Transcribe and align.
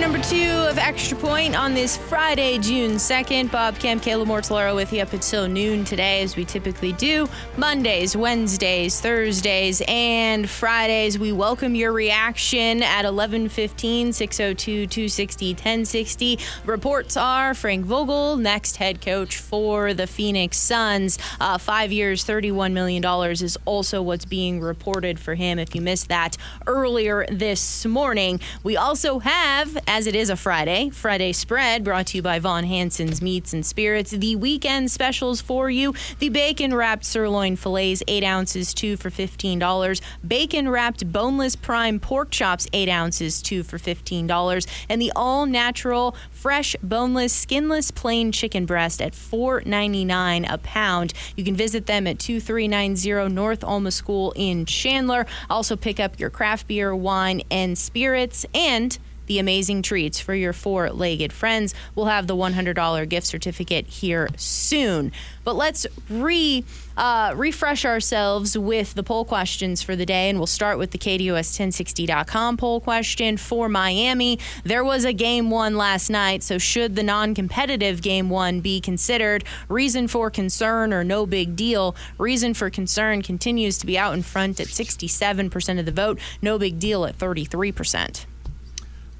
Number 0.00 0.18
two 0.22 0.68
of 0.68 0.78
Extra 0.78 1.18
Point 1.18 1.56
on 1.56 1.74
this 1.74 1.96
Friday, 1.96 2.58
June 2.58 2.92
2nd. 2.92 3.50
Bob 3.50 3.80
Kemp, 3.80 4.00
Kayla 4.00 4.24
Mortellaro 4.24 4.76
with 4.76 4.92
you 4.92 5.02
up 5.02 5.12
until 5.12 5.48
noon 5.48 5.84
today, 5.84 6.22
as 6.22 6.36
we 6.36 6.44
typically 6.44 6.92
do. 6.92 7.28
Mondays, 7.56 8.16
Wednesdays, 8.16 9.00
Thursdays, 9.00 9.82
and 9.88 10.48
Fridays. 10.48 11.18
We 11.18 11.32
welcome 11.32 11.74
your 11.74 11.90
reaction 11.90 12.80
at 12.84 13.04
1115 13.04 14.12
602 14.12 14.86
260 14.86 15.48
1060. 15.54 16.38
Reports 16.64 17.16
are 17.16 17.52
Frank 17.52 17.84
Vogel, 17.84 18.36
next 18.36 18.76
head 18.76 19.00
coach 19.00 19.36
for 19.38 19.94
the 19.94 20.06
Phoenix 20.06 20.58
Suns. 20.58 21.18
Uh, 21.40 21.58
five 21.58 21.90
years, 21.90 22.24
$31 22.24 22.72
million 22.72 23.04
is 23.32 23.58
also 23.64 24.00
what's 24.00 24.24
being 24.24 24.60
reported 24.60 25.18
for 25.18 25.34
him. 25.34 25.58
If 25.58 25.74
you 25.74 25.80
missed 25.80 26.08
that 26.08 26.36
earlier 26.68 27.26
this 27.32 27.84
morning, 27.84 28.38
we 28.62 28.76
also 28.76 29.18
have, 29.18 29.76
as 29.88 30.06
it 30.06 30.14
is 30.14 30.28
a 30.28 30.36
Friday, 30.36 30.90
Friday 30.90 31.32
spread 31.32 31.82
brought 31.82 32.08
to 32.08 32.18
you 32.18 32.22
by 32.22 32.38
Von 32.38 32.64
Hanson's 32.64 33.22
Meats 33.22 33.54
and 33.54 33.64
Spirits. 33.64 34.10
The 34.10 34.36
weekend 34.36 34.90
specials 34.90 35.40
for 35.40 35.70
you 35.70 35.94
the 36.18 36.28
bacon 36.28 36.74
wrapped 36.74 37.06
sirloin 37.06 37.56
fillets, 37.56 38.02
8 38.06 38.22
ounces, 38.22 38.74
2 38.74 38.98
for 38.98 39.08
$15. 39.08 40.00
Bacon 40.26 40.68
wrapped 40.68 41.10
boneless 41.10 41.56
prime 41.56 41.98
pork 41.98 42.30
chops, 42.30 42.68
8 42.74 42.90
ounces, 42.90 43.40
2 43.40 43.62
for 43.62 43.78
$15. 43.78 44.66
And 44.90 45.00
the 45.00 45.10
all 45.16 45.46
natural, 45.46 46.14
fresh, 46.30 46.76
boneless, 46.82 47.32
skinless, 47.32 47.90
plain 47.90 48.30
chicken 48.30 48.66
breast 48.66 49.00
at 49.00 49.14
$4.99 49.14 50.52
a 50.52 50.58
pound. 50.58 51.14
You 51.34 51.44
can 51.44 51.56
visit 51.56 51.86
them 51.86 52.06
at 52.06 52.18
2390 52.18 53.34
North 53.34 53.64
Alma 53.64 53.90
School 53.90 54.34
in 54.36 54.66
Chandler. 54.66 55.24
Also, 55.48 55.76
pick 55.76 55.98
up 55.98 56.20
your 56.20 56.28
craft 56.28 56.68
beer, 56.68 56.94
wine, 56.94 57.40
and 57.50 57.78
spirits. 57.78 58.44
And 58.54 58.98
the 59.28 59.38
amazing 59.38 59.82
treats 59.82 60.18
for 60.18 60.34
your 60.34 60.52
four 60.52 60.90
legged 60.90 61.32
friends. 61.32 61.74
We'll 61.94 62.06
have 62.06 62.26
the 62.26 62.34
$100 62.36 63.08
gift 63.08 63.26
certificate 63.26 63.86
here 63.86 64.28
soon. 64.36 65.12
But 65.44 65.56
let's 65.56 65.86
re. 66.10 66.64
Uh, 66.98 67.32
refresh 67.36 67.84
ourselves 67.84 68.58
with 68.58 68.94
the 68.94 69.04
poll 69.04 69.24
questions 69.24 69.80
for 69.80 69.94
the 69.94 70.04
day, 70.04 70.28
and 70.28 70.36
we'll 70.36 70.48
start 70.48 70.78
with 70.78 70.90
the 70.90 70.98
KDUS1060.com 70.98 72.56
poll 72.56 72.80
question 72.80 73.36
for 73.36 73.68
Miami. 73.68 74.40
There 74.64 74.82
was 74.82 75.04
a 75.04 75.12
game 75.12 75.48
one 75.48 75.76
last 75.76 76.10
night, 76.10 76.42
so 76.42 76.58
should 76.58 76.96
the 76.96 77.04
non 77.04 77.36
competitive 77.36 78.02
game 78.02 78.30
one 78.30 78.58
be 78.58 78.80
considered? 78.80 79.44
Reason 79.68 80.08
for 80.08 80.28
concern 80.28 80.92
or 80.92 81.04
no 81.04 81.24
big 81.24 81.54
deal? 81.54 81.94
Reason 82.18 82.52
for 82.52 82.68
concern 82.68 83.22
continues 83.22 83.78
to 83.78 83.86
be 83.86 83.96
out 83.96 84.14
in 84.14 84.24
front 84.24 84.58
at 84.58 84.66
67% 84.66 85.78
of 85.78 85.86
the 85.86 85.92
vote, 85.92 86.18
no 86.42 86.58
big 86.58 86.80
deal 86.80 87.04
at 87.04 87.16
33%. 87.16 88.26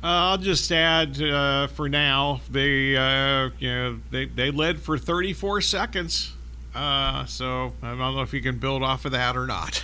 Uh, 0.02 0.06
I'll 0.06 0.38
just 0.38 0.70
add 0.70 1.20
uh, 1.20 1.66
for 1.66 1.88
now 1.88 2.40
they 2.50 2.96
uh, 2.96 3.50
you 3.58 3.68
know 3.68 4.00
they, 4.12 4.26
they 4.26 4.52
led 4.52 4.80
for 4.80 4.96
34 4.96 5.60
seconds. 5.60 6.32
Uh, 6.78 7.24
so 7.24 7.72
I 7.82 7.88
don't 7.88 8.14
know 8.14 8.22
if 8.22 8.32
you 8.32 8.40
can 8.40 8.58
build 8.58 8.84
off 8.84 9.04
of 9.04 9.10
that 9.10 9.36
or 9.36 9.48
not. 9.48 9.82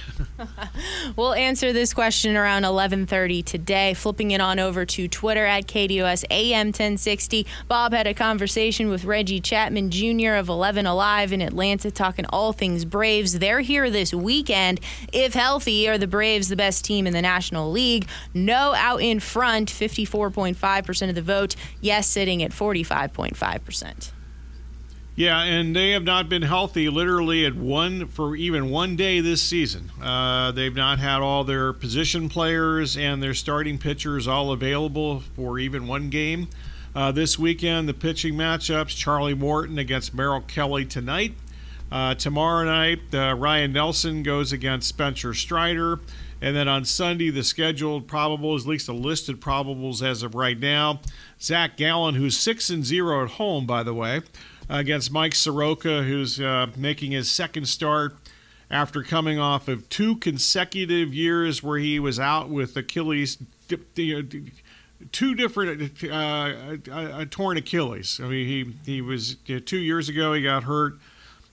we'll 1.16 1.34
answer 1.34 1.72
this 1.72 1.92
question 1.92 2.36
around 2.36 2.62
11:30 2.62 3.44
today. 3.44 3.94
Flipping 3.94 4.30
it 4.30 4.40
on 4.40 4.60
over 4.60 4.86
to 4.86 5.08
Twitter 5.08 5.44
at 5.44 5.66
KDUS 5.66 6.24
AM 6.30 6.68
1060. 6.68 7.48
Bob 7.66 7.92
had 7.92 8.06
a 8.06 8.14
conversation 8.14 8.90
with 8.90 9.04
Reggie 9.04 9.40
Chapman 9.40 9.90
Jr. 9.90 10.34
of 10.34 10.48
11 10.48 10.86
Alive 10.86 11.32
in 11.32 11.42
Atlanta, 11.42 11.90
talking 11.90 12.26
all 12.26 12.52
things 12.52 12.84
Braves. 12.84 13.40
They're 13.40 13.58
here 13.58 13.90
this 13.90 14.14
weekend. 14.14 14.78
If 15.12 15.34
healthy, 15.34 15.88
are 15.88 15.98
the 15.98 16.06
Braves 16.06 16.48
the 16.48 16.54
best 16.54 16.84
team 16.84 17.08
in 17.08 17.12
the 17.12 17.22
National 17.22 17.72
League? 17.72 18.06
No, 18.34 18.72
out 18.76 19.02
in 19.02 19.18
front, 19.18 19.68
54.5% 19.68 21.08
of 21.08 21.16
the 21.16 21.22
vote. 21.22 21.56
Yes, 21.80 22.06
sitting 22.06 22.40
at 22.44 22.52
45.5%. 22.52 24.13
Yeah, 25.16 25.42
and 25.42 25.76
they 25.76 25.92
have 25.92 26.02
not 26.02 26.28
been 26.28 26.42
healthy 26.42 26.88
literally 26.88 27.46
at 27.46 27.54
one 27.54 28.08
for 28.08 28.34
even 28.34 28.70
one 28.70 28.96
day 28.96 29.20
this 29.20 29.40
season. 29.40 29.92
Uh, 30.02 30.50
they've 30.50 30.74
not 30.74 30.98
had 30.98 31.20
all 31.20 31.44
their 31.44 31.72
position 31.72 32.28
players 32.28 32.96
and 32.96 33.22
their 33.22 33.34
starting 33.34 33.78
pitchers 33.78 34.26
all 34.26 34.50
available 34.50 35.20
for 35.36 35.60
even 35.60 35.86
one 35.86 36.10
game. 36.10 36.48
Uh, 36.96 37.12
this 37.12 37.38
weekend, 37.38 37.88
the 37.88 37.94
pitching 37.94 38.34
matchups 38.34 38.96
Charlie 38.96 39.34
Morton 39.34 39.78
against 39.78 40.14
Merrill 40.14 40.40
Kelly 40.40 40.84
tonight. 40.84 41.34
Uh, 41.92 42.16
tomorrow 42.16 42.64
night, 42.64 43.00
uh, 43.12 43.36
Ryne 43.36 43.72
Nelson 43.72 44.24
goes 44.24 44.52
against 44.52 44.88
Spencer 44.88 45.32
Strider. 45.32 46.00
And 46.40 46.56
then 46.56 46.66
on 46.66 46.84
Sunday, 46.84 47.30
the 47.30 47.44
scheduled 47.44 48.08
probables, 48.08 48.62
at 48.62 48.66
least 48.66 48.86
the 48.86 48.94
listed 48.94 49.40
probables 49.40 50.02
as 50.02 50.24
of 50.24 50.34
right 50.34 50.58
now, 50.58 51.00
Zach 51.40 51.76
Gallen, 51.76 52.16
who's 52.16 52.36
6 52.36 52.68
and 52.68 52.84
0 52.84 53.24
at 53.24 53.30
home, 53.32 53.64
by 53.64 53.84
the 53.84 53.94
way 53.94 54.22
against 54.68 55.12
Mike 55.12 55.34
Soroka, 55.34 56.02
who's 56.02 56.40
uh, 56.40 56.68
making 56.76 57.12
his 57.12 57.30
second 57.30 57.66
start 57.66 58.16
after 58.70 59.02
coming 59.02 59.38
off 59.38 59.68
of 59.68 59.88
two 59.88 60.16
consecutive 60.16 61.14
years 61.14 61.62
where 61.62 61.78
he 61.78 61.98
was 61.98 62.18
out 62.18 62.48
with 62.48 62.76
Achilles, 62.76 63.38
two 65.12 65.34
different 65.34 66.02
uh, 66.04 66.76
uh, 66.90 67.24
torn 67.30 67.56
Achilles. 67.56 68.20
I 68.22 68.28
mean, 68.28 68.46
he 68.46 68.92
he 68.92 69.00
was 69.00 69.36
you 69.46 69.56
know, 69.56 69.60
two 69.60 69.78
years 69.78 70.08
ago 70.08 70.32
he 70.32 70.42
got 70.42 70.64
hurt 70.64 70.94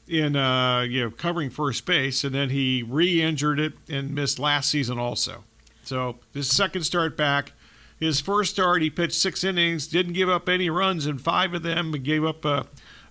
in 0.07 0.35
uh, 0.35 0.81
you 0.81 1.03
know 1.03 1.11
covering 1.11 1.49
first 1.49 1.85
base, 1.85 2.23
and 2.23 2.33
then 2.33 2.49
he 2.49 2.83
re-injured 2.83 3.59
it 3.59 3.73
and 3.89 4.13
missed 4.15 4.39
last 4.39 4.69
season 4.69 4.97
also. 4.97 5.43
So 5.83 6.17
his 6.33 6.49
second 6.49 6.83
start 6.83 7.17
back. 7.17 7.53
His 7.99 8.19
first 8.19 8.53
start, 8.53 8.81
he 8.81 8.89
pitched 8.89 9.13
six 9.13 9.43
innings, 9.43 9.85
didn't 9.85 10.13
give 10.13 10.27
up 10.27 10.49
any 10.49 10.71
runs 10.71 11.05
in 11.05 11.19
five 11.19 11.53
of 11.53 11.61
them, 11.61 11.91
gave 11.91 12.23
up 12.23 12.43
a 12.45 12.65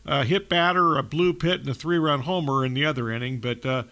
a 0.06 0.24
hit 0.24 0.48
batter, 0.48 0.96
a 0.96 1.02
blue 1.02 1.32
pit, 1.32 1.60
and 1.60 1.68
a 1.68 1.74
three-run 1.74 2.22
homer 2.22 2.64
in 2.64 2.74
the 2.74 2.84
other 2.84 3.10
inning. 3.10 3.38
But 3.38 3.64
uh, 3.64 3.84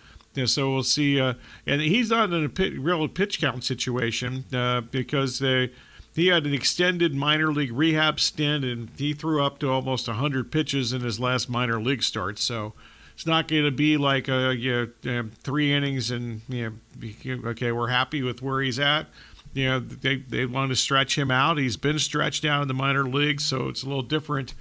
so 0.47 0.73
we'll 0.73 0.83
see. 0.83 1.21
Uh, 1.21 1.35
and 1.67 1.81
he's 1.81 2.11
not 2.11 2.33
in 2.33 2.45
a 2.45 2.49
pit, 2.49 2.79
real 2.79 3.07
pitch 3.09 3.41
count 3.41 3.65
situation 3.65 4.45
uh, 4.53 4.83
because 4.83 5.39
they, 5.39 5.71
he 6.15 6.29
had 6.29 6.47
an 6.47 6.55
extended 6.55 7.15
minor 7.15 7.53
league 7.53 7.73
rehab 7.73 8.21
stint, 8.21 8.65
and 8.65 8.91
he 8.97 9.13
threw 9.13 9.43
up 9.43 9.59
to 9.61 9.71
almost 9.71 10.09
100 10.09 10.51
pitches 10.51 10.93
in 10.93 11.03
his 11.03 11.21
last 11.21 11.49
minor 11.49 11.81
league 11.81 12.03
start. 12.03 12.39
So 12.39 12.75
it's 13.15 13.27
not 13.27 13.49
going 13.49 13.65
to 13.65 13.71
be 13.71 13.97
like 13.97 14.29
a, 14.29 14.55
you 14.55 14.93
know, 15.05 15.29
three 15.43 15.73
innings 15.73 16.11
and 16.11 16.41
you 16.49 16.73
know, 17.03 17.51
okay, 17.51 17.73
we're 17.73 17.89
happy 17.89 18.23
with 18.23 18.43
where 18.43 18.61
he's 18.61 18.79
at. 18.79 19.07
You 19.55 19.69
know, 19.69 19.81
they 19.81 20.17
they 20.17 20.47
want 20.47 20.71
to 20.71 20.77
stretch 20.77 21.19
him 21.19 21.31
out. 21.31 21.59
He's 21.59 21.77
been 21.77 21.99
stretched 21.99 22.45
out 22.45 22.63
in 22.63 22.69
the 22.69 22.75
minor 22.75 23.05
leagues, 23.05 23.45
so 23.45 23.69
it's 23.69 23.83
a 23.83 23.87
little 23.87 24.03
different 24.03 24.55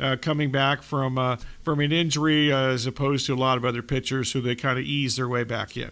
uh, 0.00 0.16
coming 0.20 0.50
back 0.50 0.82
from 0.82 1.18
uh, 1.18 1.36
from 1.62 1.80
an 1.80 1.92
injury 1.92 2.52
uh, 2.52 2.68
as 2.68 2.86
opposed 2.86 3.26
to 3.26 3.34
a 3.34 3.36
lot 3.36 3.56
of 3.56 3.64
other 3.64 3.82
pitchers 3.82 4.32
who 4.32 4.40
they 4.40 4.54
kind 4.54 4.78
of 4.78 4.84
ease 4.84 5.16
their 5.16 5.28
way 5.28 5.44
back 5.44 5.76
in. 5.76 5.90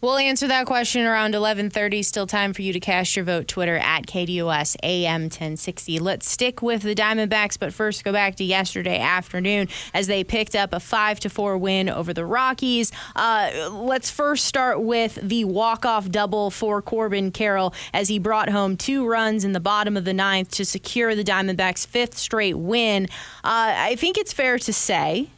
We'll 0.00 0.16
answer 0.16 0.46
that 0.46 0.66
question 0.66 1.04
around 1.04 1.34
11:30. 1.34 2.04
Still 2.04 2.28
time 2.28 2.52
for 2.52 2.62
you 2.62 2.72
to 2.72 2.78
cast 2.78 3.16
your 3.16 3.24
vote. 3.24 3.48
Twitter 3.48 3.78
at 3.78 4.06
KDUS 4.06 4.76
AM 4.84 5.22
1060. 5.22 5.98
Let's 5.98 6.30
stick 6.30 6.62
with 6.62 6.82
the 6.82 6.94
Diamondbacks, 6.94 7.58
but 7.58 7.74
first 7.74 8.04
go 8.04 8.12
back 8.12 8.36
to 8.36 8.44
yesterday 8.44 9.00
afternoon 9.00 9.66
as 9.92 10.06
they 10.06 10.22
picked 10.22 10.54
up 10.54 10.72
a 10.72 10.78
five 10.78 11.18
to 11.20 11.28
four 11.28 11.58
win 11.58 11.88
over 11.88 12.14
the 12.14 12.24
Rockies. 12.24 12.92
Uh, 13.16 13.70
let's 13.72 14.08
first 14.08 14.44
start 14.44 14.80
with 14.80 15.18
the 15.20 15.44
walk-off 15.44 16.08
double 16.08 16.52
for 16.52 16.80
Corbin 16.80 17.32
Carroll 17.32 17.74
as 17.92 18.06
he 18.06 18.20
brought 18.20 18.50
home 18.50 18.76
two 18.76 19.04
runs 19.04 19.44
in 19.44 19.50
the 19.50 19.58
bottom 19.58 19.96
of 19.96 20.04
the 20.04 20.14
ninth 20.14 20.52
to 20.52 20.64
secure 20.64 21.16
the 21.16 21.24
Diamondbacks' 21.24 21.84
fifth 21.84 22.16
straight 22.16 22.56
win. 22.56 23.06
Uh, 23.42 23.74
I 23.74 23.96
think 23.96 24.16
it's 24.16 24.32
fair 24.32 24.60
to 24.60 24.72
say 24.72 25.28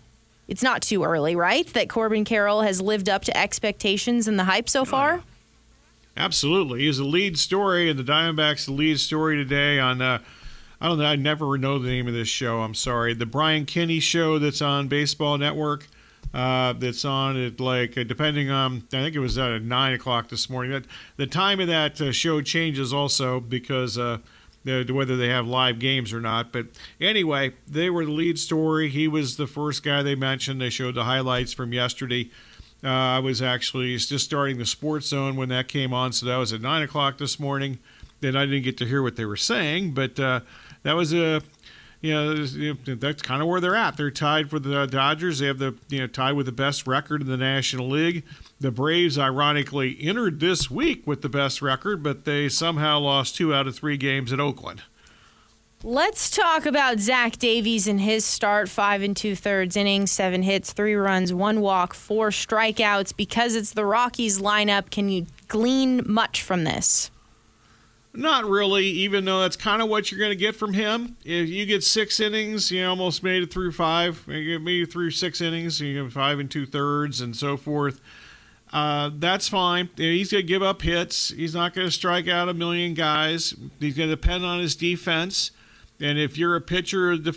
it's 0.50 0.62
not 0.62 0.82
too 0.82 1.05
early, 1.05 1.35
right? 1.37 1.67
That 1.73 1.88
Corbin 1.88 2.25
Carroll 2.26 2.61
has 2.62 2.82
lived 2.82 3.08
up 3.08 3.23
to 3.25 3.37
expectations 3.37 4.29
and 4.29 4.38
the 4.38 4.44
hype 4.44 4.69
so 4.69 4.85
far? 4.85 5.23
Absolutely. 6.17 6.81
He's 6.81 6.99
the 6.99 7.05
lead 7.05 7.38
story, 7.38 7.88
and 7.88 7.99
the 7.99 8.02
Diamondbacks 8.02 8.67
the 8.67 8.73
lead 8.73 9.00
story 9.00 9.37
today 9.37 9.79
on, 9.79 10.02
uh, 10.02 10.19
I 10.81 10.88
don't 10.88 10.99
know, 10.99 11.06
I 11.06 11.17
never 11.17 11.56
know 11.56 11.79
the 11.79 11.88
name 11.88 12.08
of 12.08 12.14
this 12.14 12.29
show. 12.29 12.61
I'm 12.61 12.75
sorry. 12.75 13.14
The 13.14 13.26
Brian 13.26 13.64
Kenny 13.64 14.00
show 14.00 14.38
that's 14.38 14.61
on 14.61 14.88
Baseball 14.88 15.38
Network. 15.38 15.87
uh, 16.32 16.73
that's 16.75 17.05
on 17.05 17.37
at 17.37 17.58
like 17.61 17.99
uh, 17.99 18.05
depending 18.05 18.50
on 18.50 18.85
I 18.93 19.03
think 19.03 19.17
it 19.17 19.20
was 19.20 19.37
at 19.38 19.62
nine 19.62 19.94
o'clock 19.94 20.29
this 20.29 20.49
morning. 20.49 20.73
That 20.73 20.85
the 21.17 21.26
time 21.26 21.61
of 21.61 21.67
that 21.69 22.00
uh, 22.00 22.12
show 22.12 22.41
changes 22.41 22.93
also 22.93 23.41
because 23.41 23.99
uh, 23.99 24.19
the, 24.64 24.84
whether 24.92 25.16
they 25.16 25.28
have 25.28 25.46
live 25.46 25.78
games 25.78 26.12
or 26.12 26.20
not. 26.20 26.52
But 26.52 26.66
anyway, 27.00 27.54
they 27.66 27.90
were 27.90 28.04
the 28.04 28.12
lead 28.12 28.38
story. 28.38 28.88
He 28.88 29.08
was 29.08 29.36
the 29.36 29.46
first 29.46 29.82
guy 29.82 30.02
they 30.02 30.14
mentioned. 30.14 30.60
They 30.60 30.70
showed 30.70 30.94
the 30.94 31.04
highlights 31.04 31.52
from 31.52 31.72
yesterday. 31.72 32.30
Uh, 32.82 32.88
I 32.88 33.18
was 33.18 33.42
actually 33.42 33.96
just 33.96 34.24
starting 34.24 34.58
the 34.58 34.66
Sports 34.66 35.08
Zone 35.08 35.36
when 35.36 35.50
that 35.50 35.68
came 35.68 35.92
on, 35.92 36.12
so 36.12 36.26
that 36.26 36.36
was 36.36 36.52
at 36.52 36.60
nine 36.60 36.82
o'clock 36.82 37.18
this 37.18 37.38
morning. 37.38 37.78
Then 38.20 38.36
I 38.36 38.46
didn't 38.46 38.62
get 38.62 38.78
to 38.78 38.86
hear 38.86 39.02
what 39.02 39.16
they 39.16 39.24
were 39.24 39.36
saying, 39.36 39.92
but 39.92 40.18
uh, 40.18 40.40
that 40.82 40.94
was 40.94 41.12
a 41.12 41.42
you 42.00 42.14
know, 42.14 42.46
that's 42.94 43.20
kind 43.20 43.42
of 43.42 43.48
where 43.48 43.60
they're 43.60 43.76
at. 43.76 43.96
They're 43.96 44.10
tied 44.10 44.48
for 44.48 44.58
the 44.58 44.86
Dodgers. 44.86 45.38
They 45.38 45.46
have 45.46 45.58
the 45.58 45.74
you 45.88 46.00
know 46.00 46.06
tied 46.06 46.32
with 46.32 46.46
the 46.46 46.52
best 46.52 46.86
record 46.86 47.20
in 47.20 47.28
the 47.28 47.36
National 47.36 47.88
League. 47.88 48.24
The 48.60 48.70
Braves, 48.70 49.18
ironically, 49.18 49.96
entered 49.98 50.38
this 50.38 50.70
week 50.70 51.06
with 51.06 51.22
the 51.22 51.30
best 51.30 51.62
record, 51.62 52.02
but 52.02 52.26
they 52.26 52.50
somehow 52.50 52.98
lost 52.98 53.34
two 53.36 53.54
out 53.54 53.66
of 53.66 53.74
three 53.74 53.96
games 53.96 54.34
at 54.34 54.40
Oakland. 54.40 54.82
Let's 55.82 56.28
talk 56.28 56.66
about 56.66 57.00
Zach 57.00 57.38
Davies 57.38 57.88
and 57.88 57.98
his 57.98 58.22
start. 58.22 58.68
Five 58.68 59.00
and 59.00 59.16
two 59.16 59.34
thirds 59.34 59.78
innings, 59.78 60.10
seven 60.10 60.42
hits, 60.42 60.74
three 60.74 60.94
runs, 60.94 61.32
one 61.32 61.62
walk, 61.62 61.94
four 61.94 62.28
strikeouts. 62.28 63.16
Because 63.16 63.54
it's 63.54 63.72
the 63.72 63.86
Rockies 63.86 64.40
lineup, 64.40 64.90
can 64.90 65.08
you 65.08 65.26
glean 65.48 66.02
much 66.04 66.42
from 66.42 66.64
this? 66.64 67.10
Not 68.12 68.44
really, 68.44 68.84
even 68.84 69.24
though 69.24 69.40
that's 69.40 69.56
kind 69.56 69.80
of 69.80 69.88
what 69.88 70.12
you're 70.12 70.18
going 70.20 70.32
to 70.32 70.36
get 70.36 70.54
from 70.54 70.74
him. 70.74 71.16
If 71.24 71.48
you 71.48 71.64
get 71.64 71.82
six 71.82 72.20
innings, 72.20 72.70
you 72.70 72.84
almost 72.84 73.22
made 73.22 73.42
it 73.42 73.50
through 73.50 73.72
five. 73.72 74.22
Maybe 74.28 74.84
through 74.84 75.12
six 75.12 75.40
innings, 75.40 75.80
you 75.80 76.02
get 76.02 76.12
five 76.12 76.38
and 76.38 76.50
two 76.50 76.66
thirds, 76.66 77.22
and 77.22 77.34
so 77.34 77.56
forth. 77.56 78.02
Uh, 78.72 79.11
that's 79.14 79.49
fine. 79.49 79.90
He's 79.96 80.31
going 80.31 80.43
to 80.43 80.49
give 80.49 80.62
up 80.62 80.82
hits. 80.82 81.31
He's 81.31 81.55
not 81.55 81.75
going 81.75 81.88
to 81.88 81.93
strike 81.93 82.28
out 82.28 82.49
a 82.49 82.55
million 82.55 82.94
guys. 82.94 83.55
He's 83.81 83.96
going 83.96 84.08
to 84.08 84.17
depend 84.17 84.44
on 84.44 84.61
his 84.61 84.76
defense. 84.76 85.50
And 86.00 86.19
if 86.19 86.38
you're 86.38 86.56
a 86.56 86.61
pitcher 86.61 87.14
who 87.14 87.32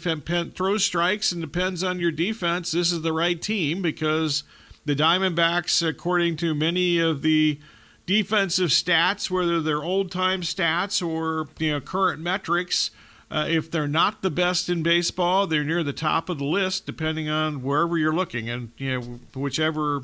throws 0.51 0.83
strikes 0.83 1.31
and 1.31 1.41
depends 1.41 1.83
on 1.83 1.99
your 1.99 2.11
defense, 2.11 2.71
this 2.71 2.91
is 2.91 3.01
the 3.01 3.11
right 3.11 3.41
team 3.41 3.81
because 3.81 4.43
the 4.85 4.95
Diamondbacks, 4.95 5.85
according 5.85 6.37
to 6.37 6.53
many 6.53 6.99
of 6.99 7.23
the 7.23 7.59
defensive 8.05 8.69
stats, 8.69 9.29
whether 9.29 9.61
they're 9.61 9.83
old 9.83 10.11
time 10.11 10.41
stats 10.41 11.05
or 11.05 11.47
you 11.59 11.71
know 11.71 11.81
current 11.81 12.21
metrics. 12.21 12.91
Uh, 13.31 13.47
if 13.49 13.71
they're 13.71 13.87
not 13.87 14.21
the 14.21 14.29
best 14.29 14.69
in 14.69 14.83
baseball, 14.83 15.47
they're 15.47 15.63
near 15.63 15.81
the 15.81 15.91
top 15.91 16.29
of 16.29 16.37
the 16.37 16.45
list, 16.45 16.85
depending 16.85 17.27
on 17.29 17.63
wherever 17.63 17.97
you're 17.97 18.13
looking, 18.13 18.47
and 18.47 18.71
you 18.77 18.91
know 18.91 19.19
whichever 19.33 20.03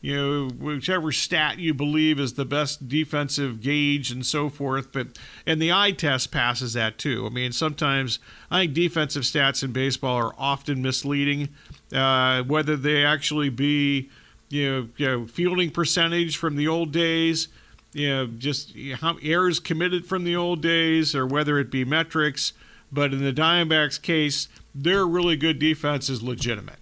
you 0.00 0.16
know 0.16 0.48
whichever 0.48 1.10
stat 1.12 1.58
you 1.58 1.74
believe 1.74 2.20
is 2.20 2.34
the 2.34 2.44
best 2.44 2.88
defensive 2.88 3.60
gauge 3.60 4.10
and 4.10 4.24
so 4.24 4.48
forth. 4.48 4.92
But 4.92 5.18
and 5.46 5.60
the 5.60 5.72
eye 5.72 5.92
test 5.92 6.30
passes 6.30 6.72
that 6.74 6.98
too. 6.98 7.26
I 7.26 7.30
mean, 7.30 7.52
sometimes 7.52 8.18
I 8.50 8.60
think 8.60 8.74
defensive 8.74 9.24
stats 9.24 9.62
in 9.62 9.72
baseball 9.72 10.16
are 10.16 10.34
often 10.38 10.82
misleading, 10.82 11.48
uh, 11.92 12.42
whether 12.42 12.76
they 12.76 13.04
actually 13.04 13.50
be 13.50 14.08
you 14.50 14.70
know, 14.70 14.88
you 14.96 15.06
know, 15.06 15.26
fielding 15.26 15.70
percentage 15.70 16.36
from 16.36 16.56
the 16.56 16.68
old 16.68 16.92
days, 16.92 17.48
you 17.92 18.08
know, 18.08 18.26
just 18.26 18.74
how 18.96 19.16
errors 19.22 19.60
committed 19.60 20.06
from 20.06 20.24
the 20.24 20.36
old 20.36 20.62
days, 20.62 21.14
or 21.14 21.26
whether 21.26 21.58
it 21.58 21.70
be 21.70 21.84
metrics. 21.84 22.52
But 22.90 23.12
in 23.12 23.22
the 23.22 23.32
Diamondbacks' 23.32 24.00
case, 24.00 24.48
their 24.74 25.06
really 25.06 25.36
good 25.36 25.58
defense 25.58 26.08
is 26.08 26.22
legitimate. 26.22 26.77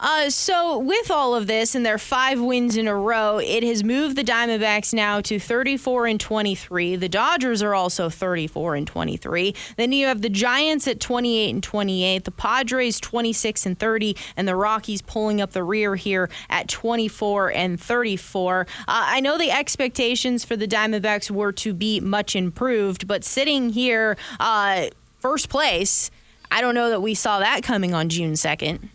Uh, 0.00 0.30
so, 0.30 0.78
with 0.78 1.10
all 1.10 1.34
of 1.34 1.46
this 1.46 1.74
and 1.74 1.84
their 1.84 1.98
five 1.98 2.40
wins 2.40 2.74
in 2.78 2.88
a 2.88 2.96
row, 2.96 3.38
it 3.38 3.62
has 3.62 3.84
moved 3.84 4.16
the 4.16 4.24
Diamondbacks 4.24 4.94
now 4.94 5.20
to 5.20 5.38
34 5.38 6.06
and 6.06 6.18
23. 6.18 6.96
The 6.96 7.08
Dodgers 7.08 7.62
are 7.62 7.74
also 7.74 8.08
34 8.08 8.76
and 8.76 8.86
23. 8.86 9.54
Then 9.76 9.92
you 9.92 10.06
have 10.06 10.22
the 10.22 10.30
Giants 10.30 10.88
at 10.88 11.00
28 11.00 11.50
and 11.50 11.62
28, 11.62 12.24
the 12.24 12.30
Padres 12.30 12.98
26 12.98 13.66
and 13.66 13.78
30, 13.78 14.16
and 14.38 14.48
the 14.48 14.56
Rockies 14.56 15.02
pulling 15.02 15.42
up 15.42 15.52
the 15.52 15.62
rear 15.62 15.96
here 15.96 16.30
at 16.48 16.66
24 16.68 17.52
and 17.52 17.78
34. 17.78 18.60
Uh, 18.60 18.84
I 18.88 19.20
know 19.20 19.36
the 19.36 19.50
expectations 19.50 20.46
for 20.46 20.56
the 20.56 20.66
Diamondbacks 20.66 21.30
were 21.30 21.52
to 21.52 21.74
be 21.74 22.00
much 22.00 22.34
improved, 22.34 23.06
but 23.06 23.22
sitting 23.22 23.68
here, 23.68 24.16
uh, 24.38 24.86
first 25.18 25.50
place, 25.50 26.10
I 26.50 26.62
don't 26.62 26.74
know 26.74 26.88
that 26.88 27.02
we 27.02 27.12
saw 27.12 27.40
that 27.40 27.62
coming 27.62 27.92
on 27.92 28.08
June 28.08 28.32
2nd. 28.32 28.88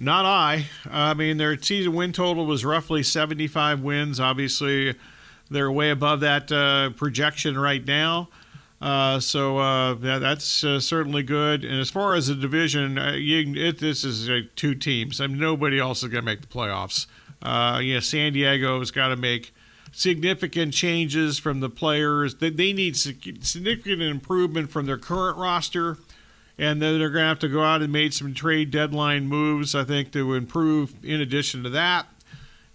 Not 0.00 0.24
I. 0.24 0.66
I 0.88 1.14
mean, 1.14 1.38
their 1.38 1.60
season 1.60 1.94
win 1.94 2.12
total 2.12 2.46
was 2.46 2.64
roughly 2.64 3.02
75 3.02 3.80
wins. 3.80 4.20
Obviously, 4.20 4.94
they're 5.50 5.72
way 5.72 5.90
above 5.90 6.20
that 6.20 6.52
uh, 6.52 6.90
projection 6.90 7.58
right 7.58 7.84
now. 7.84 8.28
Uh, 8.80 9.18
so 9.18 9.58
uh, 9.58 9.96
yeah, 9.96 10.18
that's 10.18 10.62
uh, 10.62 10.78
certainly 10.78 11.22
good. 11.24 11.64
And 11.64 11.80
as 11.80 11.90
far 11.90 12.14
as 12.14 12.28
the 12.28 12.36
division, 12.36 12.96
uh, 12.96 13.12
you, 13.12 13.54
it, 13.56 13.78
this 13.78 14.04
is 14.04 14.30
two 14.54 14.74
teams. 14.74 15.20
I 15.20 15.26
mean, 15.26 15.38
nobody 15.38 15.80
else 15.80 16.02
is 16.02 16.10
going 16.10 16.22
to 16.22 16.26
make 16.26 16.42
the 16.42 16.46
playoffs. 16.46 17.06
Uh, 17.42 17.80
yeah, 17.82 18.00
San 18.00 18.32
Diego's 18.32 18.90
got 18.90 19.08
to 19.08 19.16
make 19.16 19.52
significant 19.90 20.74
changes 20.74 21.38
from 21.38 21.60
the 21.60 21.70
players. 21.70 22.36
They, 22.36 22.50
they 22.50 22.72
need 22.72 22.96
significant 22.96 24.02
improvement 24.02 24.70
from 24.70 24.86
their 24.86 24.98
current 24.98 25.38
roster 25.38 25.98
and 26.58 26.82
then 26.82 26.98
they're 26.98 27.10
going 27.10 27.22
to 27.22 27.28
have 27.28 27.38
to 27.40 27.48
go 27.48 27.62
out 27.62 27.82
and 27.82 27.92
make 27.92 28.12
some 28.12 28.34
trade 28.34 28.70
deadline 28.70 29.26
moves, 29.26 29.74
I 29.74 29.84
think, 29.84 30.12
to 30.12 30.34
improve. 30.34 30.94
In 31.04 31.20
addition 31.20 31.62
to 31.62 31.70
that, 31.70 32.06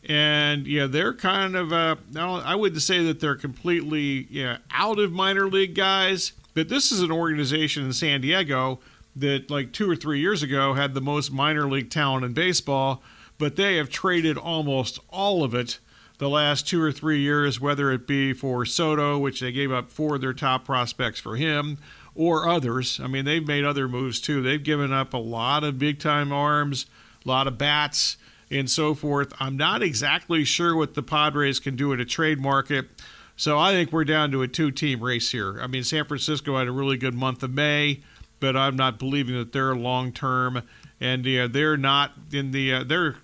and 0.07 0.67
yeah, 0.67 0.87
they're 0.87 1.13
kind 1.13 1.55
of 1.55 1.71
uh, 1.71 1.95
I 2.15 2.55
wouldn't 2.55 2.81
say 2.81 3.03
that 3.05 3.19
they're 3.19 3.35
completely 3.35 4.27
out 4.71 4.99
of 4.99 5.11
minor 5.11 5.47
league 5.47 5.75
guys, 5.75 6.33
but 6.53 6.69
this 6.69 6.91
is 6.91 7.01
an 7.01 7.11
organization 7.11 7.85
in 7.85 7.93
San 7.93 8.21
Diego 8.21 8.79
that 9.15 9.49
like 9.49 9.71
two 9.71 9.89
or 9.89 9.95
three 9.95 10.19
years 10.19 10.43
ago 10.43 10.73
had 10.73 10.93
the 10.93 11.01
most 11.01 11.31
minor 11.31 11.69
league 11.69 11.89
talent 11.89 12.25
in 12.25 12.33
baseball, 12.33 13.01
but 13.37 13.55
they 13.55 13.77
have 13.77 13.89
traded 13.89 14.37
almost 14.37 14.99
all 15.09 15.43
of 15.43 15.53
it 15.53 15.79
the 16.17 16.29
last 16.29 16.67
two 16.67 16.81
or 16.81 16.91
three 16.91 17.19
years, 17.19 17.59
whether 17.59 17.91
it 17.91 18.07
be 18.07 18.33
for 18.33 18.65
Soto, 18.65 19.17
which 19.17 19.39
they 19.39 19.51
gave 19.51 19.71
up 19.71 19.89
four 19.91 20.15
of 20.15 20.21
their 20.21 20.33
top 20.33 20.65
prospects 20.65 21.19
for 21.19 21.35
him, 21.35 21.77
or 22.15 22.47
others. 22.47 22.99
I 23.01 23.07
mean, 23.07 23.25
they've 23.25 23.45
made 23.45 23.65
other 23.65 23.87
moves 23.87 24.19
too. 24.19 24.41
They've 24.41 24.63
given 24.63 24.93
up 24.93 25.13
a 25.13 25.17
lot 25.17 25.63
of 25.63 25.79
big 25.79 25.99
time 25.99 26.31
arms, 26.31 26.85
a 27.25 27.27
lot 27.27 27.47
of 27.47 27.57
bats, 27.57 28.17
and 28.51 28.69
so 28.69 28.93
forth. 28.93 29.33
I'm 29.39 29.57
not 29.57 29.81
exactly 29.81 30.43
sure 30.43 30.75
what 30.75 30.93
the 30.93 31.03
Padres 31.03 31.59
can 31.59 31.75
do 31.75 31.91
in 31.91 31.99
a 31.99 32.05
trade 32.05 32.39
market. 32.39 32.87
So 33.35 33.57
I 33.57 33.71
think 33.71 33.91
we're 33.91 34.03
down 34.03 34.31
to 34.31 34.43
a 34.43 34.47
two 34.47 34.71
team 34.71 35.03
race 35.03 35.31
here. 35.31 35.59
I 35.59 35.67
mean, 35.67 35.83
San 35.83 36.05
Francisco 36.05 36.57
had 36.57 36.67
a 36.67 36.71
really 36.71 36.97
good 36.97 37.15
month 37.15 37.41
of 37.41 37.51
May, 37.51 38.01
but 38.39 38.55
I'm 38.55 38.75
not 38.75 38.99
believing 38.99 39.35
that 39.35 39.53
they're 39.53 39.75
long 39.75 40.11
term. 40.11 40.61
And 41.01 41.25
they're 41.25 41.75
not 41.75 42.13
in 42.31 42.51
the, 42.51 42.73
uh, 42.73 42.83
their 42.83 43.17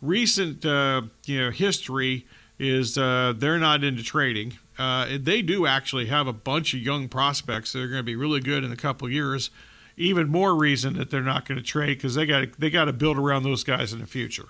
recent 0.00 0.64
uh, 0.64 1.02
you 1.24 1.40
know, 1.40 1.50
history 1.50 2.26
is 2.58 2.96
uh, 2.96 3.34
they're 3.36 3.58
not 3.58 3.84
into 3.84 4.02
trading. 4.02 4.54
Uh, 4.78 5.18
they 5.18 5.42
do 5.42 5.66
actually 5.66 6.06
have 6.06 6.26
a 6.26 6.32
bunch 6.32 6.74
of 6.74 6.80
young 6.80 7.08
prospects 7.08 7.72
that 7.72 7.82
are 7.82 7.88
going 7.88 7.98
to 7.98 8.02
be 8.02 8.16
really 8.16 8.40
good 8.40 8.64
in 8.64 8.72
a 8.72 8.76
couple 8.76 9.08
years. 9.08 9.50
Even 9.96 10.28
more 10.28 10.54
reason 10.54 10.94
that 10.94 11.10
they're 11.10 11.22
not 11.22 11.48
going 11.48 11.56
to 11.56 11.64
trade 11.64 11.96
because 11.96 12.14
they 12.14 12.26
got 12.26 12.48
they 12.58 12.68
got 12.68 12.84
to 12.84 12.92
build 12.92 13.16
around 13.16 13.44
those 13.44 13.64
guys 13.64 13.94
in 13.94 14.00
the 14.00 14.06
future. 14.06 14.44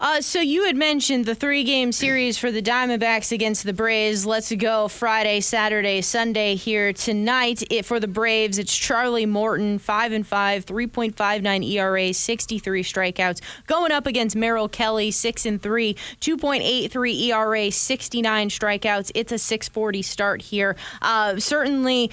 Uh, 0.00 0.20
so 0.20 0.40
you 0.40 0.64
had 0.64 0.76
mentioned 0.76 1.26
the 1.26 1.34
three-game 1.34 1.90
series 1.90 2.38
for 2.38 2.52
the 2.52 2.62
Diamondbacks 2.62 3.32
against 3.32 3.64
the 3.64 3.72
Braves. 3.72 4.24
Let's 4.24 4.54
go 4.54 4.86
Friday, 4.86 5.40
Saturday, 5.40 6.02
Sunday 6.02 6.54
here 6.54 6.92
tonight. 6.92 7.64
It, 7.68 7.84
for 7.84 7.98
the 7.98 8.06
Braves, 8.06 8.58
it's 8.58 8.76
Charlie 8.76 9.26
Morton, 9.26 9.80
five 9.80 10.12
and 10.12 10.24
five, 10.24 10.64
3.59 10.66 11.68
ERA, 11.68 12.14
63 12.14 12.82
strikeouts, 12.84 13.40
going 13.66 13.90
up 13.90 14.06
against 14.06 14.36
Merrill 14.36 14.68
Kelly, 14.68 15.10
six 15.10 15.44
and 15.44 15.60
three, 15.60 15.94
2.83 16.20 17.20
ERA, 17.30 17.70
69 17.72 18.48
strikeouts. 18.50 19.10
It's 19.16 19.32
a 19.32 19.38
640 19.38 20.02
start 20.02 20.42
here. 20.42 20.76
Uh, 21.02 21.40
certainly 21.40 22.12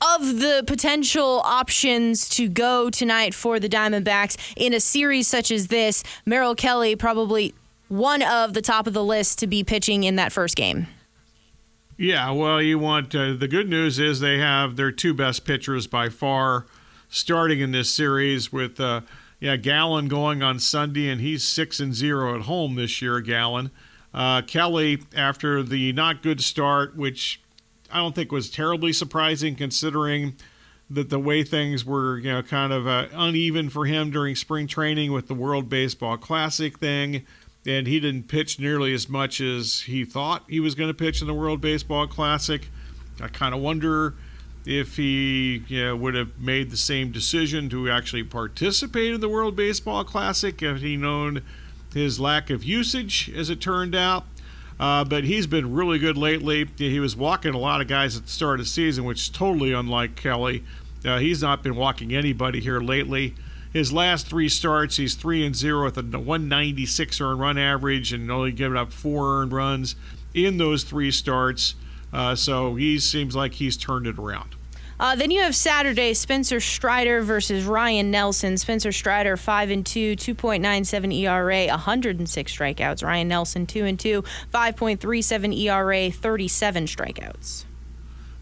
of 0.00 0.40
the 0.40 0.64
potential 0.66 1.40
options 1.44 2.28
to 2.30 2.48
go 2.48 2.90
tonight 2.90 3.34
for 3.34 3.58
the 3.58 3.68
Diamondbacks 3.68 4.36
in 4.56 4.74
a 4.74 4.80
series 4.80 5.26
such 5.26 5.50
as 5.50 5.68
this, 5.68 6.02
Merrill 6.26 6.54
Kelly 6.54 6.96
probably 6.96 7.54
one 7.88 8.22
of 8.22 8.54
the 8.54 8.62
top 8.62 8.86
of 8.86 8.92
the 8.92 9.04
list 9.04 9.38
to 9.38 9.46
be 9.46 9.62
pitching 9.62 10.04
in 10.04 10.16
that 10.16 10.32
first 10.32 10.56
game. 10.56 10.86
Yeah, 11.96 12.32
well, 12.32 12.60
you 12.60 12.78
want 12.78 13.14
uh, 13.14 13.34
the 13.34 13.46
good 13.46 13.68
news 13.68 13.98
is 13.98 14.18
they 14.18 14.38
have 14.38 14.76
their 14.76 14.90
two 14.90 15.14
best 15.14 15.44
pitchers 15.44 15.86
by 15.86 16.08
far 16.08 16.66
starting 17.08 17.60
in 17.60 17.70
this 17.70 17.92
series 17.92 18.52
with 18.52 18.80
uh, 18.80 19.02
yeah 19.38 19.56
Gallen 19.56 20.08
going 20.08 20.42
on 20.42 20.58
Sunday 20.58 21.08
and 21.08 21.20
he's 21.20 21.44
six 21.44 21.78
and 21.78 21.94
zero 21.94 22.34
at 22.34 22.42
home 22.42 22.74
this 22.74 23.00
year. 23.00 23.20
Gallen, 23.20 23.70
uh, 24.12 24.42
Kelly 24.42 25.02
after 25.14 25.62
the 25.62 25.92
not 25.92 26.20
good 26.22 26.42
start, 26.42 26.96
which 26.96 27.40
I 27.90 27.98
don't 27.98 28.14
think 28.14 28.32
was 28.32 28.50
terribly 28.50 28.92
surprising 28.92 29.54
considering 29.56 30.34
that 30.90 31.10
the 31.10 31.18
way 31.18 31.42
things 31.42 31.84
were, 31.84 32.18
you 32.18 32.30
know, 32.32 32.42
kind 32.42 32.72
of 32.72 32.86
uh, 32.86 33.06
uneven 33.12 33.70
for 33.70 33.86
him 33.86 34.10
during 34.10 34.36
spring 34.36 34.66
training 34.66 35.12
with 35.12 35.28
the 35.28 35.34
World 35.34 35.68
Baseball 35.68 36.16
Classic 36.16 36.78
thing, 36.78 37.24
and 37.66 37.86
he 37.86 38.00
didn't 38.00 38.28
pitch 38.28 38.60
nearly 38.60 38.92
as 38.92 39.08
much 39.08 39.40
as 39.40 39.80
he 39.80 40.04
thought 40.04 40.44
he 40.48 40.60
was 40.60 40.74
going 40.74 40.88
to 40.88 40.94
pitch 40.94 41.20
in 41.20 41.26
the 41.26 41.34
World 41.34 41.60
Baseball 41.60 42.06
Classic. 42.06 42.68
I 43.20 43.28
kind 43.28 43.54
of 43.54 43.60
wonder 43.60 44.14
if 44.66 44.96
he 44.96 45.62
you 45.68 45.84
know, 45.84 45.96
would 45.96 46.14
have 46.14 46.38
made 46.38 46.70
the 46.70 46.76
same 46.76 47.12
decision 47.12 47.68
to 47.70 47.90
actually 47.90 48.24
participate 48.24 49.12
in 49.12 49.20
the 49.20 49.28
World 49.28 49.56
Baseball 49.56 50.04
Classic 50.04 50.62
if 50.62 50.80
he 50.80 50.96
known 50.96 51.42
his 51.92 52.18
lack 52.18 52.50
of 52.50 52.64
usage, 52.64 53.30
as 53.34 53.50
it 53.50 53.60
turned 53.60 53.94
out. 53.94 54.24
Uh, 54.78 55.04
but 55.04 55.24
he's 55.24 55.46
been 55.46 55.72
really 55.72 55.98
good 55.98 56.16
lately. 56.16 56.68
He 56.76 56.98
was 57.00 57.16
walking 57.16 57.54
a 57.54 57.58
lot 57.58 57.80
of 57.80 57.86
guys 57.88 58.16
at 58.16 58.24
the 58.24 58.30
start 58.30 58.58
of 58.60 58.66
the 58.66 58.70
season, 58.70 59.04
which 59.04 59.20
is 59.20 59.28
totally 59.28 59.72
unlike 59.72 60.16
Kelly. 60.16 60.64
Uh, 61.04 61.18
he's 61.18 61.42
not 61.42 61.62
been 61.62 61.76
walking 61.76 62.14
anybody 62.14 62.60
here 62.60 62.80
lately. 62.80 63.34
His 63.72 63.92
last 63.92 64.28
three 64.28 64.48
starts, 64.48 64.96
he's 64.96 65.14
three 65.14 65.44
and 65.44 65.54
zero 65.54 65.84
with 65.84 65.98
a 65.98 66.02
196 66.02 67.20
earned 67.20 67.40
run 67.40 67.58
average 67.58 68.12
and 68.12 68.30
only 68.30 68.52
giving 68.52 68.78
up 68.78 68.92
four 68.92 69.40
earned 69.40 69.52
runs 69.52 69.96
in 70.32 70.58
those 70.58 70.84
three 70.84 71.10
starts. 71.10 71.74
Uh, 72.12 72.34
so 72.36 72.76
he 72.76 72.98
seems 73.00 73.34
like 73.34 73.54
he's 73.54 73.76
turned 73.76 74.06
it 74.06 74.18
around. 74.18 74.54
Uh, 75.04 75.14
then 75.14 75.30
you 75.30 75.42
have 75.42 75.54
Saturday 75.54 76.14
Spencer 76.14 76.60
Strider 76.60 77.20
versus 77.20 77.66
Ryne 77.66 78.10
Nelson. 78.10 78.56
Spencer 78.56 78.90
Strider 78.90 79.36
five 79.36 79.68
and 79.68 79.84
two, 79.84 80.16
2.97 80.16 81.14
ERA, 81.14 81.66
106 81.66 82.56
strikeouts. 82.56 83.04
Ryne 83.04 83.28
Nelson 83.28 83.66
two 83.66 83.84
and 83.84 84.00
two, 84.00 84.22
5.37 84.54 85.60
ERA, 85.60 86.10
37 86.10 86.86
strikeouts. 86.86 87.64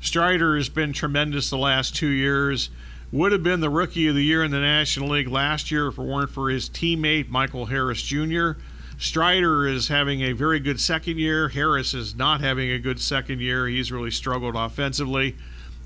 Strider 0.01 0.55
has 0.55 0.69
been 0.69 0.93
tremendous 0.93 1.51
the 1.51 1.59
last 1.59 1.97
two 1.97 2.07
years. 2.07 2.71
Would 3.11 3.33
have 3.33 3.43
been 3.43 3.59
the 3.59 3.69
rookie 3.69 4.07
of 4.07 4.15
the 4.15 4.23
year 4.23 4.45
in 4.45 4.53
the 4.53 4.61
National 4.61 5.09
League 5.09 5.27
last 5.27 5.73
year 5.73 5.89
if 5.89 5.99
it 5.99 6.03
weren't 6.03 6.31
for 6.31 6.49
his 6.49 6.71
teammate 6.71 7.29
Michael 7.29 7.67
Harris 7.67 8.03
Jr. 8.03 8.53
Strider 8.99 9.67
is 9.67 9.89
having 9.89 10.21
a 10.21 10.31
very 10.31 10.61
good 10.61 10.81
second 10.81 11.19
year. 11.19 11.49
Harris 11.49 11.93
is 11.93 12.15
not 12.15 12.41
having 12.41 12.71
a 12.71 12.79
good 12.79 13.01
second 13.01 13.41
year. 13.41 13.67
He's 13.67 13.91
really 13.91 14.13
struggled 14.13 14.55
offensively. 14.55 15.37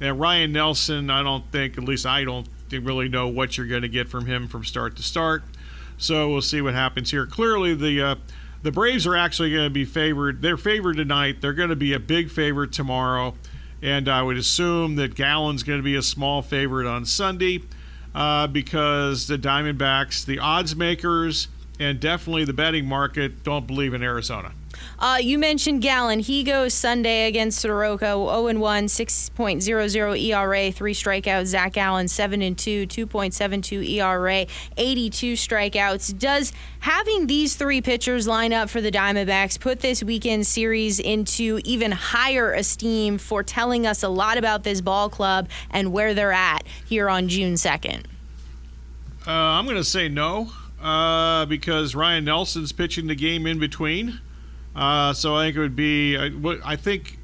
And 0.01 0.21
Ryne 0.21 0.53
Nelson, 0.53 1.11
I 1.11 1.23
don't 1.23 1.51
think, 1.51 1.79
at 1.79 1.85
least 1.85 2.07
I 2.07 2.25
don't 2.25 2.47
really 2.71 3.09
know 3.09 3.29
what 3.29 3.57
you're 3.57 3.67
going 3.67 3.83
to 3.83 3.89
get 3.89 4.09
from 4.09 4.27
him 4.27 4.49
from 4.49 4.65
start 4.65 4.97
to 4.97 5.03
start. 5.03 5.43
So 5.99 6.31
we'll 6.31 6.43
see 6.43 6.61
what 6.61 6.75
happens 6.75 7.11
here. 7.11 7.27
Clearly, 7.27 7.75
the 7.75 8.03
uh, 8.03 8.15
the 8.63 8.73
Braves 8.73 9.07
are 9.07 9.17
actually 9.17 9.53
going 9.53 9.65
to 9.65 9.71
be 9.71 9.85
favored. 9.85 10.43
They're 10.43 10.57
favored 10.57 10.97
tonight. 10.97 11.41
They're 11.41 11.55
going 11.55 11.71
to 11.71 11.77
be 11.77 11.93
a 11.93 12.01
big 12.01 12.31
favorite 12.31 12.73
tomorrow, 12.73 13.35
and 13.81 14.09
I 14.09 14.23
would 14.23 14.37
assume 14.37 14.97
that 14.97 15.15
Gallen's 15.15 15.63
going 15.63 15.79
to 15.79 15.85
be 15.85 15.95
a 15.95 16.03
small 16.03 16.43
favorite 16.43 16.87
on 16.87 17.05
Sunday 17.07 17.63
uh, 18.15 18.47
because 18.47 19.27
the 19.27 19.39
Diamondbacks, 19.39 20.25
the 20.25 20.39
odds 20.39 20.75
makers, 20.75 21.49
and 21.79 22.01
definitely 22.01 22.45
the 22.45 22.53
betting 22.53 22.87
market 22.87 23.43
don't 23.43 23.67
believe 23.67 23.95
in 23.95 24.03
Arizona. 24.03 24.53
Uh, 24.99 25.19
you 25.21 25.39
mentioned 25.39 25.83
Gallen. 25.83 26.21
He 26.21 26.43
goes 26.43 26.75
Sunday 26.75 27.27
against 27.27 27.61
Soroka, 27.61 28.07
0 28.07 28.59
1, 28.59 28.87
6.00 28.87 30.23
ERA, 30.23 30.73
three 30.73 30.95
strikeouts. 30.95 31.47
Zach 31.47 31.75
Gallen, 31.75 32.09
7 32.09 32.43
and 32.43 32.57
2, 32.57 32.87
2.72 32.87 33.89
ERA, 33.91 34.47
82 34.77 35.33
strikeouts. 35.35 36.19
Does 36.19 36.53
having 36.81 37.27
these 37.27 37.57
three 37.57 37.81
pitchers 37.81 38.27
line 38.27 38.53
up 38.53 38.71
for 38.71 38.81
the 38.81 38.91
Diamondbacks 38.91 39.61
put 39.61 39.81
this 39.81 40.03
weekend 40.03 40.47
series 40.47 40.99
into 40.99 41.61
even 41.65 41.93
higher 41.93 42.53
esteem 42.53 43.19
for 43.19 43.43
telling 43.43 43.87
us 43.87 44.03
a 44.03 44.09
lot 44.09 44.39
about 44.39 44.63
this 44.63 44.81
ball 44.81 45.09
club 45.09 45.49
and 45.71 45.93
where 45.93 46.15
they're 46.15 46.33
at 46.33 46.65
here 46.87 47.09
on 47.09 47.29
June 47.29 47.55
2nd? 47.55 48.05
Uh, 49.27 49.31
I'm 49.31 49.65
going 49.65 49.77
to 49.77 49.85
say 49.85 50.09
no 50.09 50.53
uh, 50.81 51.47
because 51.47 51.95
Ryne 51.95 52.25
Nelson's 52.25 52.73
pitching 52.73 53.09
the 53.09 53.15
game 53.15 53.47
in 53.47 53.59
between. 53.59 54.21
Uh, 54.77 55.15
so 55.15 55.35
I 55.35 55.47
think 55.47 55.57
it 55.57 55.61
would 55.61 55.77
be, 55.77 56.19
I 56.19 56.77
think 56.77 57.19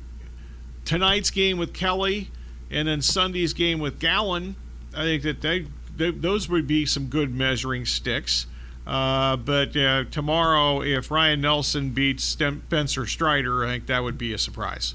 tonight's 0.86 1.30
game 1.30 1.58
with 1.58 1.74
Kelly 1.74 2.30
and 2.70 2.88
then 2.88 3.02
Sunday's 3.02 3.52
game 3.52 3.78
with 3.78 4.00
Gallen, 4.00 4.56
I 4.96 5.02
think 5.02 5.22
that 5.24 5.42
they, 5.42 5.66
they 5.94 6.10
those 6.10 6.48
would 6.48 6.66
be 6.66 6.86
some 6.86 7.06
good 7.06 7.34
measuring 7.34 7.84
sticks. 7.84 8.46
Uh, 8.86 9.36
but 9.36 9.76
uh, 9.76 10.04
tomorrow, 10.10 10.82
if 10.82 11.10
Ryne 11.10 11.40
Nelson 11.42 11.90
beats 11.90 12.24
Spencer 12.24 13.06
Strider, 13.06 13.64
I 13.64 13.68
think 13.68 13.86
that 13.86 14.02
would 14.02 14.18
be 14.18 14.32
a 14.32 14.38
surprise. 14.38 14.94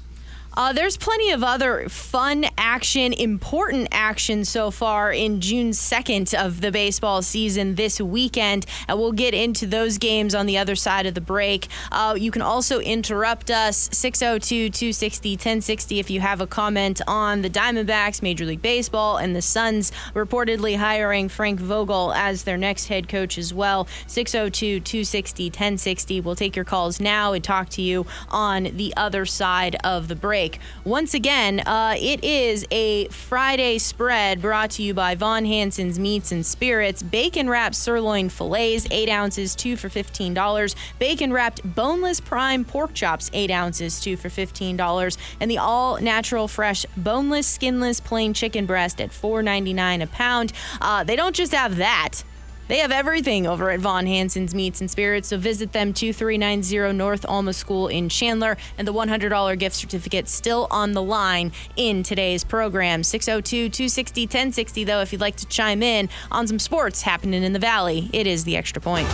Uh, 0.58 0.72
there's 0.72 0.96
plenty 0.96 1.30
of 1.30 1.44
other 1.44 1.88
fun 1.88 2.44
action, 2.58 3.12
important 3.12 3.86
action 3.92 4.44
so 4.44 4.72
far 4.72 5.12
in 5.12 5.40
June 5.40 5.70
2nd 5.70 6.34
of 6.34 6.60
the 6.60 6.72
baseball 6.72 7.22
season 7.22 7.76
this 7.76 8.00
weekend, 8.00 8.66
and 8.88 8.98
we'll 8.98 9.12
get 9.12 9.32
into 9.32 9.68
those 9.68 9.98
games 9.98 10.34
on 10.34 10.46
the 10.46 10.58
other 10.58 10.74
side 10.74 11.06
of 11.06 11.14
the 11.14 11.20
break. 11.20 11.68
Uh, 11.92 12.16
you 12.18 12.32
can 12.32 12.42
also 12.42 12.80
interrupt 12.80 13.52
us 13.52 13.88
602 13.92 14.70
260 14.70 15.30
1060 15.34 16.00
if 16.00 16.10
you 16.10 16.20
have 16.20 16.40
a 16.40 16.46
comment 16.48 17.00
on 17.06 17.42
the 17.42 17.50
Diamondbacks, 17.50 18.20
Major 18.20 18.44
League 18.44 18.60
Baseball, 18.60 19.16
and 19.16 19.36
the 19.36 19.42
Suns 19.42 19.92
reportedly 20.12 20.76
hiring 20.76 21.28
Frank 21.28 21.60
Vogel 21.60 22.12
as 22.14 22.42
their 22.42 22.58
next 22.58 22.88
head 22.88 23.08
coach 23.08 23.38
as 23.38 23.54
well. 23.54 23.86
602 24.08 24.80
260 24.80 25.44
1060. 25.50 26.20
We'll 26.20 26.34
take 26.34 26.56
your 26.56 26.64
calls 26.64 26.98
now 26.98 27.32
and 27.32 27.44
talk 27.44 27.68
to 27.70 27.82
you 27.82 28.06
on 28.28 28.64
the 28.64 28.92
other 28.96 29.24
side 29.24 29.76
of 29.84 30.08
the 30.08 30.16
break 30.16 30.47
break. 30.48 30.60
Once 30.84 31.14
again, 31.14 31.60
uh, 31.60 31.94
it 31.98 32.24
is 32.24 32.66
a 32.70 33.08
Friday 33.08 33.78
spread 33.78 34.40
brought 34.40 34.70
to 34.70 34.82
you 34.82 34.94
by 34.94 35.14
Von 35.14 35.44
Hanson's 35.44 35.98
Meats 35.98 36.32
and 36.32 36.44
Spirits. 36.44 37.02
Bacon 37.02 37.48
wrapped 37.48 37.74
sirloin 37.74 38.28
fillets, 38.28 38.86
8 38.90 39.08
ounces, 39.08 39.54
2 39.54 39.76
for 39.76 39.88
$15. 39.88 40.74
Bacon 40.98 41.32
wrapped 41.32 41.60
boneless 41.74 42.20
prime 42.20 42.64
pork 42.64 42.94
chops, 42.94 43.30
8 43.32 43.50
ounces, 43.50 44.00
2 44.00 44.16
for 44.16 44.28
$15. 44.28 45.16
And 45.40 45.50
the 45.50 45.58
all 45.58 46.00
natural 46.00 46.48
fresh 46.48 46.86
boneless, 46.96 47.46
skinless, 47.46 48.00
plain 48.00 48.32
chicken 48.34 48.66
breast 48.66 49.00
at 49.00 49.10
$4.99 49.10 50.02
a 50.02 50.06
pound. 50.06 50.52
Uh, 50.80 51.04
they 51.04 51.16
don't 51.16 51.36
just 51.36 51.52
have 51.52 51.76
that. 51.76 52.22
They 52.68 52.78
have 52.78 52.92
everything 52.92 53.46
over 53.46 53.70
at 53.70 53.80
Von 53.80 54.06
Hanson's 54.06 54.54
Meats 54.54 54.82
and 54.82 54.90
Spirits, 54.90 55.28
so 55.28 55.38
visit 55.38 55.72
them 55.72 55.94
2390 55.94 56.96
North 56.96 57.24
Alma 57.26 57.54
School 57.54 57.88
in 57.88 58.10
Chandler, 58.10 58.58
and 58.76 58.86
the 58.86 58.92
$100 58.92 59.58
gift 59.58 59.74
certificate 59.74 60.28
still 60.28 60.68
on 60.70 60.92
the 60.92 61.02
line 61.02 61.52
in 61.76 62.02
today's 62.02 62.44
program. 62.44 63.02
602 63.02 63.70
260 63.70 64.22
1060, 64.22 64.84
though, 64.84 65.00
if 65.00 65.12
you'd 65.12 65.20
like 65.20 65.36
to 65.36 65.46
chime 65.46 65.82
in 65.82 66.10
on 66.30 66.46
some 66.46 66.58
sports 66.58 67.02
happening 67.02 67.42
in 67.42 67.54
the 67.54 67.58
Valley, 67.58 68.10
it 68.12 68.26
is 68.26 68.44
the 68.44 68.56
extra 68.56 68.82
point. 68.82 69.08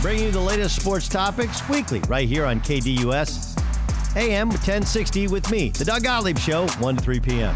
Bringing 0.00 0.26
you 0.26 0.30
the 0.30 0.40
latest 0.40 0.76
sports 0.76 1.08
topics 1.08 1.68
weekly 1.68 2.00
right 2.08 2.28
here 2.28 2.46
on 2.46 2.60
KDUS 2.60 3.60
AM 4.16 4.48
1060 4.48 5.28
with 5.28 5.50
me, 5.50 5.70
The 5.70 5.84
Doug 5.84 6.04
Gottlieb 6.04 6.38
Show, 6.38 6.68
1 6.68 6.96
to 6.96 7.02
3 7.02 7.20
p.m. 7.20 7.54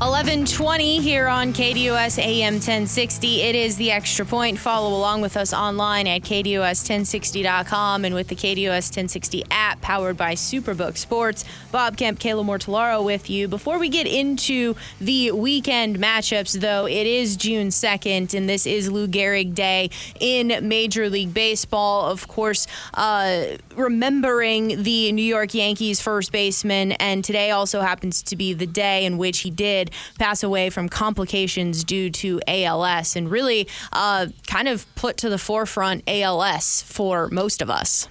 a 0.00 0.07
1120 0.18 0.98
here 0.98 1.28
on 1.28 1.52
KDUS 1.52 2.18
AM 2.18 2.54
1060. 2.54 3.40
It 3.40 3.54
is 3.54 3.76
the 3.76 3.92
extra 3.92 4.26
point. 4.26 4.58
Follow 4.58 4.98
along 4.98 5.20
with 5.20 5.36
us 5.36 5.54
online 5.54 6.08
at 6.08 6.22
KDUS1060.com 6.22 8.04
and 8.04 8.12
with 8.16 8.26
the 8.26 8.34
KDUS 8.34 8.90
1060 8.90 9.44
app 9.52 9.80
powered 9.80 10.16
by 10.16 10.34
Superbook 10.34 10.96
Sports. 10.96 11.44
Bob 11.70 11.96
Kemp, 11.96 12.18
Kayla 12.18 12.44
Mortellaro 12.44 13.04
with 13.04 13.30
you. 13.30 13.46
Before 13.46 13.78
we 13.78 13.88
get 13.88 14.08
into 14.08 14.74
the 15.00 15.30
weekend 15.30 16.00
matchups, 16.00 16.60
though, 16.60 16.88
it 16.88 17.06
is 17.06 17.36
June 17.36 17.68
2nd 17.68 18.34
and 18.34 18.48
this 18.48 18.66
is 18.66 18.90
Lou 18.90 19.06
Gehrig 19.06 19.54
Day 19.54 19.88
in 20.18 20.66
Major 20.66 21.08
League 21.08 21.32
Baseball. 21.32 22.06
Of 22.10 22.26
course, 22.26 22.66
uh, 22.94 23.56
remembering 23.76 24.82
the 24.82 25.12
New 25.12 25.22
York 25.22 25.54
Yankees 25.54 26.00
first 26.00 26.32
baseman, 26.32 26.90
and 26.92 27.24
today 27.24 27.52
also 27.52 27.82
happens 27.82 28.20
to 28.24 28.34
be 28.34 28.52
the 28.52 28.66
day 28.66 29.04
in 29.04 29.16
which 29.16 29.38
he 29.40 29.50
did 29.50 29.92
pass 30.18 30.42
away 30.42 30.70
from 30.70 30.88
complications 30.88 31.84
due 31.84 32.10
to 32.10 32.40
ALS 32.46 33.16
and 33.16 33.30
really 33.30 33.68
uh, 33.92 34.26
kind 34.46 34.68
of 34.68 34.86
put 34.94 35.16
to 35.18 35.28
the 35.28 35.38
forefront 35.38 36.02
ALS 36.06 36.82
for 36.82 37.28
most 37.28 37.62
of 37.62 37.70
us. 37.70 38.08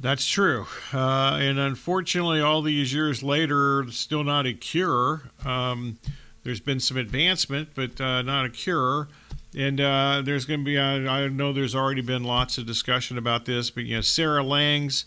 That's 0.00 0.26
true. 0.26 0.66
Uh, 0.92 1.38
and 1.40 1.58
unfortunately, 1.58 2.40
all 2.40 2.62
these 2.62 2.92
years 2.92 3.22
later, 3.22 3.84
still 3.90 4.22
not 4.22 4.46
a 4.46 4.52
cure. 4.52 5.22
Um, 5.44 5.98
there's 6.44 6.60
been 6.60 6.78
some 6.78 6.96
advancement, 6.96 7.70
but 7.74 8.00
uh, 8.00 8.22
not 8.22 8.46
a 8.46 8.50
cure. 8.50 9.08
And 9.56 9.80
uh, 9.80 10.22
there's 10.24 10.44
going 10.44 10.60
to 10.60 10.64
be, 10.64 10.78
I, 10.78 11.24
I 11.24 11.28
know 11.28 11.52
there's 11.52 11.74
already 11.74 12.02
been 12.02 12.22
lots 12.22 12.58
of 12.58 12.66
discussion 12.66 13.18
about 13.18 13.44
this, 13.44 13.70
but, 13.70 13.84
you 13.84 13.96
know, 13.96 14.02
Sarah 14.02 14.42
Langs, 14.42 15.04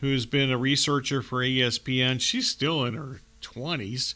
who's 0.00 0.26
been 0.26 0.50
a 0.50 0.58
researcher 0.58 1.22
for 1.22 1.38
ESPN, 1.38 2.20
she's 2.20 2.48
still 2.48 2.84
in 2.84 2.94
her 2.94 3.20
20s. 3.40 4.14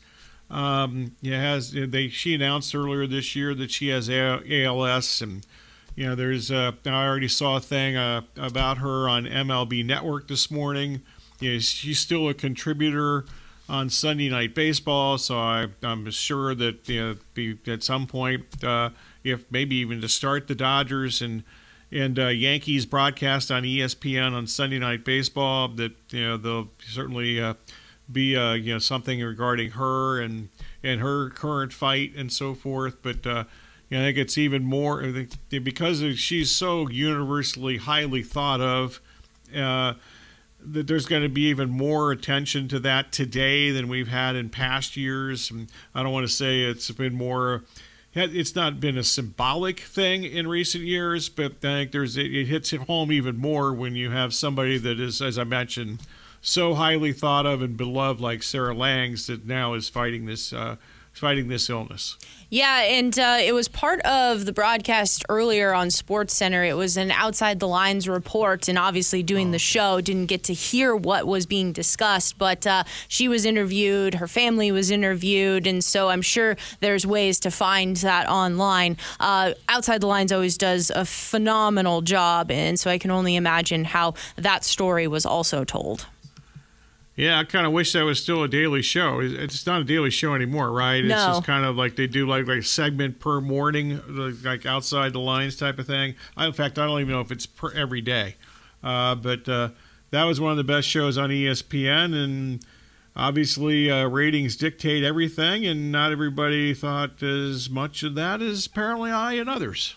Um, 0.50 1.12
yeah, 1.21 1.40
has 1.40 1.73
they? 1.73 2.09
She 2.09 2.35
announced 2.35 2.75
earlier 2.75 3.07
this 3.07 3.37
year 3.37 3.55
that 3.55 3.71
she 3.71 3.88
has 3.88 4.09
ALS, 4.09 5.21
and 5.21 5.47
you 5.95 6.07
know, 6.07 6.14
there's 6.14 6.50
uh, 6.50 6.73
I 6.87 7.07
already 7.07 7.28
saw 7.28 7.57
a 7.57 7.61
thing 7.61 7.97
uh, 7.97 8.23
about 8.37 8.78
her 8.78 9.09
on 9.09 9.25
MLB 9.25 9.85
Network 9.85 10.28
this 10.28 10.50
morning. 10.50 11.02
You 11.40 11.55
know, 11.55 11.59
she's 11.59 11.99
still 11.99 12.28
a 12.28 12.35
contributor 12.35 13.25
on 13.69 13.90
Sunday 13.90 14.28
Night 14.28 14.55
Baseball, 14.55 15.19
so 15.19 15.38
I, 15.38 15.67
am 15.83 16.11
sure 16.11 16.55
that 16.55 16.88
you 16.88 17.00
know, 17.00 17.17
be, 17.35 17.59
at 17.67 17.83
some 17.83 18.07
point, 18.07 18.64
uh, 18.64 18.90
if 19.23 19.45
maybe 19.50 19.76
even 19.76 20.00
to 20.00 20.09
start 20.09 20.49
the 20.49 20.55
Dodgers 20.55 21.21
and 21.21 21.45
and 21.90 22.19
uh, 22.19 22.28
Yankees 22.28 22.85
broadcast 22.87 23.50
on 23.50 23.62
ESPN 23.62 24.33
on 24.33 24.47
Sunday 24.47 24.78
Night 24.78 25.05
Baseball, 25.05 25.69
that 25.69 25.93
you 26.11 26.23
know 26.23 26.37
they'll 26.37 26.69
certainly 26.87 27.40
uh, 27.40 27.55
be 28.11 28.37
uh, 28.37 28.55
you 28.55 28.73
know 28.73 28.79
something 28.79 29.21
regarding 29.21 29.73
her 29.73 30.21
and 30.21 30.49
and 30.83 31.00
her 31.00 31.31
current 31.31 31.73
fight 31.73 32.12
and 32.17 32.33
so 32.33 32.55
forth. 32.55 33.03
But 33.03 33.27
uh, 33.27 33.45
you 33.88 33.99
know, 33.99 34.05
I 34.05 34.07
think 34.09 34.19
it's 34.19 34.38
even 34.38 34.65
more 34.65 35.03
because 35.50 36.19
she's 36.19 36.50
so 36.50 36.88
universally 36.88 37.79
highly 37.79 38.23
thought 38.23 38.61
of. 38.61 39.00
Uh, 39.55 39.95
that 40.61 40.87
there's 40.87 41.07
going 41.07 41.23
to 41.23 41.29
be 41.29 41.43
even 41.43 41.71
more 41.71 42.11
attention 42.11 42.69
to 42.69 42.81
that 42.81 43.12
today 43.12 43.71
than 43.71 43.88
we've 43.88 44.09
had 44.09 44.35
in 44.37 44.49
past 44.49 44.97
years. 44.97 45.50
And 45.50 45.69
I 45.95 46.03
don't 46.03 46.12
want 46.12 46.27
to 46.27 46.33
say 46.33 46.62
it's 46.62 46.91
been 46.91 47.15
more. 47.15 47.62
It's 48.15 48.57
not 48.57 48.81
been 48.81 48.99
a 48.99 49.05
symbolic 49.05 49.81
thing 49.81 50.25
in 50.25 50.49
recent 50.49 50.83
years, 50.83 51.29
but 51.29 51.53
I 51.62 51.85
think 51.85 51.93
there's 51.93 52.17
it 52.17 52.47
hits 52.47 52.73
home 52.73 53.12
even 53.12 53.37
more 53.37 53.73
when 53.73 53.95
you 53.95 54.11
have 54.11 54.35
somebody 54.35 54.79
that 54.79 54.99
is, 54.99 55.23
as 55.23 55.38
I 55.38 55.45
mentioned, 55.45 56.00
so 56.49 56.75
highly 56.75 57.12
thought 57.12 57.47
of 57.47 57.62
and 57.62 57.76
beloved 57.76 58.21
like 58.21 58.43
Sarah 58.43 58.75
Langs 58.75 59.26
that 59.26 59.47
now 59.47 59.75
is 59.75 59.88
fighting 59.88 60.25
this 60.25 60.52
uh, 60.52 60.76
fighting 61.12 61.49
this 61.49 61.69
illness. 61.69 62.17
Yeah, 62.49 62.81
and 62.81 63.19
uh, 63.19 63.38
it 63.43 63.52
was 63.52 63.69
part 63.69 64.00
of 64.02 64.47
the 64.47 64.52
broadcast 64.52 65.23
earlier 65.28 65.75
on 65.75 65.90
Sports 65.90 66.35
Center. 66.35 66.64
It 66.64 66.76
was 66.76 66.97
an 66.97 67.11
outside 67.11 67.61
the 67.61 67.69
lines 67.69 68.09
report, 68.09 68.69
and 68.69 68.78
obviously 68.78 69.23
doing 69.23 69.50
the 69.50 69.57
oh. 69.57 69.59
show 69.59 70.00
didn't 70.00 70.26
get 70.26 70.45
to 70.45 70.55
hear 70.55 70.97
what 70.97 71.26
was 71.26 71.45
being 71.45 71.73
discussed. 71.73 72.38
But 72.38 72.67
uh, 72.67 72.85
she 73.09 73.28
was 73.28 73.45
interviewed, 73.45 74.14
her 74.14 74.28
family 74.28 74.73
was 74.73 74.90
interviewed, 74.90 75.67
and 75.67 75.85
so 75.85 76.09
I'm 76.09 76.23
sure 76.23 76.57
there's 76.81 77.07
ways 77.07 77.38
to 77.40 77.50
find 77.50 77.97
that 77.99 78.26
online. 78.28 78.97
Uh, 79.21 79.52
outside 79.69 80.00
the 80.00 80.07
lines 80.07 80.33
always 80.33 80.57
does 80.57 80.90
a 80.90 81.05
phenomenal 81.05 82.00
job, 82.00 82.50
and 82.50 82.81
so 82.81 82.90
I 82.90 82.97
can 82.97 83.11
only 83.11 83.37
imagine 83.37 83.85
how 83.85 84.14
that 84.37 84.64
story 84.64 85.07
was 85.07 85.26
also 85.26 85.64
told. 85.64 86.07
Yeah, 87.19 87.41
I 87.41 87.43
kind 87.43 87.67
of 87.67 87.73
wish 87.73 87.95
that 87.95 88.03
was 88.03 88.23
still 88.23 88.45
a 88.45 88.49
daily 88.49 88.81
show. 88.81 89.19
It's 89.21 89.67
not 89.67 89.81
a 89.81 89.85
daily 89.85 90.09
show 90.09 90.37
anymore, 90.37 90.71
right? 90.71 91.05
No. 91.05 91.17
It's 91.17 91.25
just 91.25 91.45
kind 91.45 91.65
of 91.65 91.75
like 91.75 91.97
they 91.97 92.07
do 92.07 92.29
like 92.29 92.47
like 92.47 92.59
a 92.59 92.63
segment 92.63 93.19
per 93.19 93.41
morning, 93.41 94.01
like 94.45 94.65
outside 94.65 95.15
the 95.15 95.19
lines 95.19 95.57
type 95.57 95.81
of 95.81 95.87
thing. 95.89 96.15
I, 96.37 96.47
in 96.47 96.53
fact, 96.53 96.79
I 96.79 96.87
don't 96.87 97.01
even 97.01 97.13
know 97.13 97.21
if 97.21 97.33
it's 97.33 97.45
per 97.45 97.73
every 97.73 98.03
day. 98.03 98.37
Uh, 98.85 99.17
but 99.17 99.49
uh, 99.49 99.71
that 100.13 100.23
was 100.23 100.41
one 100.41 100.53
of 100.53 100.59
the 100.59 100.63
best 100.65 100.87
shows 100.87 101.19
on 101.19 101.31
ESPN, 101.31 102.15
and 102.15 102.65
obviously 103.17 103.91
uh, 103.91 104.07
ratings 104.07 104.55
dictate 104.55 105.03
everything, 105.03 105.67
and 105.67 105.91
not 105.91 106.13
everybody 106.13 106.73
thought 106.73 107.21
as 107.21 107.69
much 107.69 108.05
of 108.05 108.15
that 108.15 108.41
as 108.41 108.67
apparently 108.67 109.11
I 109.11 109.33
and 109.33 109.51
others. 109.51 109.97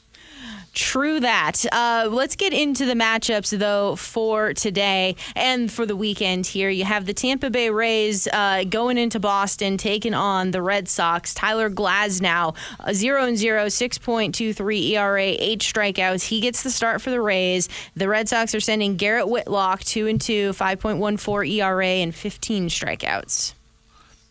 True 0.74 1.20
that. 1.20 1.66
Uh, 1.70 2.08
let's 2.10 2.38
get 2.38 2.54
into 2.54 2.86
the 2.86 2.94
matchups, 2.94 3.58
though, 3.58 3.98
for 3.98 4.54
today 4.54 5.18
and 5.36 5.70
for 5.70 5.86
the 5.86 5.98
weekend 5.98 6.48
here. 6.48 6.70
You 6.70 6.86
have 6.86 7.06
the 7.06 7.14
Tampa 7.14 7.50
Bay 7.50 7.70
Rays 7.70 8.26
uh, 8.32 8.64
going 8.64 8.98
into 8.98 9.20
Boston, 9.20 9.76
taking 9.76 10.14
on 10.14 10.52
the 10.52 10.62
Red 10.62 10.88
Sox. 10.88 11.34
Tyler 11.34 11.70
Glasnow, 11.70 12.56
0 12.90 13.26
and 13.26 13.38
0, 13.38 13.66
6.23 13.66 14.90
ERA, 14.92 15.22
eight 15.22 15.60
strikeouts. 15.60 16.24
He 16.24 16.40
gets 16.40 16.64
the 16.64 16.72
start 16.72 17.02
for 17.02 17.10
the 17.10 17.20
Rays. 17.20 17.68
The 17.98 18.08
Red 18.08 18.30
Sox 18.30 18.56
are 18.56 18.62
sending 18.62 18.96
Garrett 18.96 19.28
Whitlock, 19.28 19.82
2 19.82 20.08
and 20.08 20.22
2, 20.22 20.52
5.14 20.54 21.50
ERA, 21.50 21.86
and 21.86 22.16
15 22.16 22.70
strikeouts. 22.70 23.56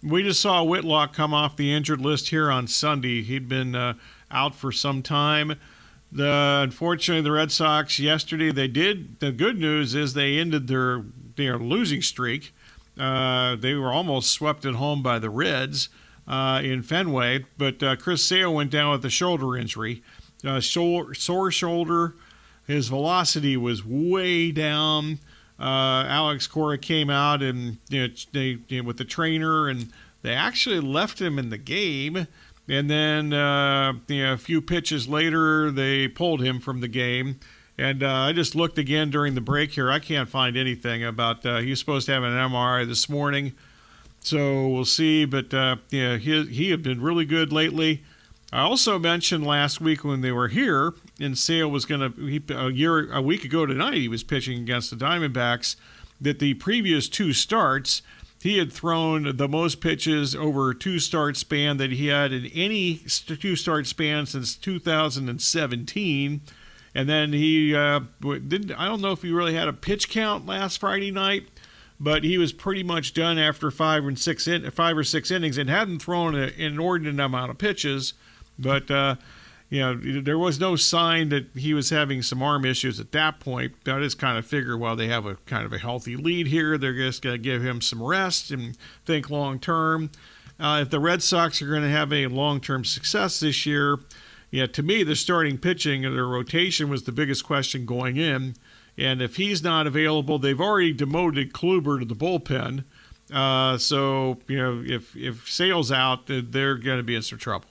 We 0.02 0.22
just 0.22 0.40
saw 0.40 0.64
Whitlock 0.64 1.12
come 1.12 1.34
off 1.34 1.56
the 1.56 1.74
injured 1.74 2.00
list 2.00 2.30
here 2.30 2.50
on 2.50 2.66
Sunday. 2.66 3.20
He'd 3.22 3.46
been 3.46 3.74
uh, 3.74 3.94
out 4.30 4.54
for 4.54 4.72
some 4.72 5.02
time. 5.02 5.56
The 6.12 6.60
unfortunately 6.62 7.22
the 7.22 7.32
Red 7.32 7.52
Sox 7.52 7.98
yesterday 7.98 8.50
they 8.50 8.68
did. 8.68 9.20
The 9.20 9.30
good 9.32 9.58
news 9.58 9.94
is 9.94 10.14
they 10.14 10.38
ended 10.38 10.66
their 10.66 11.04
their 11.36 11.58
losing 11.58 12.02
streak. 12.02 12.52
Uh, 12.98 13.56
they 13.56 13.74
were 13.74 13.92
almost 13.92 14.30
swept 14.30 14.64
at 14.64 14.74
home 14.74 15.02
by 15.02 15.18
the 15.18 15.30
Reds 15.30 15.88
uh, 16.26 16.60
in 16.62 16.82
Fenway, 16.82 17.44
but 17.56 17.82
uh, 17.82 17.96
Chris 17.96 18.24
Sale 18.24 18.54
went 18.54 18.70
down 18.70 18.92
with 18.92 19.04
a 19.04 19.10
shoulder 19.10 19.56
injury, 19.56 20.02
uh, 20.44 20.60
sore, 20.60 21.14
sore 21.14 21.50
shoulder. 21.50 22.14
His 22.66 22.88
velocity 22.88 23.56
was 23.56 23.84
way 23.84 24.52
down. 24.52 25.18
Uh, 25.58 26.04
Alex 26.06 26.46
Cora 26.46 26.78
came 26.78 27.10
out 27.10 27.42
and 27.42 27.78
you 27.88 28.06
know, 28.06 28.14
they 28.32 28.58
you 28.68 28.82
know, 28.82 28.86
with 28.86 28.96
the 28.96 29.04
trainer 29.04 29.68
and 29.68 29.88
they 30.22 30.34
actually 30.34 30.80
left 30.80 31.20
him 31.20 31.38
in 31.38 31.50
the 31.50 31.58
game. 31.58 32.26
And 32.70 32.88
then 32.88 33.32
uh, 33.32 33.94
you 34.06 34.22
know, 34.22 34.32
a 34.32 34.38
few 34.38 34.62
pitches 34.62 35.08
later, 35.08 35.72
they 35.72 36.06
pulled 36.06 36.40
him 36.40 36.60
from 36.60 36.80
the 36.80 36.86
game. 36.88 37.40
And 37.76 38.04
uh, 38.04 38.12
I 38.12 38.32
just 38.32 38.54
looked 38.54 38.78
again 38.78 39.10
during 39.10 39.34
the 39.34 39.40
break 39.40 39.72
here. 39.72 39.90
I 39.90 39.98
can't 39.98 40.28
find 40.28 40.56
anything 40.56 41.02
about 41.02 41.44
uh, 41.44 41.58
he 41.58 41.70
was 41.70 41.80
supposed 41.80 42.06
to 42.06 42.12
have 42.12 42.22
an 42.22 42.32
MRI 42.32 42.86
this 42.86 43.08
morning, 43.08 43.54
so 44.20 44.68
we'll 44.68 44.84
see. 44.84 45.24
But 45.24 45.52
uh, 45.52 45.76
yeah, 45.90 46.16
he 46.16 46.44
he 46.44 46.70
had 46.70 46.82
been 46.82 47.00
really 47.00 47.24
good 47.24 47.52
lately. 47.52 48.04
I 48.52 48.60
also 48.60 48.98
mentioned 48.98 49.46
last 49.46 49.80
week 49.80 50.04
when 50.04 50.20
they 50.20 50.30
were 50.30 50.48
here, 50.48 50.92
and 51.18 51.36
Sale 51.36 51.70
was 51.70 51.86
going 51.86 52.12
to 52.12 52.56
a 52.56 52.70
year 52.70 53.12
a 53.12 53.22
week 53.22 53.44
ago 53.44 53.66
tonight. 53.66 53.94
He 53.94 54.08
was 54.08 54.22
pitching 54.22 54.60
against 54.60 54.90
the 54.90 54.96
Diamondbacks. 54.96 55.74
That 56.20 56.38
the 56.38 56.52
previous 56.54 57.08
two 57.08 57.32
starts 57.32 58.02
he 58.42 58.56
had 58.56 58.72
thrown 58.72 59.36
the 59.36 59.48
most 59.48 59.80
pitches 59.80 60.34
over 60.34 60.70
a 60.70 60.74
two 60.74 60.98
start 60.98 61.36
span 61.36 61.76
that 61.76 61.92
he 61.92 62.06
had 62.06 62.32
in 62.32 62.46
any 62.46 62.96
two 62.96 63.54
start 63.54 63.86
span 63.86 64.24
since 64.26 64.56
2017. 64.56 66.40
And 66.92 67.08
then 67.08 67.32
he 67.32 67.74
uh, 67.74 68.00
didn't, 68.20 68.72
I 68.72 68.86
don't 68.86 69.02
know 69.02 69.12
if 69.12 69.22
he 69.22 69.30
really 69.30 69.54
had 69.54 69.68
a 69.68 69.72
pitch 69.72 70.08
count 70.08 70.46
last 70.46 70.78
Friday 70.78 71.10
night, 71.10 71.48
but 72.00 72.24
he 72.24 72.38
was 72.38 72.52
pretty 72.52 72.82
much 72.82 73.12
done 73.12 73.38
after 73.38 73.70
five 73.70 74.04
and 74.06 74.18
six 74.18 74.48
in, 74.48 74.68
five 74.70 74.96
or 74.96 75.04
six 75.04 75.30
innings 75.30 75.58
and 75.58 75.68
hadn't 75.68 76.00
thrown 76.00 76.34
an 76.34 76.52
inordinate 76.56 77.20
amount 77.20 77.50
of 77.50 77.58
pitches. 77.58 78.14
But 78.58 78.90
uh, 78.90 79.16
you 79.70 79.80
know, 79.80 80.20
there 80.20 80.38
was 80.38 80.58
no 80.58 80.74
sign 80.74 81.28
that 81.28 81.46
he 81.54 81.74
was 81.74 81.90
having 81.90 82.22
some 82.22 82.42
arm 82.42 82.64
issues 82.64 82.98
at 82.98 83.12
that 83.12 83.38
point. 83.38 83.72
I 83.86 84.00
just 84.00 84.18
kind 84.18 84.36
of 84.36 84.44
figure, 84.44 84.76
well, 84.76 84.96
they 84.96 85.06
have 85.06 85.26
a 85.26 85.36
kind 85.46 85.64
of 85.64 85.72
a 85.72 85.78
healthy 85.78 86.16
lead 86.16 86.48
here. 86.48 86.76
They're 86.76 86.92
just 86.92 87.22
going 87.22 87.34
to 87.34 87.42
give 87.42 87.62
him 87.62 87.80
some 87.80 88.02
rest 88.02 88.50
and 88.50 88.76
think 89.06 89.30
long 89.30 89.60
term. 89.60 90.10
Uh, 90.58 90.80
if 90.82 90.90
the 90.90 90.98
Red 90.98 91.22
Sox 91.22 91.62
are 91.62 91.68
going 91.68 91.82
to 91.82 91.88
have 91.88 92.12
a 92.12 92.26
long 92.26 92.60
term 92.60 92.84
success 92.84 93.38
this 93.38 93.64
year, 93.64 94.00
yeah, 94.50 94.66
to 94.66 94.82
me, 94.82 95.04
the 95.04 95.14
starting 95.14 95.56
pitching 95.56 96.04
and 96.04 96.16
their 96.16 96.26
rotation 96.26 96.90
was 96.90 97.04
the 97.04 97.12
biggest 97.12 97.44
question 97.44 97.86
going 97.86 98.16
in. 98.16 98.56
And 98.98 99.22
if 99.22 99.36
he's 99.36 99.62
not 99.62 99.86
available, 99.86 100.40
they've 100.40 100.60
already 100.60 100.92
demoted 100.92 101.52
Kluber 101.52 102.00
to 102.00 102.04
the 102.04 102.16
bullpen. 102.16 102.84
Uh, 103.32 103.78
so, 103.78 104.38
you 104.48 104.58
know, 104.58 104.82
if, 104.84 105.16
if 105.16 105.48
Sale's 105.48 105.92
out, 105.92 106.26
they're 106.26 106.74
going 106.74 106.98
to 106.98 107.04
be 107.04 107.14
in 107.14 107.22
some 107.22 107.38
trouble. 107.38 107.68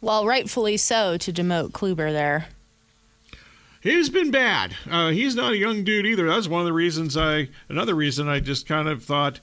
Well, 0.00 0.26
rightfully 0.26 0.76
so 0.76 1.16
to 1.16 1.32
demote 1.32 1.72
Kluber 1.72 2.12
there. 2.12 2.48
He's 3.80 4.08
been 4.08 4.30
bad. 4.30 4.76
Uh, 4.90 5.10
he's 5.10 5.34
not 5.34 5.52
a 5.52 5.56
young 5.56 5.84
dude 5.84 6.06
either. 6.06 6.26
That's 6.26 6.48
one 6.48 6.60
of 6.60 6.66
the 6.66 6.72
reasons 6.72 7.16
I, 7.16 7.48
another 7.68 7.94
reason 7.94 8.28
I 8.28 8.40
just 8.40 8.66
kind 8.66 8.88
of 8.88 9.02
thought 9.02 9.40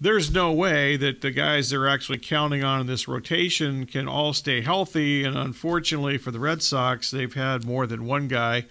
there's 0.00 0.32
no 0.32 0.52
way 0.52 0.96
that 0.96 1.20
the 1.20 1.30
guys 1.30 1.70
they're 1.70 1.88
actually 1.88 2.18
counting 2.18 2.62
on 2.62 2.80
in 2.80 2.86
this 2.86 3.08
rotation 3.08 3.86
can 3.86 4.08
all 4.08 4.32
stay 4.32 4.60
healthy. 4.60 5.24
And 5.24 5.36
unfortunately 5.36 6.18
for 6.18 6.30
the 6.30 6.40
Red 6.40 6.62
Sox, 6.62 7.10
they've 7.10 7.32
had 7.32 7.64
more 7.64 7.86
than 7.86 8.06
one 8.06 8.28
guy 8.28 8.66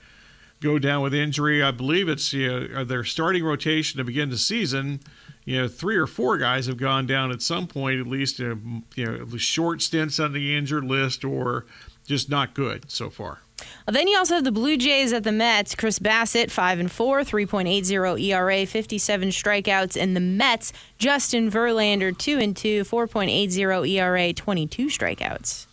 go 0.62 0.78
down 0.80 1.02
with 1.02 1.14
injury. 1.14 1.64
I 1.64 1.72
believe 1.72 2.10
it's 2.10 2.34
you 2.34 2.68
know, 2.68 2.84
their 2.84 3.04
starting 3.04 3.44
rotation 3.44 3.98
to 3.98 4.04
begin 4.04 4.30
the 4.30 4.38
season 4.38 5.00
you 5.46 5.62
know, 5.62 5.68
three 5.68 5.96
or 5.96 6.08
four 6.08 6.38
guys 6.38 6.66
have 6.66 6.78
gone 6.78 7.06
down 7.06 7.32
at 7.32 7.42
some 7.42 7.68
point, 7.68 8.00
at 8.00 8.08
least, 8.08 8.40
uh, 8.40 8.56
you 8.96 9.06
know, 9.06 9.38
short 9.38 9.82
stints 9.82 10.20
on 10.20 10.34
the 10.34 10.58
injured 10.58 10.84
list 10.84 11.24
or 11.24 11.66
just 12.06 12.30
not 12.30 12.54
good 12.54 12.90
so 12.92 13.10
far. 13.10 13.40
Well, 13.88 13.94
then 13.94 14.08
you 14.08 14.18
also 14.18 14.36
have 14.36 14.44
the 14.44 14.52
Blue 14.52 14.76
Jays 14.76 15.14
at 15.14 15.24
the 15.24 15.32
Mets. 15.32 15.76
Chris 15.76 16.00
Bassitt, 16.00 16.52
5 16.52 16.80
and 16.80 16.92
4, 16.92 17.22
3.80 17.22 18.20
ERA, 18.20 18.66
57 18.66 19.30
strikeouts. 19.30 20.02
And 20.02 20.16
the 20.16 20.20
Mets, 20.20 20.74
Justin 20.98 21.50
Verlander, 21.50 22.16
2 22.16 22.40
and 22.40 22.58
2, 22.58 22.84
4.80 22.84 23.90
ERA, 23.90 24.34
22 24.34 24.88
strikeouts. 24.88 25.68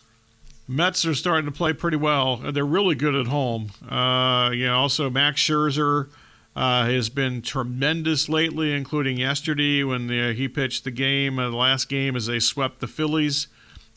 Mets 0.67 1.05
are 1.05 1.13
starting 1.13 1.45
to 1.45 1.51
play 1.51 1.73
pretty 1.73 1.97
well. 1.97 2.37
They're 2.37 2.65
really 2.65 2.95
good 2.95 3.15
at 3.15 3.27
home. 3.27 3.71
Uh, 3.87 4.51
you 4.53 4.65
know, 4.65 4.77
also 4.77 5.09
Max 5.09 5.41
Scherzer 5.41 6.07
uh, 6.55 6.85
has 6.85 7.09
been 7.09 7.41
tremendous 7.41 8.29
lately, 8.29 8.73
including 8.73 9.17
yesterday 9.17 9.83
when 9.83 10.07
the, 10.07 10.33
he 10.33 10.47
pitched 10.47 10.83
the 10.83 10.91
game, 10.91 11.39
uh, 11.39 11.49
the 11.49 11.55
last 11.55 11.89
game 11.89 12.15
as 12.15 12.27
they 12.27 12.39
swept 12.39 12.79
the 12.79 12.87
Phillies. 12.87 13.47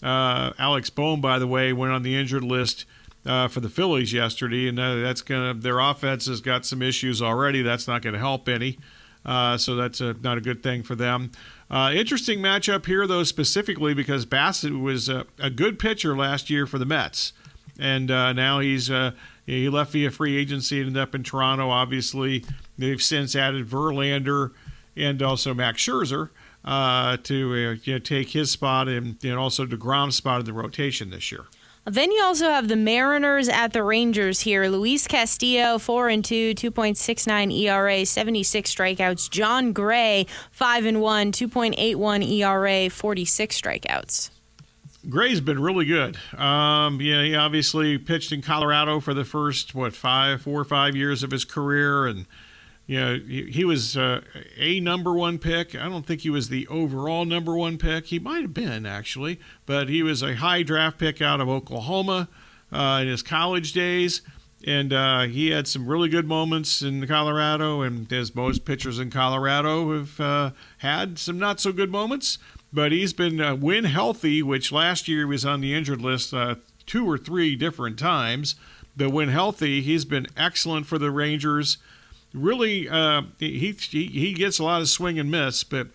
Uh, 0.03 0.53
Alex 0.59 0.91
Bohm, 0.91 1.21
by 1.21 1.39
the 1.39 1.47
way, 1.47 1.73
went 1.73 1.93
on 1.93 2.03
the 2.03 2.17
injured 2.17 2.45
list 2.45 2.85
uh, 3.27 3.49
for 3.49 3.61
the 3.61 3.69
Phillies 3.69 4.13
yesterday, 4.13 4.69
and 4.69 4.79
uh, 4.79 4.97
that's 4.97 5.23
gonna 5.23 5.55
their 5.55 5.81
offense 5.81 6.27
has 6.27 6.41
got 6.41 6.65
some 6.65 6.83
issues 6.83 7.21
already. 7.21 7.63
That's 7.63 7.89
not 7.89 8.03
going 8.03 8.15
to 8.15 8.21
help 8.21 8.49
any. 8.49 8.79
Uh, 9.25 9.59
so 9.59 9.75
that's 9.75 10.01
a, 10.01 10.15
not 10.23 10.39
a 10.39 10.41
good 10.41 10.63
thing 10.63 10.85
for 10.85 10.95
them. 10.95 11.33
Uh, 11.69 11.91
interesting 11.93 12.39
matchup 12.39 12.87
here, 12.87 13.09
though, 13.09 13.25
specifically 13.25 13.93
because 13.93 14.25
Bassitt 14.25 14.81
was 14.81 15.09
a, 15.09 15.27
a, 15.41 15.51
good 15.51 15.81
pitcher 15.81 16.17
last 16.17 16.49
year 16.49 16.65
for 16.65 16.79
the 16.79 16.85
Mets, 16.85 17.33
and 17.77 18.09
uh, 18.09 18.33
now 18.33 18.61
he's 18.61 18.89
uh, 18.89 19.11
he 19.47 19.69
left 19.69 19.93
via 19.93 20.11
free 20.11 20.37
agency 20.37 20.81
and 20.81 20.89
ended 20.89 21.03
up 21.03 21.15
in 21.15 21.23
Toronto. 21.23 21.71
Obviously, 21.71 22.45
they've 22.77 23.03
since 23.03 23.37
added 23.37 23.67
Verlander 23.67 24.53
and 24.97 25.23
also 25.23 25.55
Max 25.55 25.81
Scherzer 25.83 26.31
uh, 26.65 27.17
to 27.19 27.53
uh, 27.53 27.77
you 27.85 27.95
know, 27.95 27.99
take 27.99 28.31
his 28.31 28.51
spot 28.51 28.89
and, 28.89 29.23
and 29.25 29.35
also 29.35 29.65
Degrom's 29.65 30.17
spot 30.17 30.41
in 30.41 30.47
the 30.47 30.53
rotation 30.53 31.11
this 31.11 31.31
year. 31.31 31.45
Then 31.89 32.11
you 32.11 32.21
also 32.25 32.51
have 32.51 32.67
the 32.67 32.75
Mariners 32.75 33.49
at 33.49 33.73
the 33.73 33.85
Rangers 33.85 34.41
here. 34.41 34.67
Luis 34.67 35.07
Castillo, 35.07 35.79
4 35.79 36.09
and 36.09 36.25
2, 36.25 36.55
2.69 36.57 37.57
ERA, 37.57 38.05
76 38.05 38.75
strikeouts. 38.75 39.31
Jon 39.31 39.73
Gray, 39.73 40.27
5 40.51 40.85
and 40.85 41.01
1, 41.01 41.31
2.81 41.31 42.29
ERA, 42.29 42.91
46 42.91 43.61
strikeouts. 43.61 44.31
Gray's 45.09 45.41
been 45.41 45.61
really 45.61 45.85
good. 45.85 46.17
Um, 46.37 47.01
yeah, 47.01 47.23
he 47.23 47.35
obviously 47.35 47.99
pitched 47.99 48.33
in 48.33 48.43
Colorado 48.43 49.01
for 49.01 49.15
the 49.15 49.25
first 49.25 49.75
what 49.75 49.95
five, 49.95 50.43
four 50.43 50.61
or 50.61 50.65
five 50.65 50.97
years 50.97 51.23
of 51.23 51.31
his 51.31 51.45
career, 51.45 52.07
and 52.07 52.27
you 52.87 53.01
know, 53.01 53.19
he, 53.19 53.51
he 53.51 53.65
was 53.65 53.97
uh, 53.97 54.21
a 54.57 54.81
number 54.81 55.13
one 55.13 55.39
pick. 55.39 55.75
I 55.75 55.89
don't 55.89 56.07
think 56.07 56.21
he 56.21 56.31
was 56.31 56.49
the 56.49 56.67
overall 56.69 57.25
number 57.25 57.57
one 57.57 57.79
pick. 57.79 58.07
He 58.07 58.19
might 58.19 58.43
have 58.43 58.55
been, 58.55 58.87
actually, 58.87 59.41
but 59.65 59.89
he 59.89 60.03
was 60.03 60.23
a 60.23 60.37
high 60.37 60.63
draft 60.63 60.99
pick 60.99 61.21
out 61.21 61.41
of 61.41 61.49
Oklahoma 61.49 62.29
uh, 62.73 63.01
in 63.03 63.09
his 63.09 63.23
college 63.23 63.73
days. 63.73 64.23
And 64.65 64.93
uh, 64.93 65.23
he 65.23 65.51
had 65.51 65.69
some 65.69 65.87
really 65.87 66.09
good 66.09 66.27
moments 66.27 66.83
in 66.83 67.07
Colorado, 67.07 67.83
and 67.83 68.11
as 68.13 68.35
most 68.35 68.65
pitchers 68.65 68.99
in 68.99 69.11
Colorado 69.11 69.97
have 69.97 70.21
uh, 70.21 70.51
had 70.79 71.19
some 71.19 71.39
not 71.39 71.61
so 71.61 71.73
good 71.73 71.91
moments. 71.91 72.39
But 72.73 72.93
he's 72.93 73.13
been 73.13 73.41
uh, 73.41 73.55
win 73.55 73.85
healthy, 73.85 74.43
which 74.43 74.73
last 74.73 75.09
year 75.09 75.21
he 75.21 75.25
was 75.25 75.45
on 75.45 75.61
the 75.61 75.75
injured 75.75 76.03
list 76.03 76.35
uh, 76.35 76.57
two 76.85 77.09
or 77.09 77.17
three 77.17 77.57
different 77.57 77.99
times. 77.99 78.55
But 78.97 79.11
when 79.11 79.29
healthy, 79.29 79.83
he's 79.83 80.05
been 80.05 80.27
excellent 80.37 80.87
for 80.87 80.99
the 80.99 81.11
Rangers 81.11 81.79
really 82.37 82.89
uh, 82.89 83.23
he, 83.39 83.73
he 83.73 84.07
he 84.07 84.33
gets 84.35 84.59
a 84.59 84.65
lot 84.65 84.81
of 84.81 84.89
swing 84.89 85.19
and 85.19 85.31
miss, 85.31 85.65
but 85.65 85.89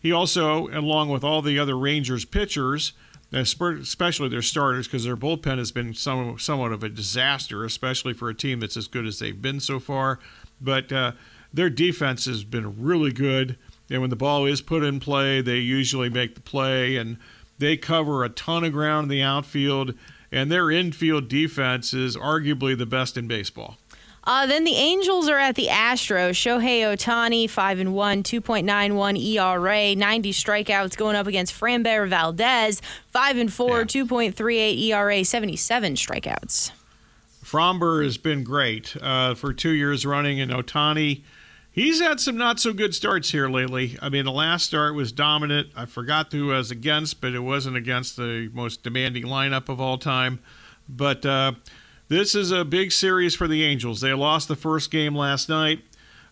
he 0.00 0.12
also, 0.12 0.68
along 0.68 1.08
with 1.08 1.24
all 1.24 1.40
the 1.40 1.58
other 1.58 1.78
Rangers 1.78 2.24
pitchers, 2.24 2.92
especially 3.32 4.28
their 4.28 4.42
starters, 4.42 4.86
because 4.86 5.04
their 5.04 5.16
bullpen 5.16 5.56
has 5.56 5.72
been 5.72 5.94
some, 5.94 6.38
somewhat 6.38 6.72
of 6.72 6.82
a 6.82 6.90
disaster, 6.90 7.64
especially 7.64 8.12
for 8.12 8.28
a 8.28 8.34
team 8.34 8.60
that's 8.60 8.76
as 8.76 8.86
good 8.86 9.06
as 9.06 9.18
they've 9.18 9.40
been 9.40 9.60
so 9.60 9.80
far. 9.80 10.18
But 10.60 10.92
uh, 10.92 11.12
their 11.54 11.70
defense 11.70 12.26
has 12.26 12.44
been 12.44 12.82
really 12.82 13.12
good, 13.12 13.56
and 13.90 14.00
when 14.00 14.10
the 14.10 14.16
ball 14.16 14.46
is 14.46 14.60
put 14.60 14.82
in 14.82 15.00
play, 15.00 15.40
they 15.40 15.58
usually 15.58 16.08
make 16.08 16.34
the 16.34 16.40
play, 16.40 16.96
and 16.96 17.18
they 17.58 17.76
cover 17.76 18.24
a 18.24 18.28
ton 18.28 18.64
of 18.64 18.72
ground 18.72 19.04
in 19.04 19.08
the 19.10 19.22
outfield. 19.22 19.94
And 20.32 20.50
their 20.50 20.70
infield 20.70 21.28
defense 21.28 21.94
is 21.94 22.16
arguably 22.16 22.76
the 22.76 22.86
best 22.86 23.16
in 23.16 23.28
baseball. 23.28 23.76
Uh, 24.26 24.46
then 24.46 24.64
the 24.64 24.74
Angels 24.74 25.28
are 25.28 25.38
at 25.38 25.54
the 25.54 25.66
Astros. 25.66 26.30
Shohei 26.30 26.80
Ohtani, 26.80 27.48
5 27.48 27.78
and 27.78 27.94
1, 27.94 28.22
2.91 28.22 29.22
ERA, 29.22 29.94
90 29.94 30.32
strikeouts 30.32 30.96
going 30.96 31.14
up 31.14 31.26
against 31.26 31.52
Framber 31.52 32.08
Valdez, 32.08 32.80
5 33.10 33.36
and 33.36 33.52
4, 33.52 33.78
yeah. 33.80 33.84
2.38 33.84 34.82
ERA, 34.84 35.24
77 35.24 35.94
strikeouts. 35.94 36.70
Framber 37.44 38.02
has 38.02 38.16
been 38.16 38.42
great 38.42 38.96
uh, 39.02 39.34
for 39.34 39.52
two 39.52 39.70
years 39.70 40.06
running, 40.06 40.40
and 40.40 40.50
Ohtani, 40.50 41.22
he's 41.74 42.00
had 42.00 42.20
some 42.20 42.38
not 42.38 42.58
so 42.58 42.72
good 42.72 42.94
starts 42.94 43.30
here 43.30 43.48
lately. 43.48 43.98
I 44.00 44.08
mean, 44.08 44.24
the 44.24 44.32
last 44.32 44.64
start 44.64 44.94
was 44.94 45.12
dominant. 45.12 45.68
I 45.76 45.84
forgot 45.84 46.32
who 46.32 46.46
was 46.46 46.70
against, 46.70 47.20
but 47.20 47.34
it 47.34 47.40
wasn't 47.40 47.76
against 47.76 48.16
the 48.16 48.50
most 48.54 48.82
demanding 48.82 49.24
lineup 49.24 49.68
of 49.68 49.80
all 49.80 49.98
time. 49.98 50.40
But, 50.88 51.26
uh, 51.26 51.52
this 52.08 52.34
is 52.34 52.52
a 52.52 52.64
big 52.64 52.92
series 52.92 53.34
for 53.34 53.48
the 53.48 53.64
Angels. 53.64 54.02
They 54.02 54.12
lost 54.12 54.46
the 54.46 54.56
first 54.56 54.90
game 54.90 55.16
last 55.16 55.48
night. 55.48 55.80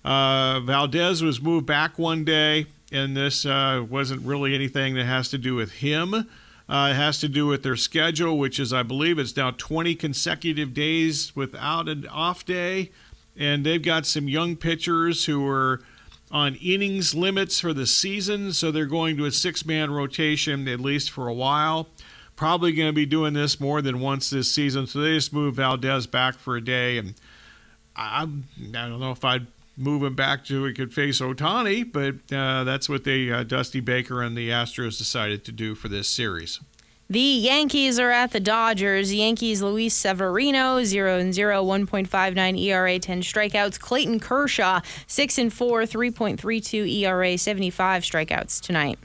Uh, 0.05 0.61
Valdez 0.61 1.23
was 1.23 1.41
moved 1.41 1.65
back 1.65 1.99
one 1.99 2.25
day, 2.25 2.67
and 2.93 3.17
this 3.17 3.47
uh, 3.47 3.85
wasn't 3.89 4.21
really 4.23 4.55
anything 4.55 4.95
that 4.95 5.07
has 5.07 5.31
to 5.31 5.39
do 5.39 5.55
with 5.55 5.73
him. 5.73 6.15
Uh, 6.15 6.89
it 6.91 6.95
has 6.95 7.21
to 7.21 7.29
do 7.29 7.47
with 7.47 7.63
their 7.63 7.77
schedule, 7.77 8.39
which 8.39 8.61
is, 8.61 8.73
I 8.73 8.83
believe, 8.83 9.19
it's 9.19 9.37
now 9.37 9.53
20 9.53 9.95
consecutive 9.95 10.75
days 10.75 11.35
without 11.35 11.89
an 11.89 12.07
off 12.09 12.45
day. 12.45 12.91
And 13.37 13.65
they've 13.65 13.83
got 13.83 14.07
some 14.07 14.29
young 14.29 14.57
pitchers 14.57 15.25
who 15.25 15.47
are 15.49 15.81
on 16.31 16.55
innings 16.57 17.15
limits 17.15 17.61
for 17.61 17.73
the 17.73 17.87
season, 17.87 18.53
so 18.53 18.71
they're 18.71 18.87
going 18.87 19.17
to 19.17 19.27
a 19.27 19.31
six 19.31 19.67
man 19.67 19.91
rotation 19.91 20.67
at 20.69 20.81
least 20.81 21.11
for 21.11 21.29
a 21.29 21.35
while 21.35 21.89
probably 22.37 22.73
going 22.73 22.89
to 22.89 22.93
be 22.93 23.07
doing 23.07 23.35
this 23.35 23.61
more 23.61 23.81
than 23.81 24.01
once 24.01 24.31
this 24.31 24.51
season. 24.51 24.87
So 24.87 25.01
they 25.01 25.15
just 25.15 25.33
moved 25.33 25.57
Valdez 25.57 26.07
back 26.09 26.35
for 26.39 26.57
a 26.57 26.61
day, 26.61 26.99
and 26.99 27.15
I, 27.95 28.23
I 28.23 28.89
don't 28.89 28.99
know 29.01 29.13
if 29.13 29.25
I'd 29.25 29.47
move 29.77 30.03
him 30.03 30.15
back 30.15 30.45
to 30.47 30.65
he 30.65 30.75
could 30.75 30.93
face 30.93 31.21
Ohtani, 31.21 31.91
but 31.91 32.35
uh, 32.37 32.65
that's 32.65 32.89
what 32.89 33.05
they 33.05 33.31
uh, 33.31 33.45
Dusty 33.45 33.81
Baker 33.81 34.23
and 34.23 34.37
the 34.37 34.51
Astros 34.51 34.99
decided 34.99 35.45
to 35.45 35.53
do 35.53 35.75
for 35.75 35.89
this 35.89 36.09
series. 36.09 36.61
The 37.11 37.21
Yankees 37.21 37.99
are 37.99 38.11
at 38.11 38.31
the 38.31 38.41
Dodgers. 38.41 39.13
Yankees 39.13 39.61
Luis 39.61 39.95
Severino 39.95 40.83
0 40.83 41.19
and 41.19 41.35
0 41.35 41.65
1.59 41.65 42.59
ERA 42.59 42.99
10 42.99 43.21
strikeouts. 43.21 43.79
Clayton 43.79 44.19
Kershaw 44.19 44.81
6 45.07 45.39
and 45.39 45.53
4 45.53 45.83
3.32 45.83 47.03
ERA 47.03 47.37
75 47.37 48.03
strikeouts 48.03 48.61
tonight. 48.61 48.99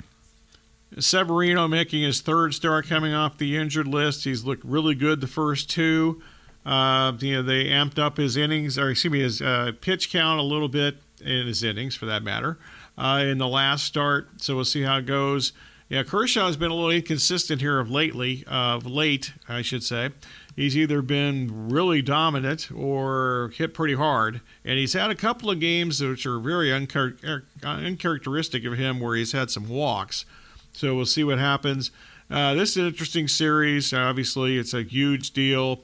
Severino 0.99 1.67
making 1.67 2.03
his 2.03 2.21
third 2.21 2.53
start 2.53 2.87
coming 2.87 3.13
off 3.13 3.37
the 3.37 3.57
injured 3.57 3.87
list. 3.87 4.23
He's 4.23 4.45
looked 4.45 4.63
really 4.63 4.95
good 4.95 5.21
the 5.21 5.27
first 5.27 5.69
two. 5.69 6.21
Uh, 6.65 7.13
you 7.19 7.35
know, 7.35 7.43
they 7.43 7.65
amped 7.65 7.99
up 7.99 8.17
his 8.17 8.35
innings, 8.35 8.77
or 8.77 8.89
excuse 8.89 9.11
me, 9.11 9.19
his 9.19 9.41
uh, 9.41 9.71
pitch 9.79 10.11
count 10.11 10.39
a 10.39 10.43
little 10.43 10.67
bit 10.67 10.97
in 11.23 11.47
his 11.47 11.63
innings, 11.63 11.95
for 11.95 12.05
that 12.05 12.23
matter, 12.23 12.57
uh, 12.97 13.23
in 13.25 13.37
the 13.37 13.47
last 13.47 13.85
start. 13.85 14.27
So 14.37 14.55
we'll 14.55 14.65
see 14.65 14.81
how 14.81 14.97
it 14.97 15.05
goes. 15.05 15.53
Yeah, 15.89 16.03
Kershaw 16.03 16.47
has 16.47 16.57
been 16.57 16.69
a 16.69 16.75
little 16.75 16.89
inconsistent 16.89 17.61
here 17.61 17.79
of 17.79 17.89
lately, 17.89 18.43
of 18.45 18.85
late, 18.85 19.33
I 19.47 19.61
should 19.61 19.83
say. 19.83 20.09
He's 20.53 20.75
either 20.75 21.01
been 21.01 21.69
really 21.69 22.01
dominant 22.01 22.69
or 22.75 23.53
hit 23.55 23.73
pretty 23.73 23.93
hard, 23.93 24.41
and 24.65 24.77
he's 24.77 24.93
had 24.93 25.11
a 25.11 25.15
couple 25.15 25.49
of 25.49 25.61
games 25.61 26.01
which 26.01 26.25
are 26.25 26.39
very 26.39 26.69
unchar- 26.69 27.43
uncharacteristic 27.63 28.65
of 28.65 28.73
him, 28.73 28.99
where 28.99 29.15
he's 29.15 29.31
had 29.31 29.49
some 29.49 29.69
walks. 29.69 30.25
So 30.73 30.93
we'll 30.93 31.05
see 31.05 31.23
what 31.23 31.39
happens. 31.39 31.91
Uh, 32.29 32.53
this 32.55 32.71
is 32.71 32.77
an 32.77 32.87
interesting 32.87 33.29
series. 33.29 33.93
Obviously, 33.93 34.57
it's 34.57 34.73
a 34.73 34.83
huge 34.83 35.31
deal. 35.31 35.81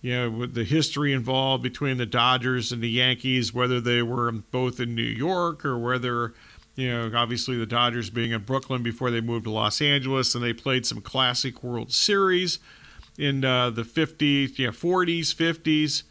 You 0.00 0.16
know, 0.16 0.30
with 0.30 0.54
the 0.54 0.64
history 0.64 1.12
involved 1.12 1.62
between 1.62 1.96
the 1.96 2.06
Dodgers 2.06 2.72
and 2.72 2.82
the 2.82 2.90
Yankees, 2.90 3.54
whether 3.54 3.80
they 3.80 4.02
were 4.02 4.30
both 4.32 4.78
in 4.78 4.94
New 4.94 5.02
York 5.02 5.64
or 5.64 5.78
whether, 5.78 6.34
you 6.76 6.90
know, 6.90 7.10
obviously 7.16 7.56
the 7.56 7.66
Dodgers 7.66 8.10
being 8.10 8.32
in 8.32 8.42
Brooklyn 8.42 8.82
before 8.82 9.10
they 9.10 9.20
moved 9.20 9.44
to 9.44 9.50
Los 9.50 9.80
Angeles, 9.80 10.34
and 10.34 10.42
they 10.42 10.52
played 10.52 10.84
some 10.86 11.00
classic 11.00 11.62
World 11.62 11.92
Series 11.92 12.58
in 13.16 13.44
uh, 13.44 13.70
the 13.70 13.82
50s, 13.82 14.58
yeah, 14.58 14.68
40s, 14.68 15.34
50s. 15.34 16.02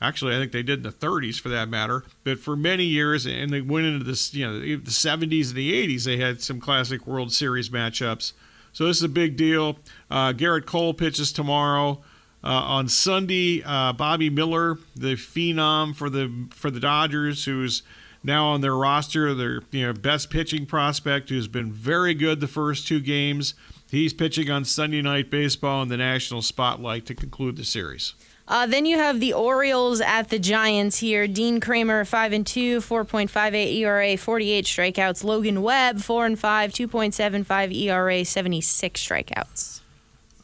Actually, 0.00 0.34
I 0.34 0.40
think 0.40 0.50
they 0.50 0.64
did 0.64 0.78
in 0.78 0.82
the 0.82 0.90
30s 0.90 1.40
for 1.40 1.48
that 1.50 1.68
matter. 1.68 2.02
But 2.24 2.40
for 2.40 2.56
many 2.56 2.84
years, 2.84 3.24
and 3.24 3.52
they 3.52 3.60
went 3.60 3.86
into 3.86 4.04
this, 4.04 4.34
you 4.34 4.44
know, 4.44 4.58
the 4.58 4.90
70s 4.90 5.48
and 5.48 5.56
the 5.56 5.96
80s, 5.96 6.04
they 6.04 6.16
had 6.16 6.42
some 6.42 6.60
classic 6.60 7.06
World 7.06 7.32
Series 7.32 7.68
matchups. 7.68 8.32
So 8.72 8.86
this 8.86 8.96
is 8.96 9.02
a 9.04 9.08
big 9.08 9.36
deal. 9.36 9.78
Uh, 10.10 10.32
Gerrit 10.32 10.66
Cole 10.66 10.94
pitches 10.94 11.30
tomorrow. 11.30 12.02
Uh, 12.44 12.48
on 12.48 12.88
Sunday, 12.88 13.62
uh, 13.64 13.92
Bobby 13.92 14.28
Miller, 14.28 14.76
the 14.96 15.14
phenom 15.14 15.94
for 15.94 16.10
the 16.10 16.48
for 16.50 16.72
the 16.72 16.80
Dodgers, 16.80 17.44
who's 17.44 17.84
now 18.22 18.46
on 18.46 18.60
their 18.60 18.76
roster, 18.76 19.34
their 19.34 19.60
you 19.70 19.86
know 19.86 19.92
best 19.92 20.30
pitching 20.30 20.66
prospect, 20.66 21.28
who's 21.28 21.48
been 21.48 21.72
very 21.72 22.14
good 22.14 22.40
the 22.40 22.48
first 22.48 22.86
two 22.86 23.00
games. 23.00 23.54
He's 23.90 24.14
pitching 24.14 24.50
on 24.50 24.64
Sunday 24.64 25.02
Night 25.02 25.30
Baseball 25.30 25.82
in 25.82 25.88
the 25.88 25.98
national 25.98 26.42
spotlight 26.42 27.04
to 27.06 27.14
conclude 27.14 27.56
the 27.56 27.64
series. 27.64 28.14
Uh, 28.48 28.66
then 28.66 28.86
you 28.86 28.98
have 28.98 29.20
the 29.20 29.32
Orioles 29.32 30.00
at 30.00 30.28
the 30.30 30.38
Giants 30.38 30.98
here. 30.98 31.28
Dean 31.28 31.60
Kremer, 31.60 32.04
5 32.04 32.32
and 32.32 32.46
2, 32.46 32.80
4.58 32.80 33.76
ERA, 33.76 34.16
48 34.16 34.64
strikeouts. 34.64 35.24
Logan 35.24 35.62
Webb, 35.62 36.00
4 36.00 36.26
and 36.26 36.38
5, 36.38 36.72
2.75 36.72 37.74
ERA, 37.74 38.24
76 38.24 39.00
strikeouts. 39.00 39.80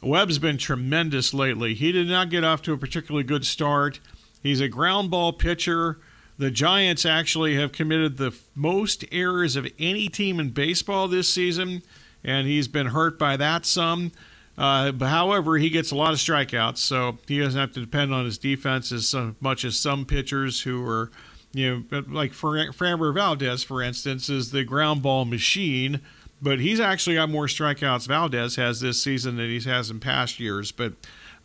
Webb's 0.01 0.39
been 0.39 0.57
tremendous 0.57 1.33
lately. 1.33 1.73
He 1.73 1.91
did 1.91 2.07
not 2.07 2.29
get 2.29 2.43
off 2.43 2.61
to 2.63 2.73
a 2.73 2.77
particularly 2.77 3.25
good 3.25 3.45
start. 3.45 3.99
He's 4.41 4.61
a 4.61 4.69
ground 4.69 5.11
ball 5.11 5.33
pitcher. 5.33 5.97
The 6.39 6.49
Giants 6.49 7.05
actually 7.05 7.55
have 7.55 7.73
committed 7.73 8.15
the 8.15 8.33
most 8.55 9.03
errors 9.11 9.57
of 9.57 9.67
any 9.77 10.07
team 10.07 10.39
in 10.39 10.51
baseball 10.51 11.09
this 11.09 11.27
season, 11.27 11.83
and 12.23 12.47
he's 12.47 12.69
been 12.69 12.87
hurt 12.87 13.19
by 13.19 13.35
that 13.35 13.65
some. 13.65 14.13
Uh, 14.57 14.93
but 14.93 15.09
however, 15.09 15.57
he 15.57 15.69
gets 15.69 15.91
a 15.91 15.95
lot 15.95 16.13
of 16.13 16.17
strikeouts, 16.17 16.77
so 16.77 17.17
he 17.27 17.39
doesn't 17.39 17.59
have 17.59 17.73
to 17.73 17.81
depend 17.81 18.13
on 18.13 18.23
his 18.23 18.37
defense 18.37 18.93
as 18.93 19.13
much 19.41 19.65
as 19.65 19.77
some 19.77 20.05
pitchers 20.05 20.61
who 20.61 20.85
are, 20.87 21.11
you 21.53 21.85
know, 21.91 22.03
like 22.07 22.31
Framber 22.31 23.13
Valdez, 23.13 23.61
for 23.61 23.81
instance, 23.81 24.29
is 24.29 24.51
the 24.51 24.63
ground 24.63 25.01
ball 25.01 25.25
machine. 25.25 25.99
But 26.41 26.61
he's 26.61 26.79
actually 26.79 27.17
got 27.17 27.29
more 27.29 27.47
strikeouts 27.47 28.07
Valdez 28.07 28.55
has 28.55 28.79
this 28.79 29.03
season 29.03 29.35
than 29.35 29.47
he 29.49 29.59
has 29.69 29.89
in 29.89 29.99
past 29.99 30.39
years. 30.39 30.71
But 30.71 30.93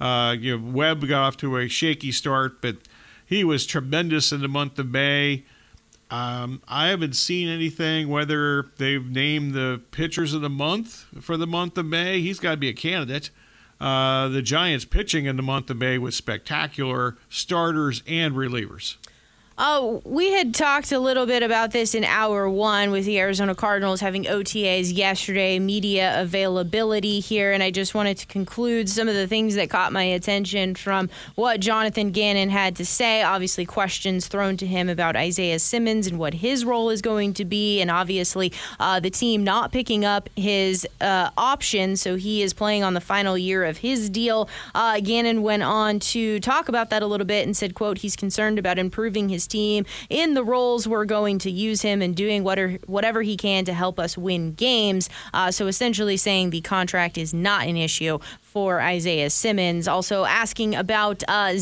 uh, 0.00 0.36
you 0.38 0.56
know, 0.56 0.70
Webb 0.70 1.06
got 1.08 1.22
off 1.22 1.36
to 1.38 1.56
a 1.56 1.66
shaky 1.68 2.12
start, 2.12 2.60
but 2.60 2.76
he 3.24 3.44
was 3.44 3.66
tremendous 3.66 4.32
in 4.32 4.40
the 4.40 4.48
month 4.48 4.78
of 4.78 4.90
May. 4.90 5.44
Um, 6.10 6.62
I 6.68 6.88
haven't 6.88 7.16
seen 7.16 7.48
anything 7.48 8.08
whether 8.08 8.66
they've 8.76 9.04
named 9.04 9.54
the 9.54 9.80
pitchers 9.90 10.34
of 10.34 10.42
the 10.42 10.50
month 10.50 11.06
for 11.20 11.36
the 11.36 11.46
month 11.46 11.78
of 11.78 11.86
May. 11.86 12.20
He's 12.20 12.38
got 12.38 12.52
to 12.52 12.56
be 12.56 12.68
a 12.68 12.74
candidate. 12.74 13.30
Uh, 13.80 14.28
the 14.28 14.42
Giants 14.42 14.84
pitching 14.84 15.26
in 15.26 15.36
the 15.36 15.42
month 15.42 15.70
of 15.70 15.78
May 15.78 15.98
was 15.98 16.14
spectacular, 16.14 17.16
starters 17.28 18.02
and 18.06 18.34
relievers. 18.34 18.96
Oh, 19.56 20.02
we 20.04 20.32
had 20.32 20.52
talked 20.52 20.90
a 20.90 20.98
little 20.98 21.26
bit 21.26 21.44
about 21.44 21.70
this 21.70 21.94
in 21.94 22.02
hour 22.02 22.50
one 22.50 22.90
with 22.90 23.04
the 23.04 23.20
Arizona 23.20 23.54
Cardinals 23.54 24.00
having 24.00 24.24
OTAs 24.24 24.92
yesterday, 24.92 25.60
media 25.60 26.20
availability 26.20 27.20
here, 27.20 27.52
and 27.52 27.62
I 27.62 27.70
just 27.70 27.94
wanted 27.94 28.16
to 28.18 28.26
conclude 28.26 28.88
some 28.88 29.06
of 29.06 29.14
the 29.14 29.28
things 29.28 29.54
that 29.54 29.70
caught 29.70 29.92
my 29.92 30.02
attention 30.02 30.74
from 30.74 31.08
what 31.36 31.60
Jonathan 31.60 32.10
Gannon 32.10 32.50
had 32.50 32.74
to 32.76 32.84
say. 32.84 33.22
Obviously, 33.22 33.64
questions 33.64 34.26
thrown 34.26 34.56
to 34.56 34.66
him 34.66 34.88
about 34.88 35.14
Isaiah 35.14 35.60
Simmons 35.60 36.08
and 36.08 36.18
what 36.18 36.34
his 36.34 36.64
role 36.64 36.90
is 36.90 37.00
going 37.00 37.32
to 37.34 37.44
be, 37.44 37.80
and 37.80 37.92
obviously 37.92 38.52
uh, 38.80 38.98
the 38.98 39.10
team 39.10 39.44
not 39.44 39.70
picking 39.70 40.04
up 40.04 40.28
his 40.34 40.84
uh, 41.00 41.30
option, 41.38 41.94
so 41.94 42.16
he 42.16 42.42
is 42.42 42.52
playing 42.52 42.82
on 42.82 42.94
the 42.94 43.00
final 43.00 43.38
year 43.38 43.62
of 43.62 43.76
his 43.76 44.10
deal. 44.10 44.48
Uh, 44.74 44.98
Gannon 44.98 45.42
went 45.42 45.62
on 45.62 46.00
to 46.00 46.40
talk 46.40 46.68
about 46.68 46.90
that 46.90 47.04
a 47.04 47.06
little 47.06 47.24
bit 47.24 47.46
and 47.46 47.56
said, 47.56 47.76
"quote 47.76 47.98
He's 47.98 48.16
concerned 48.16 48.58
about 48.58 48.80
improving 48.80 49.28
his." 49.28 49.43
His 49.44 49.46
team 49.46 49.84
in 50.08 50.34
the 50.34 50.44
roles 50.44 50.88
we're 50.88 51.04
going 51.04 51.38
to 51.40 51.50
use 51.50 51.82
him 51.82 52.00
and 52.02 52.16
doing 52.16 52.42
what 52.42 52.54
whatever, 52.54 52.78
whatever 52.86 53.22
he 53.22 53.36
can 53.36 53.64
to 53.64 53.72
help 53.72 53.98
us 53.98 54.16
win 54.16 54.54
games. 54.54 55.10
Uh, 55.32 55.50
so 55.50 55.66
essentially 55.66 56.16
saying 56.16 56.50
the 56.50 56.60
contract 56.60 57.18
is 57.18 57.34
not 57.34 57.66
an 57.66 57.76
issue 57.76 58.18
for 58.54 58.80
Isaiah 58.80 59.30
Simmons. 59.30 59.88
Also 59.88 60.24
asking 60.24 60.76
about 60.76 61.24
uh, 61.26 61.54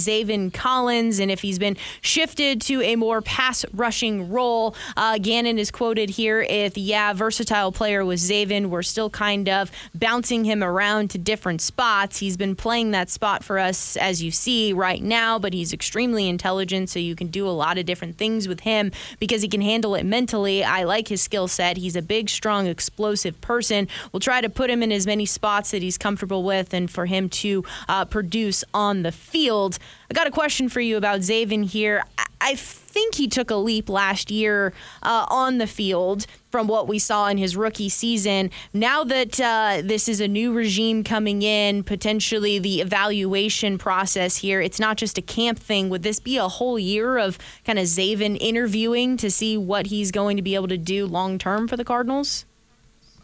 Collins 0.52 1.20
and 1.20 1.30
if 1.30 1.40
he's 1.40 1.58
been 1.58 1.78
shifted 2.02 2.60
to 2.60 2.82
a 2.82 2.96
more 2.96 3.22
pass 3.22 3.64
rushing 3.72 4.30
role. 4.30 4.76
Uh, 4.94 5.16
Gannon 5.16 5.58
is 5.58 5.70
quoted 5.70 6.10
here 6.10 6.42
if, 6.42 6.76
yeah, 6.76 7.14
versatile 7.14 7.72
player 7.72 8.04
was 8.04 8.20
Zaven. 8.20 8.66
We're 8.66 8.82
still 8.82 9.08
kind 9.08 9.48
of 9.48 9.70
bouncing 9.94 10.44
him 10.44 10.62
around 10.62 11.08
to 11.12 11.18
different 11.18 11.62
spots. 11.62 12.18
He's 12.18 12.36
been 12.36 12.54
playing 12.54 12.90
that 12.90 13.08
spot 13.08 13.42
for 13.42 13.58
us, 13.58 13.96
as 13.96 14.22
you 14.22 14.30
see 14.30 14.74
right 14.74 15.02
now, 15.02 15.38
but 15.38 15.54
he's 15.54 15.72
extremely 15.72 16.28
intelligent, 16.28 16.90
so 16.90 16.98
you 16.98 17.16
can 17.16 17.28
do 17.28 17.48
a 17.48 17.56
lot 17.56 17.78
of 17.78 17.86
different 17.86 18.18
things 18.18 18.46
with 18.46 18.60
him 18.60 18.92
because 19.18 19.40
he 19.40 19.48
can 19.48 19.62
handle 19.62 19.94
it 19.94 20.04
mentally. 20.04 20.62
I 20.62 20.84
like 20.84 21.08
his 21.08 21.22
skill 21.22 21.48
set. 21.48 21.78
He's 21.78 21.96
a 21.96 22.02
big, 22.02 22.28
strong, 22.28 22.66
explosive 22.66 23.40
person. 23.40 23.88
We'll 24.12 24.20
try 24.20 24.42
to 24.42 24.50
put 24.50 24.68
him 24.68 24.82
in 24.82 24.92
as 24.92 25.06
many 25.06 25.24
spots 25.24 25.70
that 25.70 25.80
he's 25.80 25.96
comfortable 25.96 26.42
with 26.42 26.74
and 26.74 26.81
for 26.88 27.06
him 27.06 27.28
to 27.28 27.64
uh, 27.88 28.04
produce 28.04 28.64
on 28.74 29.02
the 29.02 29.12
field. 29.12 29.78
I 30.10 30.14
got 30.14 30.26
a 30.26 30.30
question 30.30 30.68
for 30.68 30.80
you 30.80 30.96
about 30.96 31.20
Zaven 31.20 31.64
here. 31.64 32.04
I 32.40 32.56
think 32.56 33.14
he 33.14 33.28
took 33.28 33.50
a 33.50 33.54
leap 33.54 33.88
last 33.88 34.30
year 34.30 34.72
uh, 35.02 35.26
on 35.28 35.58
the 35.58 35.66
field 35.68 36.26
from 36.50 36.66
what 36.66 36.88
we 36.88 36.98
saw 36.98 37.28
in 37.28 37.38
his 37.38 37.56
rookie 37.56 37.88
season. 37.88 38.50
Now 38.74 39.04
that 39.04 39.40
uh, 39.40 39.82
this 39.84 40.08
is 40.08 40.20
a 40.20 40.26
new 40.26 40.52
regime 40.52 41.04
coming 41.04 41.42
in, 41.42 41.84
potentially 41.84 42.58
the 42.58 42.80
evaluation 42.80 43.78
process 43.78 44.38
here, 44.38 44.60
it's 44.60 44.80
not 44.80 44.96
just 44.96 45.16
a 45.18 45.22
camp 45.22 45.58
thing. 45.58 45.88
Would 45.88 46.02
this 46.02 46.18
be 46.18 46.36
a 46.36 46.48
whole 46.48 46.78
year 46.78 47.16
of 47.16 47.38
kind 47.64 47.78
of 47.78 47.86
Zaven 47.86 48.36
interviewing 48.40 49.16
to 49.18 49.30
see 49.30 49.56
what 49.56 49.86
he's 49.86 50.10
going 50.10 50.36
to 50.36 50.42
be 50.42 50.56
able 50.56 50.68
to 50.68 50.78
do 50.78 51.06
long 51.06 51.38
term 51.38 51.68
for 51.68 51.76
the 51.76 51.84
Cardinals? 51.84 52.44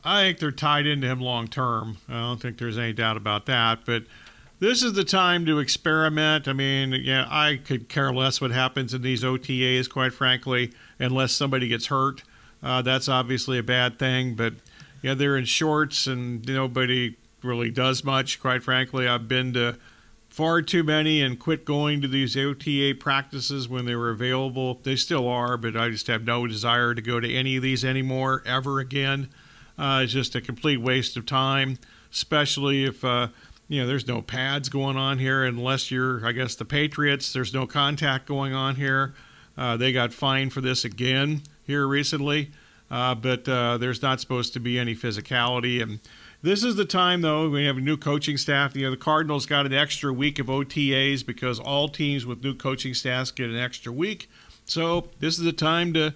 I 0.05 0.23
think 0.23 0.39
they're 0.39 0.53
tied 0.53 0.87
into 0.87 1.07
him 1.07 1.21
long 1.21 1.49
term. 1.49 1.99
I 2.09 2.15
don't 2.15 2.41
think 2.41 2.59
there's 2.59 2.79
any 2.79 2.93
doubt 2.93 3.17
about 3.17 3.47
that. 3.47 3.81
But 3.85 4.05
this 4.61 4.83
is 4.83 4.95
the 4.95 5.05
time 5.05 5.47
to 5.47 5.59
experiment. 5.59 6.49
I 6.49 6.53
mean, 6.53 6.93
yeah, 6.93 7.27
I 7.29 7.57
could 7.57 7.89
care 7.89 8.13
less 8.13 8.41
what 8.41 8.51
happens 8.51 8.95
in 8.95 9.03
these 9.03 9.23
OTAs, 9.23 9.89
quite 9.89 10.13
frankly, 10.13 10.73
unless 10.99 11.33
somebody 11.33 11.69
gets 11.69 11.87
hurt. 11.87 12.23
Uh, 12.63 12.83
that's 12.83 13.09
obviously 13.09 13.59
a 13.59 13.63
bad 13.63 13.99
thing. 13.99 14.35
But 14.35 14.55
yeah, 15.03 15.15
they're 15.15 15.37
in 15.37 15.45
shorts 15.45 16.07
and 16.07 16.47
nobody 16.47 17.17
really 17.43 17.71
does 17.71 18.03
much. 18.03 18.41
Quite 18.41 18.63
frankly, 18.63 19.07
I've 19.07 19.29
been 19.29 19.53
to 19.55 19.77
far 20.29 20.63
too 20.63 20.83
many 20.83 21.23
and 21.23 21.39
quit 21.39 21.65
going 21.65 22.01
to 22.01 22.09
these 22.09 22.37
OTA 22.37 22.95
practices 22.99 23.69
when 23.69 23.85
they 23.85 23.95
were 23.95 24.11
available. 24.11 24.81
They 24.83 24.97
still 24.97 25.29
are, 25.29 25.57
but 25.57 25.77
I 25.77 25.89
just 25.91 26.07
have 26.09 26.25
no 26.25 26.47
desire 26.47 26.95
to 26.95 27.03
go 27.03 27.21
to 27.21 27.33
any 27.33 27.57
of 27.57 27.63
these 27.63 27.85
anymore 27.85 28.43
ever 28.45 28.81
again. 28.81 29.29
Uh, 29.79 30.01
it's 30.03 30.13
just 30.13 30.35
a 30.35 30.41
complete 30.41 30.79
waste 30.79 31.17
of 31.17 31.25
time, 31.25 31.79
especially 32.13 32.85
if 32.85 33.05
uh, 33.05 33.29
you 33.69 33.81
know 33.81 33.87
there's 33.87 34.09
no 34.09 34.21
pads 34.21 34.69
going 34.69 34.97
on 34.97 35.19
here 35.19 35.45
unless 35.45 35.91
you're, 35.91 36.27
I 36.27 36.33
guess, 36.33 36.55
the 36.57 36.65
Patriots. 36.65 37.33
There's 37.33 37.55
no 37.55 37.67
contact 37.67 38.27
going 38.27 38.55
on 38.55 38.75
here. 38.75 39.15
Uh, 39.57 39.77
they 39.77 39.93
got 39.93 40.13
fined 40.13 40.53
for 40.53 40.61
this 40.61 40.85
again 40.85 41.43
here 41.65 41.87
recently, 41.87 42.51
uh, 42.91 43.15
but 43.15 43.49
uh, 43.49 43.79
there's 43.79 44.03
not 44.03 44.21
supposed 44.21 44.53
to 44.55 44.61
be 44.61 44.79
any 44.79 44.95
physicality. 44.95 45.83
And 45.83 46.01
this 46.43 46.63
is 46.63 46.77
the 46.77 46.85
time, 46.85 47.23
though, 47.23 47.51
we 47.51 47.65
have 47.67 47.77
a 47.77 47.81
new 47.81 47.97
coaching 47.97 48.37
staff. 48.37 48.77
You 48.77 48.85
know, 48.85 48.91
the 48.93 48.97
Cardinals 48.97 49.47
got 49.47 49.67
an 49.67 49.73
extra 49.73 50.13
week 50.13 50.39
of 50.39 50.47
OTAs 50.47 51.27
because 51.27 51.59
all 51.59 51.89
teams 51.89 52.25
with 52.25 52.43
new 52.43 52.55
coaching 52.55 52.95
staffs 52.95 53.31
get 53.31 53.51
an 53.51 53.57
extra 53.57 53.93
week. 53.93 54.31
So 54.65 55.09
this 55.19 55.39
is 55.39 55.45
the 55.45 55.53
time 55.53 55.93
to 55.95 56.15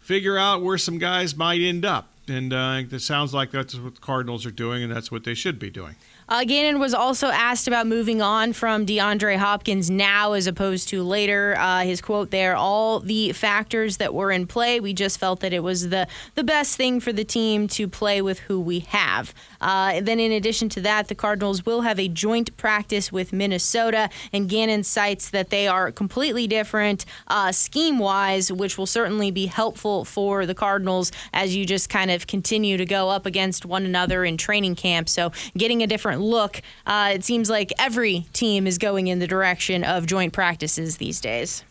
figure 0.00 0.36
out 0.36 0.62
where 0.62 0.78
some 0.78 0.98
guys 0.98 1.36
might 1.36 1.60
end 1.60 1.84
up 1.84 2.08
and 2.30 2.52
uh, 2.52 2.82
it 2.90 3.00
sounds 3.00 3.34
like 3.34 3.50
that's 3.50 3.74
what 3.74 3.96
the 3.96 4.00
Cardinals 4.00 4.46
are 4.46 4.50
doing, 4.50 4.82
and 4.82 4.94
that's 4.94 5.10
what 5.10 5.24
they 5.24 5.34
should 5.34 5.58
be 5.58 5.68
doing. 5.68 5.96
Uh, 6.28 6.44
Gannon 6.44 6.78
was 6.78 6.94
also 6.94 7.26
asked 7.26 7.66
about 7.66 7.88
moving 7.88 8.22
on 8.22 8.52
from 8.52 8.86
DeAndre 8.86 9.36
Hopkins 9.36 9.90
now 9.90 10.32
as 10.32 10.46
opposed 10.46 10.88
to 10.90 11.02
later. 11.02 11.56
Uh, 11.58 11.80
his 11.80 12.00
quote 12.00 12.30
there: 12.30 12.54
"All 12.54 13.00
the 13.00 13.32
factors 13.32 13.96
that 13.96 14.14
were 14.14 14.30
in 14.30 14.46
play, 14.46 14.78
we 14.78 14.94
just 14.94 15.18
felt 15.18 15.40
that 15.40 15.52
it 15.52 15.62
was 15.64 15.88
the 15.88 16.06
the 16.36 16.44
best 16.44 16.76
thing 16.76 17.00
for 17.00 17.12
the 17.12 17.24
team 17.24 17.66
to 17.68 17.88
play 17.88 18.22
with 18.22 18.38
who 18.40 18.60
we 18.60 18.80
have." 18.80 19.34
Uh, 19.60 20.00
then, 20.00 20.20
in 20.20 20.32
addition 20.32 20.68
to 20.70 20.80
that, 20.80 21.08
the 21.08 21.14
Cardinals 21.14 21.66
will 21.66 21.82
have 21.82 21.98
a 21.98 22.08
joint 22.08 22.56
practice 22.56 23.12
with 23.12 23.32
Minnesota, 23.32 24.08
and 24.32 24.48
Gannon 24.48 24.82
cites 24.84 25.30
that 25.30 25.50
they 25.50 25.68
are 25.68 25.92
completely 25.92 26.46
different 26.46 27.04
uh, 27.28 27.52
scheme 27.52 27.98
wise, 27.98 28.52
which 28.52 28.78
will 28.78 28.86
certainly 28.86 29.30
be 29.30 29.46
helpful 29.46 30.04
for 30.04 30.46
the 30.46 30.54
Cardinals 30.54 31.12
as 31.32 31.54
you 31.54 31.64
just 31.64 31.88
kind 31.88 32.10
of 32.10 32.26
continue 32.26 32.76
to 32.76 32.86
go 32.86 33.08
up 33.08 33.26
against 33.26 33.66
one 33.66 33.84
another 33.84 34.24
in 34.24 34.36
training 34.36 34.74
camp. 34.74 35.08
So, 35.08 35.32
getting 35.56 35.82
a 35.82 35.86
different 35.86 36.22
look. 36.22 36.62
Uh, 36.86 37.12
it 37.14 37.24
seems 37.24 37.50
like 37.50 37.72
every 37.78 38.26
team 38.32 38.66
is 38.66 38.78
going 38.78 39.08
in 39.08 39.18
the 39.18 39.26
direction 39.26 39.84
of 39.84 40.06
joint 40.06 40.32
practices 40.32 40.96
these 40.96 41.20
days. 41.20 41.64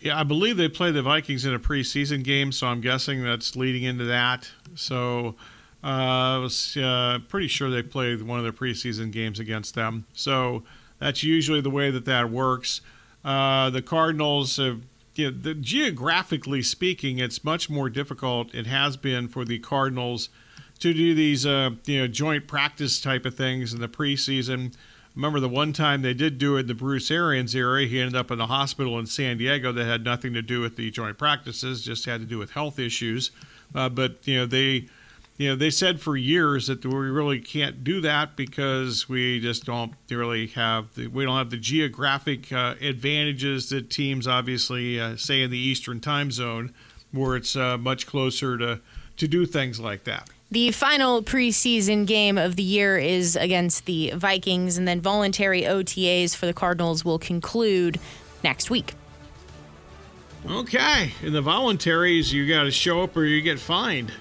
Yeah, 0.00 0.20
I 0.20 0.22
believe 0.22 0.56
they 0.56 0.68
play 0.68 0.92
the 0.92 1.02
Vikings 1.02 1.44
in 1.44 1.54
a 1.54 1.58
preseason 1.58 2.22
game, 2.22 2.52
so 2.52 2.66
I'm 2.66 2.80
guessing 2.80 3.24
that's 3.24 3.56
leading 3.56 3.82
into 3.82 4.04
that. 4.04 4.48
So 4.74 5.34
I 5.82 6.38
was 6.38 6.76
uh, 6.76 7.20
pretty 7.28 7.48
sure 7.48 7.70
they 7.70 7.82
played 7.82 8.22
one 8.22 8.38
of 8.38 8.44
their 8.44 8.52
preseason 8.52 9.12
games 9.12 9.38
against 9.38 9.74
them. 9.74 10.06
So 10.14 10.64
that's 10.98 11.22
usually 11.22 11.60
the 11.60 11.70
way 11.70 11.90
that 11.90 12.04
that 12.06 12.30
works. 12.30 12.80
Uh, 13.24 13.70
the 13.70 13.82
Cardinals 13.82 14.56
have, 14.56 14.82
you 15.14 15.30
know, 15.30 15.36
the, 15.36 15.54
geographically 15.54 16.62
speaking, 16.62 17.18
it's 17.18 17.44
much 17.44 17.70
more 17.70 17.88
difficult. 17.88 18.54
It 18.54 18.66
has 18.66 18.96
been 18.96 19.28
for 19.28 19.44
the 19.44 19.58
Cardinals 19.58 20.28
to 20.78 20.92
do 20.92 21.14
these 21.14 21.46
uh, 21.46 21.70
you 21.86 22.00
know 22.00 22.06
joint 22.06 22.46
practice 22.46 23.00
type 23.00 23.24
of 23.24 23.34
things 23.34 23.72
in 23.72 23.80
the 23.80 23.88
preseason. 23.88 24.74
Remember 25.14 25.40
the 25.40 25.48
one 25.48 25.72
time 25.72 26.02
they 26.02 26.12
did 26.12 26.36
do 26.36 26.56
it 26.56 26.60
in 26.60 26.66
the 26.66 26.74
Bruce 26.74 27.10
Arians 27.10 27.54
era, 27.54 27.84
he 27.84 27.98
ended 27.98 28.16
up 28.16 28.30
in 28.30 28.38
a 28.38 28.46
hospital 28.46 28.98
in 28.98 29.06
San 29.06 29.38
Diego 29.38 29.72
that 29.72 29.84
had 29.86 30.04
nothing 30.04 30.34
to 30.34 30.42
do 30.42 30.60
with 30.60 30.76
the 30.76 30.90
joint 30.90 31.16
practices, 31.16 31.82
just 31.82 32.04
had 32.04 32.20
to 32.20 32.26
do 32.26 32.36
with 32.38 32.50
health 32.50 32.78
issues. 32.78 33.30
Uh, 33.74 33.88
but 33.88 34.18
you 34.24 34.36
know 34.36 34.46
they 34.46 34.88
you 35.38 35.48
know, 35.50 35.56
they 35.56 35.70
said 35.70 36.00
for 36.00 36.16
years 36.16 36.66
that 36.68 36.84
we 36.84 36.94
really 36.94 37.40
can't 37.40 37.84
do 37.84 38.00
that 38.00 38.36
because 38.36 39.08
we 39.08 39.38
just 39.38 39.66
don't 39.66 39.92
really 40.10 40.46
have 40.48 40.94
the, 40.94 41.08
we 41.08 41.24
don't 41.24 41.36
have 41.36 41.50
the 41.50 41.58
geographic 41.58 42.50
uh, 42.52 42.74
advantages 42.80 43.68
that 43.68 43.90
teams 43.90 44.26
obviously 44.26 44.98
uh, 44.98 45.16
say 45.16 45.42
in 45.42 45.50
the 45.50 45.58
Eastern 45.58 46.00
time 46.00 46.30
zone, 46.30 46.72
where 47.12 47.36
it's 47.36 47.54
uh, 47.54 47.76
much 47.76 48.06
closer 48.06 48.56
to 48.56 48.80
to 49.18 49.28
do 49.28 49.46
things 49.46 49.80
like 49.80 50.04
that. 50.04 50.28
The 50.50 50.70
final 50.70 51.22
preseason 51.22 52.06
game 52.06 52.38
of 52.38 52.56
the 52.56 52.62
year 52.62 52.98
is 52.98 53.34
against 53.34 53.86
the 53.86 54.12
Vikings, 54.14 54.78
and 54.78 54.86
then 54.86 55.00
voluntary 55.00 55.62
OTAs 55.62 56.36
for 56.36 56.46
the 56.46 56.52
Cardinals 56.52 57.04
will 57.04 57.18
conclude 57.18 57.98
next 58.44 58.70
week. 58.70 58.94
Okay, 60.48 61.12
in 61.22 61.32
the 61.32 61.42
voluntaries, 61.42 62.32
you 62.32 62.48
got 62.48 62.62
to 62.64 62.70
show 62.70 63.02
up 63.02 63.16
or 63.16 63.24
you 63.24 63.42
get 63.42 63.58
fined. 63.58 64.12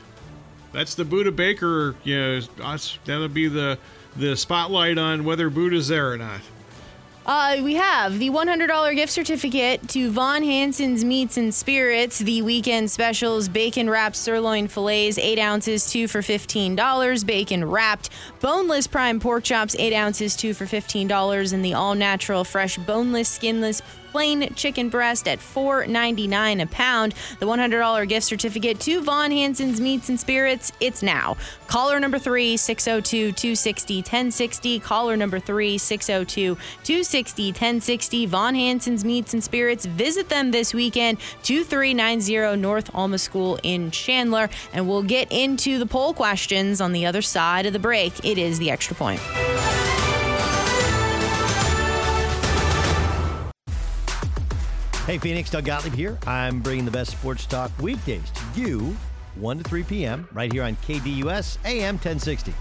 That's 0.76 0.94
the 0.94 1.06
Budda 1.06 1.34
Baker. 1.34 1.96
You 2.04 2.18
know, 2.18 2.78
that'll 3.06 3.30
be 3.30 3.48
the 3.48 3.80
the 4.18 4.36
spotlight 4.36 4.98
on 4.98 5.24
whether 5.24 5.50
Budda's 5.50 5.88
there 5.88 6.12
or 6.12 6.18
not. 6.18 6.42
Uh, 7.26 7.60
we 7.64 7.74
have 7.74 8.20
the 8.20 8.30
$100 8.30 8.96
gift 8.96 9.12
certificate 9.12 9.88
to 9.90 10.12
Von 10.12 10.44
Hanson's 10.44 11.04
Meats 11.04 11.38
and 11.38 11.56
Spirits, 11.56 12.20
the 12.20 12.44
weekend 12.44 12.92
specials 12.92 13.50
bacon 13.50 13.90
wrapped 13.90 14.16
sirloin 14.16 14.68
fillets, 14.68 15.18
8 15.18 15.40
ounces, 15.40 15.90
2 15.90 16.08
for 16.08 16.20
$15. 16.20 17.26
Bacon 17.26 17.66
wrapped 17.66 18.12
boneless 18.42 18.86
prime 18.86 19.20
pork 19.20 19.44
chops, 19.44 19.76
8 19.80 19.92
ounces, 19.92 20.36
2 20.36 20.54
for 20.54 20.66
$15. 20.66 21.52
And 21.52 21.66
the 21.66 21.74
all 21.74 21.96
natural 21.96 22.44
fresh 22.44 22.78
boneless, 22.78 23.28
skinless 23.28 23.82
plain 24.16 24.48
chicken 24.56 24.88
breast 24.88 25.28
at 25.28 25.40
$4.99 25.40 26.62
a 26.62 26.68
pound. 26.68 27.14
The 27.40 27.46
$100 27.46 28.08
gift 28.08 28.26
certificate 28.26 28.80
to 28.80 29.02
Von 29.02 29.30
Hanson's 29.30 29.82
Meats 29.82 30.08
and 30.08 30.18
Spirits, 30.18 30.72
it's 30.80 31.04
now. 31.04 31.36
Caller 31.68 32.00
number 32.00 32.18
three, 32.18 32.56
602 32.56 33.34
260 33.34 33.98
1060. 33.98 34.80
Caller 34.80 35.18
number 35.18 35.38
three, 35.38 35.78
602 35.78 36.56
260 36.56 37.48
1060. 37.48 38.26
Von 38.28 38.56
Hanson's 38.56 39.04
Meats 39.04 39.34
and 39.34 39.44
Spirits. 39.44 39.86
Visit 39.86 40.30
them 40.30 40.52
this 40.52 40.74
weekend, 40.74 41.18
2390 41.44 42.56
North 42.56 42.90
Alma 42.96 43.18
School 43.18 43.60
in 43.64 43.92
Chandler. 43.92 44.50
And 44.72 44.88
we'll 44.88 45.04
get 45.04 45.30
into 45.30 45.78
the 45.78 45.86
poll 45.86 46.14
questions 46.14 46.80
on 46.80 46.94
the 46.94 47.06
other 47.06 47.22
side 47.22 47.66
of 47.66 47.74
the 47.74 47.80
break. 47.80 48.24
It 48.24 48.38
is 48.38 48.60
the 48.60 48.72
extra 48.72 48.96
point. 48.96 49.20
Hey, 55.06 55.20
Phoenix, 55.20 55.52
Doug 55.52 55.66
Gottlieb 55.66 55.94
here. 55.94 56.18
I'm 56.26 56.62
bringing 56.62 56.84
the 56.84 56.90
best 56.90 57.12
sports 57.12 57.46
talk 57.46 57.70
weekdays 57.80 58.28
to 58.32 58.60
you, 58.60 58.98
1 59.36 59.60
to 59.60 59.64
3 59.64 59.84
p.m., 59.84 60.28
right 60.34 60.52
here 60.52 60.64
on 60.64 60.76
KDUS 60.78 61.60
AM 61.64 61.94
1060. 61.98 62.52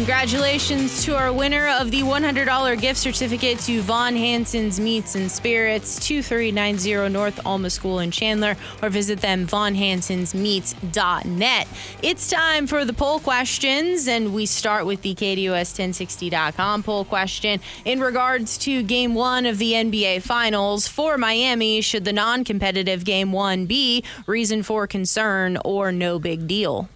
Congratulations 0.00 1.04
to 1.04 1.14
our 1.14 1.30
winner 1.30 1.68
of 1.68 1.90
the 1.90 2.00
$100 2.00 2.80
gift 2.80 2.98
certificate 2.98 3.58
to 3.58 3.82
Von 3.82 4.16
Hanson's 4.16 4.80
Meats 4.80 5.14
and 5.14 5.30
Spirits, 5.30 5.98
2390 6.08 7.12
North 7.12 7.38
Alma 7.44 7.68
School 7.68 7.98
in 7.98 8.10
Chandler, 8.10 8.56
or 8.80 8.88
visit 8.88 9.20
them, 9.20 9.46
vonhansensmeats.net. 9.46 11.68
It's 12.02 12.30
time 12.30 12.66
for 12.66 12.86
the 12.86 12.94
poll 12.94 13.20
questions, 13.20 14.08
and 14.08 14.32
we 14.32 14.46
start 14.46 14.86
with 14.86 15.02
the 15.02 15.14
KDUS1060.com 15.14 16.82
poll 16.82 17.04
question. 17.04 17.60
In 17.84 18.00
regards 18.00 18.56
to 18.56 18.82
game 18.82 19.14
one 19.14 19.44
of 19.44 19.58
the 19.58 19.74
NBA 19.74 20.22
Finals 20.22 20.88
for 20.88 21.18
Miami, 21.18 21.82
should 21.82 22.06
the 22.06 22.14
non 22.14 22.42
competitive 22.42 23.04
game 23.04 23.32
one 23.32 23.66
be 23.66 24.02
reason 24.26 24.62
for 24.62 24.86
concern 24.86 25.58
or 25.62 25.92
no 25.92 26.18
big 26.18 26.46
deal? 26.46 26.88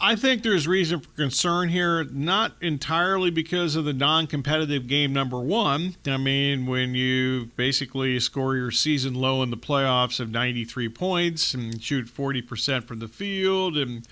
I 0.00 0.16
think 0.16 0.42
there's 0.42 0.66
reason 0.66 1.00
for 1.00 1.08
concern 1.10 1.68
here, 1.68 2.04
not 2.04 2.52
entirely 2.60 3.30
because 3.30 3.76
of 3.76 3.84
the 3.84 3.92
non 3.92 4.26
competitive 4.26 4.88
game 4.88 5.12
number 5.12 5.38
one. 5.38 5.96
I 6.06 6.16
mean, 6.16 6.66
when 6.66 6.94
you 6.94 7.50
basically 7.56 8.18
score 8.18 8.56
your 8.56 8.70
season 8.70 9.14
low 9.14 9.42
in 9.42 9.50
the 9.50 9.56
playoffs 9.56 10.18
of 10.18 10.30
93 10.30 10.88
points 10.88 11.54
and 11.54 11.80
shoot 11.82 12.06
40% 12.06 12.84
from 12.84 12.98
the 12.98 13.08
field, 13.08 13.76
and 13.76 14.06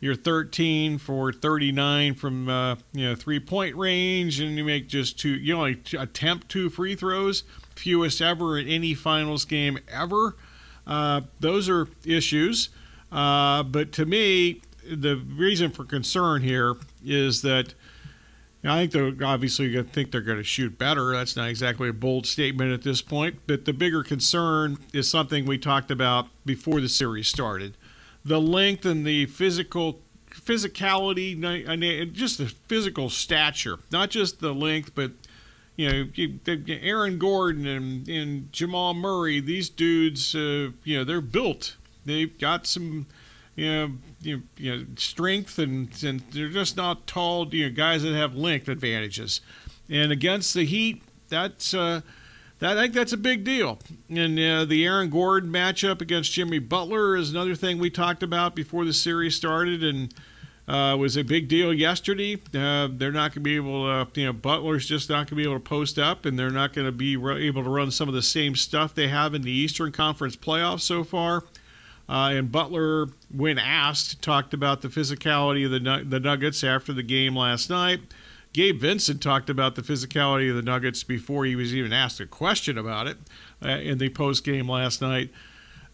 you're 0.00 0.16
13 0.16 0.98
for 0.98 1.32
39 1.32 2.14
from 2.14 2.48
uh, 2.48 2.74
you 2.92 3.08
know 3.08 3.14
three 3.14 3.38
point 3.38 3.76
range, 3.76 4.40
and 4.40 4.56
you 4.56 4.64
make 4.64 4.88
just 4.88 5.20
two, 5.20 5.36
you 5.36 5.54
only 5.54 5.80
attempt 5.96 6.48
two 6.48 6.68
free 6.68 6.96
throws, 6.96 7.44
fewest 7.76 8.20
ever 8.20 8.58
in 8.58 8.66
any 8.66 8.94
finals 8.94 9.44
game 9.44 9.78
ever. 9.88 10.34
Uh, 10.84 11.20
those 11.38 11.68
are 11.68 11.86
issues. 12.04 12.70
Uh, 13.12 13.62
but 13.62 13.92
to 13.92 14.06
me, 14.06 14.62
the 14.90 15.16
reason 15.16 15.70
for 15.70 15.84
concern 15.84 16.42
here 16.42 16.76
is 17.04 17.42
that 17.42 17.74
I 18.64 18.86
think 18.86 18.92
they're 18.92 19.26
obviously 19.28 19.72
going 19.72 19.86
to 19.86 19.90
think 19.90 20.12
they're 20.12 20.20
going 20.20 20.38
to 20.38 20.44
shoot 20.44 20.78
better. 20.78 21.12
That's 21.12 21.36
not 21.36 21.48
exactly 21.48 21.88
a 21.88 21.92
bold 21.92 22.26
statement 22.26 22.72
at 22.72 22.82
this 22.82 23.02
point, 23.02 23.40
but 23.46 23.64
the 23.64 23.72
bigger 23.72 24.04
concern 24.04 24.78
is 24.92 25.10
something 25.10 25.46
we 25.46 25.58
talked 25.58 25.90
about 25.90 26.28
before 26.46 26.80
the 26.80 26.88
series 26.88 27.28
started: 27.28 27.76
the 28.24 28.40
length 28.40 28.86
and 28.86 29.04
the 29.04 29.26
physical 29.26 30.00
physicality, 30.30 32.12
just 32.12 32.38
the 32.38 32.46
physical 32.46 33.10
stature, 33.10 33.78
not 33.90 34.10
just 34.10 34.40
the 34.40 34.54
length, 34.54 34.94
but 34.94 35.12
you 35.76 35.90
know, 35.90 36.56
Aaron 36.68 37.18
Gordon 37.18 37.66
and, 37.66 38.08
and 38.08 38.52
Jamal 38.52 38.94
Murray. 38.94 39.40
These 39.40 39.70
dudes, 39.70 40.34
uh, 40.34 40.70
you 40.84 40.98
know, 40.98 41.04
they're 41.04 41.20
built. 41.20 41.76
They've 42.04 42.36
got 42.38 42.66
some 42.66 43.06
you 43.54 43.70
know, 43.70 43.92
you, 44.20 44.42
you 44.56 44.76
know 44.76 44.84
strength 44.96 45.58
and, 45.58 45.88
and 46.02 46.20
they're 46.32 46.48
just 46.48 46.76
not 46.76 47.06
tall 47.06 47.52
you 47.54 47.68
know 47.68 47.74
guys 47.74 48.02
that 48.02 48.14
have 48.14 48.34
length 48.34 48.68
advantages. 48.68 49.40
And 49.90 50.10
against 50.10 50.54
the 50.54 50.64
Heat, 50.64 51.02
that's 51.28 51.74
uh, 51.74 52.00
that, 52.60 52.78
I 52.78 52.82
think 52.82 52.94
that's 52.94 53.12
a 53.12 53.18
big 53.18 53.44
deal. 53.44 53.78
And 54.08 54.38
uh, 54.38 54.64
the 54.64 54.86
Aaron 54.86 55.10
Gordon 55.10 55.50
matchup 55.50 56.00
against 56.00 56.32
Jimmy 56.32 56.60
Butler 56.60 57.16
is 57.16 57.30
another 57.30 57.56
thing 57.56 57.78
we 57.78 57.90
talked 57.90 58.22
about 58.22 58.54
before 58.54 58.84
the 58.84 58.92
series 58.92 59.34
started, 59.34 59.82
and 59.82 60.14
uh, 60.68 60.96
was 60.96 61.16
a 61.16 61.24
big 61.24 61.48
deal 61.48 61.74
yesterday. 61.74 62.36
Uh, 62.54 62.88
they're 62.90 63.12
not 63.12 63.32
going 63.32 63.34
to 63.34 63.40
be 63.40 63.56
able 63.56 63.84
to, 63.84 64.20
you 64.20 64.26
know, 64.26 64.32
Butler's 64.32 64.86
just 64.86 65.10
not 65.10 65.16
going 65.16 65.26
to 65.26 65.34
be 65.34 65.42
able 65.42 65.54
to 65.54 65.60
post 65.60 65.98
up, 65.98 66.24
and 66.24 66.38
they're 66.38 66.50
not 66.50 66.72
going 66.72 66.86
to 66.86 66.92
be 66.92 67.14
able 67.14 67.64
to 67.64 67.68
run 67.68 67.90
some 67.90 68.08
of 68.08 68.14
the 68.14 68.22
same 68.22 68.54
stuff 68.54 68.94
they 68.94 69.08
have 69.08 69.34
in 69.34 69.42
the 69.42 69.50
Eastern 69.50 69.90
Conference 69.90 70.36
playoffs 70.36 70.82
so 70.82 71.02
far. 71.02 71.42
Uh, 72.12 72.28
and 72.34 72.52
Butler, 72.52 73.08
when 73.34 73.58
asked, 73.58 74.20
talked 74.20 74.52
about 74.52 74.82
the 74.82 74.88
physicality 74.88 75.64
of 75.64 75.70
the, 75.70 76.04
the 76.06 76.20
Nuggets 76.20 76.62
after 76.62 76.92
the 76.92 77.02
game 77.02 77.34
last 77.34 77.70
night. 77.70 78.00
Gabe 78.52 78.78
Vincent 78.78 79.22
talked 79.22 79.48
about 79.48 79.76
the 79.76 79.82
physicality 79.82 80.50
of 80.50 80.56
the 80.56 80.60
Nuggets 80.60 81.04
before 81.04 81.46
he 81.46 81.56
was 81.56 81.74
even 81.74 81.90
asked 81.90 82.20
a 82.20 82.26
question 82.26 82.76
about 82.76 83.06
it 83.06 83.16
uh, 83.64 83.68
in 83.68 83.96
the 83.96 84.10
post 84.10 84.44
game 84.44 84.68
last 84.68 85.00
night. 85.00 85.30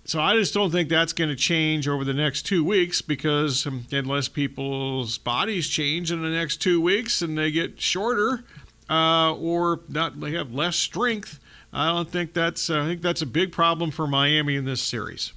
So 0.07 0.20
I 0.20 0.35
just 0.35 0.52
don't 0.52 0.72
think 0.72 0.88
that's 0.88 1.12
going 1.12 1.31
to 1.31 1.37
change 1.37 1.87
over 1.87 2.02
the 2.02 2.14
next 2.14 2.42
two 2.42 2.64
weeks 2.64 3.00
because 3.00 3.64
unless 3.92 4.26
people's 4.26 5.18
bodies 5.18 5.68
change 5.68 6.11
in 6.11 6.20
the 6.22 6.31
next 6.31 6.57
two 6.57 6.81
weeks 6.81 7.22
and 7.22 7.38
they 7.38 7.52
get 7.52 7.81
shorter 7.81 8.42
uh, 8.90 9.37
or 9.37 9.83
not, 9.88 10.18
they 10.18 10.33
have 10.33 10.52
less 10.52 10.74
strength, 10.74 11.38
I 11.72 11.92
don't 11.92 12.11
think 12.11 12.33
that's. 12.33 12.70
I 12.70 12.87
think 12.87 13.02
that's 13.02 13.22
a 13.22 13.26
big 13.26 13.52
problem 13.52 13.92
for 13.92 14.09
Miami 14.09 14.57
in 14.57 14.64
this 14.64 14.83
series. 14.83 15.33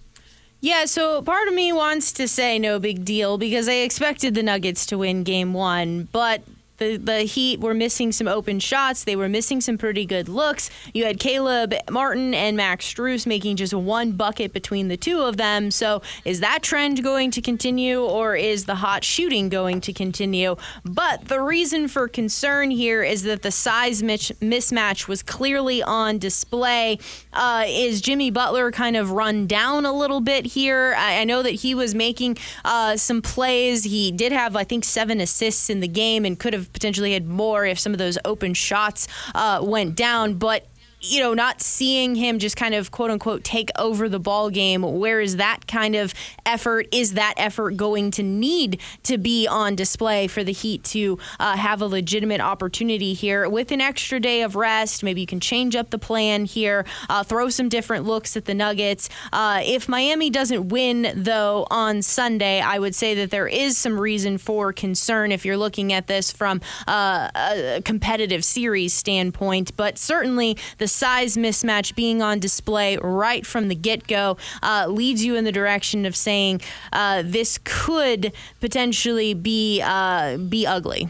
Yeah, 0.64 0.86
so 0.86 1.24
part 1.24 1.48
of 1.48 1.56
me 1.56 1.74
wants 1.74 2.12
to 2.14 2.28
say 2.28 2.60
no 2.60 2.80
big 2.80 3.04
deal 3.04 3.40
because 3.40 3.68
I 3.68 3.74
expected 3.82 4.36
the 4.36 4.44
Nuggets 4.44 4.86
to 4.88 4.98
win 5.00 5.24
game 5.24 5.54
one, 5.54 6.08
but 6.12 6.44
the, 6.82 6.98
the 6.98 7.20
Heat 7.20 7.60
were 7.60 7.76
missing 7.76 8.12
some 8.12 8.28
open 8.28 8.60
shots. 8.60 9.04
They 9.04 9.16
were 9.16 9.30
missing 9.30 9.62
some 9.62 9.78
pretty 9.78 10.04
good 10.04 10.28
looks. 10.28 10.72
You 10.96 11.06
had 11.06 11.20
Caleb 11.20 11.76
Martin 11.92 12.34
and 12.34 12.58
Max 12.58 12.92
Strus 12.92 13.28
making 13.28 13.58
just 13.58 13.74
one 13.74 14.14
bucket 14.14 14.52
between 14.52 14.88
the 14.88 14.98
two 14.98 15.22
of 15.22 15.38
them. 15.38 15.70
So 15.70 16.02
is 16.26 16.40
that 16.40 16.64
trend 16.64 17.04
going 17.04 17.30
to 17.32 17.42
continue 17.42 18.02
or 18.02 18.36
is 18.36 18.66
the 18.66 18.76
hot 18.76 19.04
shooting 19.04 19.48
going 19.48 19.80
to 19.82 19.94
continue? 19.94 20.56
But 20.84 21.26
the 21.28 21.40
reason 21.40 21.88
for 21.88 22.08
concern 22.08 22.72
here 22.72 23.04
is 23.04 23.22
that 23.24 23.44
the 23.44 23.52
size 23.52 24.02
mismatch 24.02 25.08
was 25.08 25.22
clearly 25.22 25.84
on 25.84 26.18
display. 26.18 26.98
Uh, 27.32 27.66
is 27.68 28.02
Jimmy 28.02 28.32
Butler 28.32 28.72
kind 28.72 28.98
of 28.98 29.12
run 29.12 29.46
down 29.46 29.86
a 29.86 29.94
little 29.94 30.20
bit 30.20 30.48
here? 30.48 30.96
I, 30.98 31.20
I 31.20 31.24
know 31.26 31.44
that 31.44 31.52
he 31.52 31.76
was 31.76 31.94
making 31.94 32.40
uh, 32.66 32.98
some 32.98 33.22
plays. 33.22 33.84
He 33.84 34.12
did 34.12 34.32
have, 34.32 34.56
I 34.56 34.64
think, 34.64 34.84
seven 34.84 35.22
assists 35.22 35.70
in 35.70 35.80
the 35.80 35.88
game 35.88 36.26
and 36.26 36.40
could 36.40 36.54
have 36.54 36.71
potentially 36.74 37.14
had 37.14 37.28
more 37.28 37.66
if 37.66 37.80
some 37.80 37.92
of 37.94 37.98
those 38.00 38.18
open 38.26 38.54
shots 38.54 39.08
uh, 39.36 39.60
went 39.64 39.96
down. 39.96 40.36
But 40.36 40.68
you 41.02 41.20
know, 41.20 41.34
not 41.34 41.62
seeing 41.62 42.16
him 42.16 42.40
just 42.40 42.56
kind 42.56 42.76
of 42.76 42.92
quote 42.92 43.10
unquote 43.10 43.44
take 43.44 43.70
over 43.78 44.08
the 44.08 44.20
ball 44.20 44.50
game. 44.50 44.84
Where 44.84 45.20
is 45.20 45.38
that 45.38 45.68
kind 45.68 45.96
of 45.96 46.14
effort? 46.46 46.88
Is 46.92 47.14
that 47.14 47.34
effort 47.38 47.76
going 47.76 48.12
to 48.12 48.24
need 48.24 48.80
to 49.04 49.18
be 49.18 49.48
on 49.48 49.76
display 49.76 50.28
for 50.28 50.44
the 50.44 50.52
Heat 50.52 50.84
to 50.86 51.18
uh, 51.40 51.58
have 51.58 51.82
a 51.82 51.88
legitimate 51.88 52.40
opportunity 52.40 53.14
here 53.14 53.50
with 53.50 53.72
an 53.72 53.82
extra 53.82 54.20
day 54.20 54.44
of 54.44 54.56
rest? 54.56 55.04
Maybe 55.04 55.22
you 55.22 55.28
can 55.28 55.40
change 55.40 55.76
up 55.76 55.90
the 55.90 55.98
plan 55.98 56.46
here, 56.46 56.86
uh, 57.10 57.24
throw 57.24 57.50
some 57.50 57.68
different 57.68 58.06
looks 58.06 58.38
at 58.38 58.46
the 58.46 58.54
Nuggets. 58.54 59.10
Uh, 59.34 59.62
if 59.64 59.90
Miami 59.90 60.30
doesn't 60.30 60.70
win, 60.70 61.12
though, 61.16 61.66
on 61.72 62.04
Sunday, 62.04 62.62
I 62.62 62.78
would 62.78 62.94
say 62.94 63.16
that 63.16 63.32
there 63.32 63.48
is 63.48 63.78
some 63.78 64.00
reason 64.00 64.38
for 64.38 64.72
concern 64.72 65.32
if 65.32 65.46
you're 65.46 65.58
looking 65.58 65.94
at 65.94 66.06
this 66.06 66.32
from 66.32 66.62
uh, 66.88 67.30
a 67.36 67.82
competitive 67.84 68.46
series 68.46 68.94
standpoint. 68.94 69.76
But 69.76 69.98
certainly 69.98 70.58
the 70.78 70.91
size 70.92 71.38
mismatch 71.38 71.96
being 71.96 72.22
on 72.22 72.40
display 72.40 72.98
right 72.98 73.46
from 73.46 73.68
the 73.68 73.76
get 73.76 74.08
go 74.08 74.38
uh, 74.62 74.86
leads 74.88 75.24
you 75.24 75.36
in 75.36 75.44
the 75.44 75.52
direction 75.52 76.06
of 76.06 76.16
saying 76.16 76.62
uh, 76.94 77.24
this 77.26 77.60
could 77.64 78.34
potentially 78.60 79.34
be 79.34 79.82
uh, 79.82 80.38
be 80.38 80.66
ugly. 80.66 81.10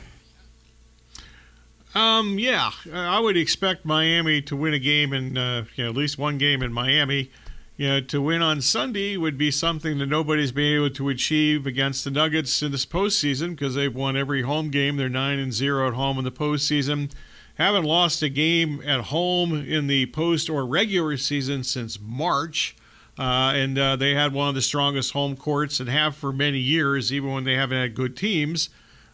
Um, 1.94 2.40
yeah, 2.40 2.72
I 2.94 3.20
would 3.20 3.36
expect 3.36 3.84
Miami 3.84 4.42
to 4.44 4.56
win 4.56 4.74
a 4.74 4.80
game 4.80 5.12
in, 5.12 5.38
uh, 5.38 5.66
you 5.76 5.84
know, 5.84 5.90
at 5.90 5.96
least 5.96 6.18
one 6.18 6.38
game 6.38 6.64
in 6.64 6.72
Miami. 6.72 7.32
You 7.76 7.88
know, 7.88 8.02
to 8.02 8.22
win 8.22 8.42
on 8.42 8.62
Sunday 8.62 9.18
would 9.18 9.38
be 9.38 9.50
something 9.52 9.98
that 9.98 10.06
nobody's 10.06 10.52
been 10.52 10.76
able 10.76 10.92
to 10.92 11.10
achieve 11.10 11.66
against 11.66 12.04
the 12.04 12.12
Nuggets 12.12 12.62
in 12.62 12.72
this 12.72 12.86
postseason 12.86 13.52
because 13.52 13.76
they've 13.76 13.94
won 13.94 14.16
every 14.16 14.44
home 14.44 14.70
game. 14.70 14.98
They're 14.98 15.10
nine 15.10 15.40
and 15.40 15.52
zero 15.52 15.88
at 15.88 15.96
home 15.96 16.18
in 16.18 16.24
the 16.24 16.32
postseason. 16.32 17.12
Haven't 17.62 17.84
lost 17.84 18.24
a 18.24 18.30
game 18.30 18.82
at 18.84 19.02
home 19.02 19.54
in 19.54 19.86
the 19.86 20.08
post 20.08 20.50
or 20.50 20.66
regular 20.66 21.16
season 21.16 21.64
since 21.64 22.00
March. 22.02 22.76
Uh, 23.20 23.54
and 23.56 23.78
uh, 23.78 23.96
they 23.96 24.16
had 24.16 24.34
one 24.34 24.50
of 24.50 24.56
the 24.56 24.64
strongest 24.64 25.14
home 25.14 25.36
courts 25.36 25.80
and 25.80 25.88
have 25.88 26.16
for 26.16 26.34
many 26.34 26.58
years, 26.58 27.14
even 27.14 27.32
when 27.32 27.44
they 27.44 27.54
haven't 27.54 27.78
had 27.78 27.94
good 27.94 28.18
teams. 28.18 28.72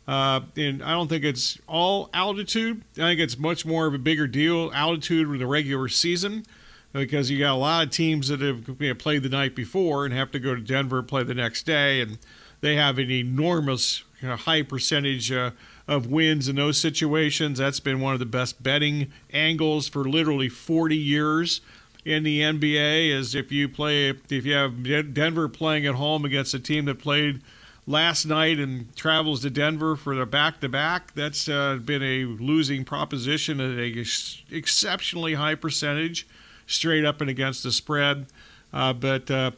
Uh, 0.08 0.40
and 0.56 0.82
I 0.82 0.92
don't 0.92 1.10
think 1.10 1.26
it's 1.26 1.60
all 1.68 2.10
altitude. 2.14 2.84
I 2.94 3.02
think 3.02 3.20
it's 3.20 3.38
much 3.38 3.66
more 3.66 3.86
of 3.86 3.94
a 3.94 3.98
bigger 3.98 4.28
deal 4.28 4.72
altitude 4.74 5.28
with 5.28 5.42
the 5.42 5.48
regular 5.48 5.90
season 5.90 6.46
because 6.94 7.30
you 7.30 7.40
got 7.40 7.52
a 7.52 7.60
lot 7.60 7.86
of 7.86 7.92
teams 7.92 8.30
that 8.30 8.40
have 8.40 8.70
you 8.80 8.88
know, 8.88 8.96
played 8.96 9.24
the 9.24 9.30
night 9.30 9.56
before 9.56 10.06
and 10.06 10.14
have 10.14 10.32
to 10.32 10.40
go 10.40 10.56
to 10.56 10.62
Denver 10.62 11.00
and 11.00 11.08
play 11.10 11.24
the 11.24 11.34
next 11.34 11.66
day, 11.66 12.00
and 12.00 12.18
they 12.62 12.78
have 12.78 12.98
an 12.98 13.12
enormous 13.12 14.06
you 14.22 14.30
know, 14.30 14.38
high 14.38 14.62
percentage 14.62 15.34
uh, 15.34 15.52
of 15.88 16.08
wins 16.08 16.48
in 16.48 16.58
those 16.58 16.78
situations. 16.78 17.60
That's 17.60 17.80
been 17.80 18.02
one 18.02 18.14
of 18.14 18.20
the 18.20 18.26
best 18.26 18.62
betting 18.62 19.12
angles 19.32 19.88
for 19.88 20.04
literally 20.04 20.50
40 20.50 20.96
years 20.96 21.62
in 22.04 22.24
the 22.24 22.42
NBA. 22.42 23.10
Is 23.12 23.36
if 23.36 23.52
you 23.52 23.70
play 23.70 24.10
if 24.10 24.46
you 24.46 24.54
have 24.54 25.14
Denver 25.14 25.48
playing 25.48 25.86
at 25.86 25.96
home 25.96 26.26
against 26.26 26.54
a 26.54 26.60
team 26.60 26.86
that 26.86 27.00
played 27.00 27.42
last 27.88 28.26
night 28.26 28.60
and 28.60 28.94
travels 28.96 29.42
to 29.42 29.50
Denver 29.50 29.96
for 29.96 30.14
the 30.14 30.26
back 30.26 30.60
to 30.60 30.70
back. 30.70 31.14
That's 31.16 31.48
uh, 31.48 31.78
been 31.78 32.04
a 32.04 32.26
losing 32.26 32.84
proposition 32.84 33.62
at 33.62 33.80
a 33.80 34.06
exceptionally 34.52 35.36
high 35.36 35.56
percentage, 35.56 36.28
straight 36.68 37.06
up 37.06 37.22
and 37.22 37.30
against 37.30 37.64
the 37.64 37.72
spread. 37.72 38.28
Uh, 38.74 38.92
but 38.92 39.32
uh, 39.32 39.52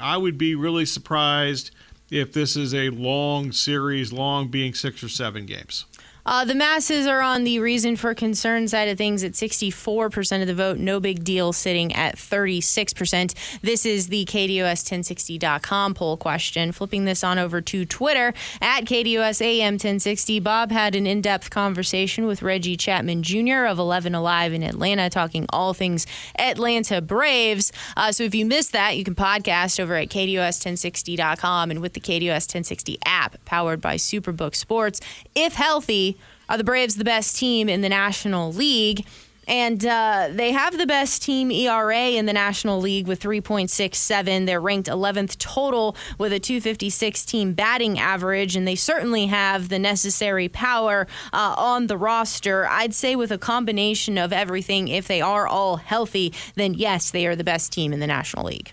I 0.00 0.16
would 0.16 0.38
be 0.38 0.54
really 0.54 0.86
surprised 0.86 1.70
if 2.14 2.32
this 2.32 2.54
is 2.54 2.72
a 2.72 2.90
long 2.90 3.50
series, 3.50 4.12
long 4.12 4.46
being 4.46 4.72
six 4.72 5.02
or 5.02 5.08
seven 5.08 5.46
games. 5.46 5.84
Uh, 6.26 6.44
the 6.44 6.54
masses 6.54 7.06
are 7.06 7.20
on 7.20 7.44
the 7.44 7.58
reason 7.58 7.96
for 7.96 8.14
concern 8.14 8.66
side 8.66 8.88
of 8.88 8.96
things 8.96 9.22
at 9.22 9.32
64% 9.32 10.40
of 10.40 10.46
the 10.46 10.54
vote. 10.54 10.78
No 10.78 11.00
big 11.00 11.22
deal, 11.22 11.52
sitting 11.52 11.92
at 11.94 12.16
36%. 12.16 13.34
This 13.60 13.84
is 13.84 14.08
the 14.08 14.24
KDUS1060.com 14.24 15.94
poll 15.94 16.16
question. 16.16 16.72
Flipping 16.72 17.04
this 17.04 17.22
on 17.22 17.38
over 17.38 17.60
to 17.60 17.84
Twitter 17.84 18.32
at 18.62 18.84
KDUSAM1060, 18.84 20.42
Bob 20.42 20.70
had 20.70 20.94
an 20.94 21.06
in 21.06 21.20
depth 21.20 21.50
conversation 21.50 22.26
with 22.26 22.42
Reggie 22.42 22.76
Chapman 22.76 23.22
Jr. 23.22 23.66
of 23.66 23.78
11 23.78 24.14
Alive 24.14 24.52
in 24.52 24.62
Atlanta, 24.62 25.10
talking 25.10 25.46
all 25.50 25.74
things 25.74 26.06
Atlanta 26.38 27.02
Braves. 27.02 27.72
Uh, 27.96 28.12
so 28.12 28.24
if 28.24 28.34
you 28.34 28.46
missed 28.46 28.72
that, 28.72 28.96
you 28.96 29.04
can 29.04 29.14
podcast 29.14 29.78
over 29.78 29.94
at 29.96 30.08
KDUS1060.com 30.08 31.70
and 31.70 31.80
with 31.80 31.92
the 31.92 32.00
KDUS 32.00 32.48
1060 32.48 32.98
app 33.04 33.44
powered 33.44 33.80
by 33.80 33.96
Superbook 33.96 34.54
Sports. 34.54 35.00
If 35.34 35.54
healthy, 35.54 36.13
are 36.48 36.58
the 36.58 36.64
Braves 36.64 36.96
the 36.96 37.04
best 37.04 37.36
team 37.36 37.68
in 37.68 37.80
the 37.80 37.88
National 37.88 38.52
League? 38.52 39.06
And 39.46 39.84
uh, 39.84 40.28
they 40.30 40.52
have 40.52 40.78
the 40.78 40.86
best 40.86 41.22
team 41.22 41.50
ERA 41.50 42.10
in 42.10 42.26
the 42.26 42.32
National 42.32 42.80
League 42.80 43.06
with 43.06 43.20
3.67. 43.20 44.46
They're 44.46 44.60
ranked 44.60 44.88
11th 44.88 45.38
total 45.38 45.96
with 46.18 46.32
a 46.32 46.38
256 46.38 47.24
team 47.24 47.52
batting 47.52 47.98
average, 47.98 48.56
and 48.56 48.66
they 48.66 48.74
certainly 48.74 49.26
have 49.26 49.68
the 49.68 49.78
necessary 49.78 50.48
power 50.48 51.06
uh, 51.32 51.54
on 51.58 51.88
the 51.88 51.98
roster. 51.98 52.66
I'd 52.66 52.94
say 52.94 53.16
with 53.16 53.30
a 53.30 53.38
combination 53.38 54.18
of 54.18 54.32
everything, 54.32 54.88
if 54.88 55.08
they 55.08 55.20
are 55.20 55.46
all 55.46 55.76
healthy, 55.76 56.32
then 56.54 56.74
yes, 56.74 57.10
they 57.10 57.26
are 57.26 57.36
the 57.36 57.44
best 57.44 57.72
team 57.72 57.92
in 57.92 58.00
the 58.00 58.06
National 58.06 58.46
League. 58.46 58.72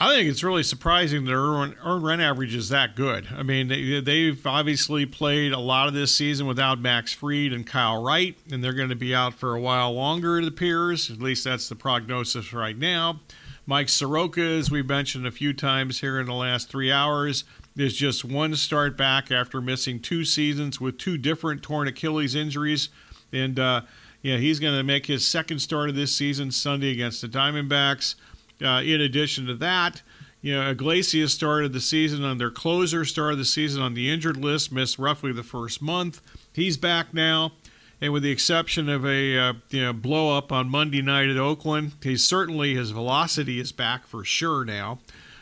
I 0.00 0.12
think 0.14 0.28
it's 0.28 0.42
really 0.42 0.64
surprising 0.64 1.24
that 1.24 1.32
earned, 1.32 1.76
earned 1.84 2.04
run 2.04 2.20
average 2.20 2.54
is 2.54 2.68
that 2.70 2.96
good. 2.96 3.28
I 3.34 3.44
mean, 3.44 3.68
they, 3.68 4.26
have 4.26 4.44
obviously 4.44 5.06
played 5.06 5.52
a 5.52 5.58
lot 5.58 5.86
of 5.86 5.94
this 5.94 6.14
season 6.14 6.46
without 6.46 6.80
Max 6.80 7.12
Fried 7.12 7.52
and 7.52 7.64
Kyle 7.64 8.02
Wright, 8.02 8.36
and 8.50 8.62
they're 8.62 8.72
going 8.72 8.88
to 8.88 8.96
be 8.96 9.14
out 9.14 9.34
for 9.34 9.54
a 9.54 9.60
while 9.60 9.92
longer, 9.92 10.38
it 10.38 10.48
appears. 10.48 11.10
At 11.10 11.20
least 11.20 11.44
that's 11.44 11.68
the 11.68 11.76
prognosis 11.76 12.52
right 12.52 12.76
now. 12.76 13.20
Mike 13.66 13.88
Soroka, 13.88 14.42
as 14.42 14.70
we 14.70 14.82
mentioned 14.82 15.26
a 15.26 15.30
few 15.30 15.52
times 15.52 16.00
here 16.00 16.18
in 16.20 16.26
the 16.26 16.34
last 16.34 16.68
three 16.68 16.90
hours, 16.90 17.44
is 17.76 17.96
just 17.96 18.24
one 18.24 18.56
start 18.56 18.96
back 18.96 19.30
after 19.30 19.60
missing 19.60 20.00
two 20.00 20.24
seasons 20.24 20.80
with 20.80 20.98
two 20.98 21.16
different 21.16 21.62
torn 21.62 21.88
Achilles 21.88 22.34
injuries. 22.34 22.88
And, 23.32 23.58
uh, 23.58 23.82
yeah, 24.22 24.38
he's 24.38 24.58
going 24.58 24.76
to 24.76 24.82
make 24.82 25.06
his 25.06 25.26
second 25.26 25.60
start 25.60 25.88
of 25.88 25.94
this 25.94 26.14
season 26.14 26.50
Sunday 26.50 26.90
against 26.90 27.22
the 27.22 27.28
Diamondbacks. 27.28 28.16
Uh, 28.62 28.82
in 28.84 29.00
addition 29.00 29.46
to 29.46 29.54
that, 29.54 30.02
you 30.40 30.54
know, 30.54 30.70
Iglesias 30.70 31.32
started 31.32 31.72
the 31.72 31.80
season 31.80 32.22
on 32.22 32.38
their 32.38 32.50
closer, 32.50 33.04
started 33.04 33.36
the 33.36 33.44
season 33.44 33.82
on 33.82 33.94
the 33.94 34.10
injured 34.10 34.36
list, 34.36 34.70
missed 34.70 34.98
roughly 34.98 35.32
the 35.32 35.42
first 35.42 35.80
month. 35.80 36.20
He's 36.52 36.76
back 36.76 37.14
now, 37.14 37.52
and 38.00 38.12
with 38.12 38.22
the 38.22 38.30
exception 38.30 38.88
of 38.88 39.06
a 39.06 39.38
uh, 39.38 39.52
you 39.70 39.82
know 39.82 39.92
blow 39.94 40.36
up 40.36 40.52
on 40.52 40.68
Monday 40.68 41.00
night 41.00 41.30
at 41.30 41.38
Oakland, 41.38 41.92
he's 42.02 42.24
certainly 42.24 42.74
his 42.74 42.90
velocity 42.90 43.58
is 43.58 43.72
back 43.72 44.06
for 44.06 44.22
sure 44.22 44.64
now. 44.64 44.98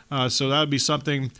Uh, 0.09 0.29
so 0.29 0.47
that 0.49 0.61
would 0.61 0.69
be 0.69 0.77
something 0.77 1.31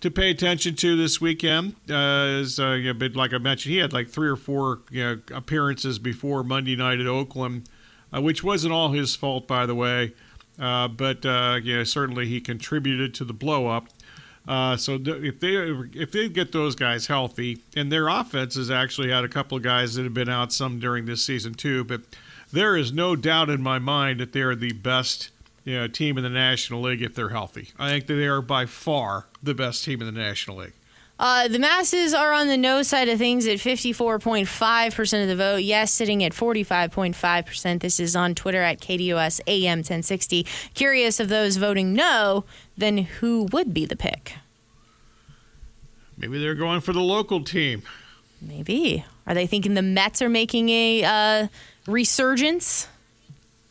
to 0.00 0.10
pay 0.10 0.30
attention 0.30 0.74
to 0.76 0.96
this 0.96 1.20
weekend. 1.20 1.74
Uh, 1.90 2.42
uh, 2.58 2.72
you 2.72 2.94
know, 2.94 3.08
like 3.14 3.34
I 3.34 3.38
mentioned, 3.38 3.74
he 3.74 3.80
had 3.80 3.92
like 3.92 4.08
three 4.08 4.28
or 4.28 4.36
four 4.36 4.80
you 4.90 5.02
know, 5.02 5.20
appearances 5.34 5.98
before 5.98 6.42
Monday 6.42 6.74
night 6.74 7.00
at 7.00 7.06
Oakland, 7.06 7.68
uh, 8.14 8.22
which 8.22 8.42
wasn't 8.42 8.72
all 8.72 8.92
his 8.92 9.14
fault, 9.14 9.46
by 9.46 9.66
the 9.66 9.74
way. 9.74 10.14
Uh, 10.60 10.86
but 10.88 11.24
uh, 11.24 11.58
yeah, 11.62 11.82
certainly 11.84 12.26
he 12.26 12.40
contributed 12.40 13.14
to 13.14 13.24
the 13.24 13.32
blow 13.32 13.66
up. 13.66 13.88
Uh, 14.46 14.76
so 14.76 14.98
th- 14.98 15.22
if 15.22 15.40
they 15.40 15.54
if 15.94 16.12
they 16.12 16.28
get 16.28 16.52
those 16.52 16.74
guys 16.74 17.06
healthy, 17.06 17.62
and 17.76 17.90
their 17.90 18.08
offense 18.08 18.56
has 18.56 18.70
actually 18.70 19.10
had 19.10 19.24
a 19.24 19.28
couple 19.28 19.56
of 19.56 19.62
guys 19.62 19.94
that 19.94 20.04
have 20.04 20.14
been 20.14 20.28
out 20.28 20.52
some 20.52 20.78
during 20.78 21.06
this 21.06 21.24
season 21.24 21.54
too, 21.54 21.84
but 21.84 22.02
there 22.52 22.76
is 22.76 22.92
no 22.92 23.16
doubt 23.16 23.48
in 23.48 23.62
my 23.62 23.78
mind 23.78 24.20
that 24.20 24.32
they 24.32 24.40
are 24.40 24.54
the 24.54 24.72
best 24.72 25.30
you 25.64 25.76
know, 25.76 25.86
team 25.86 26.16
in 26.16 26.24
the 26.24 26.30
National 26.30 26.80
League 26.80 27.02
if 27.02 27.14
they're 27.14 27.28
healthy. 27.28 27.68
I 27.78 27.90
think 27.90 28.06
that 28.06 28.14
they 28.14 28.26
are 28.26 28.42
by 28.42 28.66
far 28.66 29.26
the 29.42 29.54
best 29.54 29.84
team 29.84 30.00
in 30.00 30.06
the 30.06 30.20
National 30.20 30.58
League. 30.58 30.72
Uh, 31.20 31.48
the 31.48 31.58
masses 31.58 32.14
are 32.14 32.32
on 32.32 32.48
the 32.48 32.56
no 32.56 32.82
side 32.82 33.06
of 33.10 33.18
things 33.18 33.46
at 33.46 33.58
54.5% 33.58 35.22
of 35.22 35.28
the 35.28 35.36
vote. 35.36 35.56
Yes, 35.56 35.92
sitting 35.92 36.24
at 36.24 36.32
45.5%. 36.32 37.80
This 37.80 38.00
is 38.00 38.16
on 38.16 38.34
Twitter 38.34 38.62
at 38.62 38.80
KDUS 38.80 39.42
AM 39.46 39.80
1060. 39.80 40.46
Curious 40.72 41.20
of 41.20 41.28
those 41.28 41.58
voting 41.58 41.92
no, 41.92 42.46
then 42.78 42.96
who 42.96 43.46
would 43.52 43.74
be 43.74 43.84
the 43.84 43.96
pick? 43.96 44.36
Maybe 46.16 46.40
they're 46.40 46.54
going 46.54 46.80
for 46.80 46.94
the 46.94 47.02
local 47.02 47.44
team. 47.44 47.82
Maybe. 48.40 49.04
Are 49.26 49.34
they 49.34 49.46
thinking 49.46 49.74
the 49.74 49.82
Mets 49.82 50.22
are 50.22 50.30
making 50.30 50.70
a 50.70 51.04
uh, 51.04 51.48
resurgence? 51.86 52.88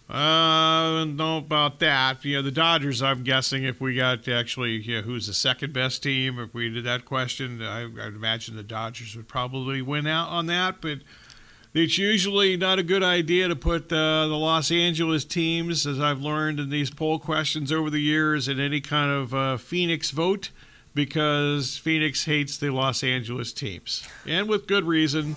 Uh, 0.09 1.05
know 1.05 1.37
about 1.37 1.79
that. 1.79 2.25
You 2.25 2.37
know, 2.37 2.41
the 2.41 2.51
Dodgers. 2.51 3.03
I'm 3.03 3.23
guessing 3.23 3.63
if 3.63 3.79
we 3.79 3.95
got 3.95 4.27
actually, 4.27 4.77
you 4.77 4.95
know, 4.95 5.01
who's 5.03 5.27
the 5.27 5.33
second 5.33 5.71
best 5.71 6.01
team, 6.01 6.39
if 6.39 6.53
we 6.53 6.69
did 6.69 6.83
that 6.85 7.05
question, 7.05 7.61
I, 7.61 7.83
I'd 7.83 8.15
imagine 8.15 8.55
the 8.55 8.63
Dodgers 8.63 9.15
would 9.15 9.27
probably 9.27 9.83
win 9.83 10.07
out 10.07 10.29
on 10.29 10.47
that. 10.47 10.81
But 10.81 10.99
it's 11.75 11.99
usually 11.99 12.57
not 12.57 12.79
a 12.79 12.83
good 12.83 13.03
idea 13.03 13.49
to 13.49 13.55
put 13.55 13.93
uh, 13.93 14.27
the 14.27 14.35
Los 14.35 14.71
Angeles 14.71 15.25
teams, 15.25 15.85
as 15.85 15.99
I've 15.99 16.21
learned 16.21 16.59
in 16.59 16.71
these 16.71 16.89
poll 16.89 17.19
questions 17.19 17.71
over 17.71 17.91
the 17.91 18.01
years, 18.01 18.47
in 18.47 18.59
any 18.59 18.81
kind 18.81 19.11
of 19.11 19.33
uh, 19.35 19.57
Phoenix 19.57 20.09
vote 20.09 20.49
because 20.95 21.77
Phoenix 21.77 22.25
hates 22.25 22.57
the 22.57 22.71
Los 22.71 23.03
Angeles 23.03 23.53
teams, 23.53 24.07
and 24.25 24.49
with 24.49 24.65
good 24.65 24.85
reason 24.85 25.35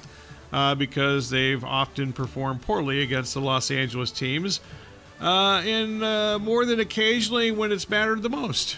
uh, 0.53 0.75
because 0.75 1.31
they've 1.31 1.65
often 1.65 2.13
performed 2.13 2.63
poorly 2.63 3.03
against 3.03 3.35
the 3.35 3.41
Los 3.41 3.71
Angeles 3.71 4.11
teams, 4.11 4.61
uh, 5.21 5.63
and 5.65 6.03
uh, 6.03 6.39
more 6.39 6.65
than 6.65 6.81
occasionally 6.81 7.51
when 7.51 7.73
it's 7.73 7.89
mattered 7.89 8.23
the 8.23 8.29
most. 8.29 8.77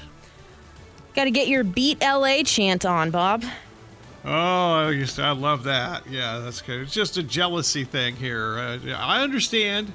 Got 1.14 1.24
to 1.24 1.30
get 1.30 1.48
your 1.48 1.64
beat 1.64 2.00
LA 2.00 2.42
chant 2.42 2.84
on, 2.84 3.10
Bob. 3.10 3.44
Oh, 4.24 4.30
I, 4.30 4.90
used 4.90 5.16
to, 5.16 5.22
I 5.22 5.32
love 5.32 5.64
that. 5.64 6.06
Yeah, 6.08 6.38
that's 6.38 6.62
good. 6.62 6.80
It's 6.80 6.94
just 6.94 7.18
a 7.18 7.22
jealousy 7.22 7.84
thing 7.84 8.16
here. 8.16 8.58
Uh, 8.58 8.78
I 8.96 9.22
understand, 9.22 9.92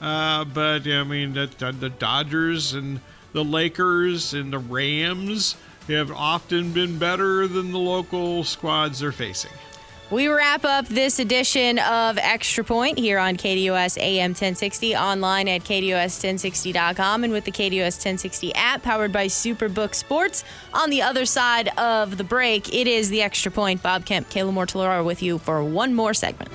uh, 0.00 0.44
but 0.44 0.86
I 0.86 1.04
mean, 1.04 1.34
the, 1.34 1.46
the 1.78 1.88
Dodgers 1.88 2.74
and 2.74 3.00
the 3.32 3.44
Lakers 3.44 4.34
and 4.34 4.52
the 4.52 4.58
Rams 4.58 5.56
have 5.86 6.10
often 6.10 6.72
been 6.72 6.98
better 6.98 7.46
than 7.46 7.70
the 7.72 7.78
local 7.78 8.44
squads 8.44 8.98
they're 8.98 9.12
facing. 9.12 9.52
We 10.10 10.28
wrap 10.28 10.64
up 10.64 10.86
this 10.86 11.18
edition 11.18 11.78
of 11.80 12.16
Extra 12.16 12.64
Point 12.64 12.98
here 12.98 13.18
on 13.18 13.36
KDUS 13.36 13.98
AM 13.98 14.30
1060, 14.30 14.96
online 14.96 15.48
at 15.48 15.64
KDUS1060.com, 15.64 17.24
and 17.24 17.32
with 17.32 17.44
the 17.44 17.52
KDUS 17.52 17.98
1060 17.98 18.54
app 18.54 18.82
powered 18.82 19.12
by 19.12 19.26
Superbook 19.26 19.94
Sports. 19.94 20.44
On 20.72 20.88
the 20.88 21.02
other 21.02 21.26
side 21.26 21.68
of 21.76 22.16
the 22.16 22.24
break, 22.24 22.72
it 22.72 22.86
is 22.86 23.10
the 23.10 23.20
Extra 23.20 23.52
Point. 23.52 23.82
Bob 23.82 24.06
Kemp, 24.06 24.30
Kayla 24.30 24.50
Mortellaro 24.50 25.04
with 25.04 25.22
you 25.22 25.36
for 25.36 25.62
one 25.62 25.94
more 25.94 26.14
segment. 26.14 26.50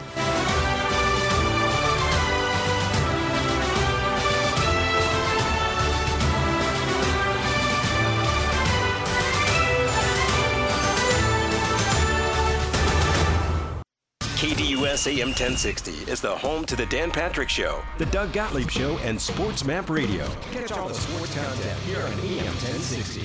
KDUS 14.94 15.08
AM 15.08 15.30
1060 15.30 16.12
is 16.12 16.22
the 16.22 16.36
home 16.36 16.66
to 16.66 16.76
the 16.76 16.86
Dan 16.86 17.10
Patrick 17.10 17.50
Show, 17.50 17.82
the 17.98 18.06
Doug 18.06 18.32
Gottlieb 18.32 18.70
Show, 18.70 19.00
and 19.00 19.20
Sports 19.20 19.66
Map 19.66 19.90
Radio. 19.90 20.30
Catch 20.52 20.72
all 20.72 20.88
the 20.88 20.94
sports 20.94 21.34
content 21.34 21.80
here 21.80 21.98
on 21.98 22.12
AM 22.12 22.46
1060. 22.46 23.22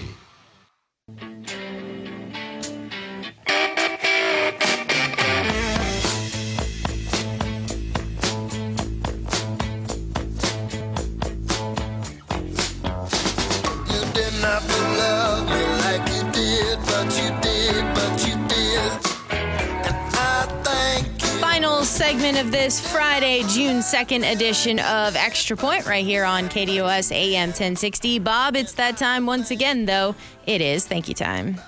You 13.93 14.13
didn't 14.15 14.41
have 14.41 14.67
to 14.67 14.88
segment 22.09 22.39
of 22.39 22.51
this 22.51 22.81
Friday, 22.91 23.43
June 23.49 23.81
2nd 23.81 24.33
edition 24.33 24.79
of 24.79 25.15
Extra 25.15 25.55
Point 25.55 25.85
right 25.85 26.07
here 26.07 26.25
on 26.25 26.45
KDUS 26.45 27.13
AM 27.13 27.51
1060. 27.51 28.19
Bob, 28.21 28.57
it's 28.57 28.73
that 28.73 28.97
time 28.97 29.27
once 29.27 29.51
again, 29.51 29.85
though. 29.85 30.15
It 30.47 30.63
is 30.63 30.87
thank 30.87 31.07
you 31.09 31.13
time. 31.13 31.61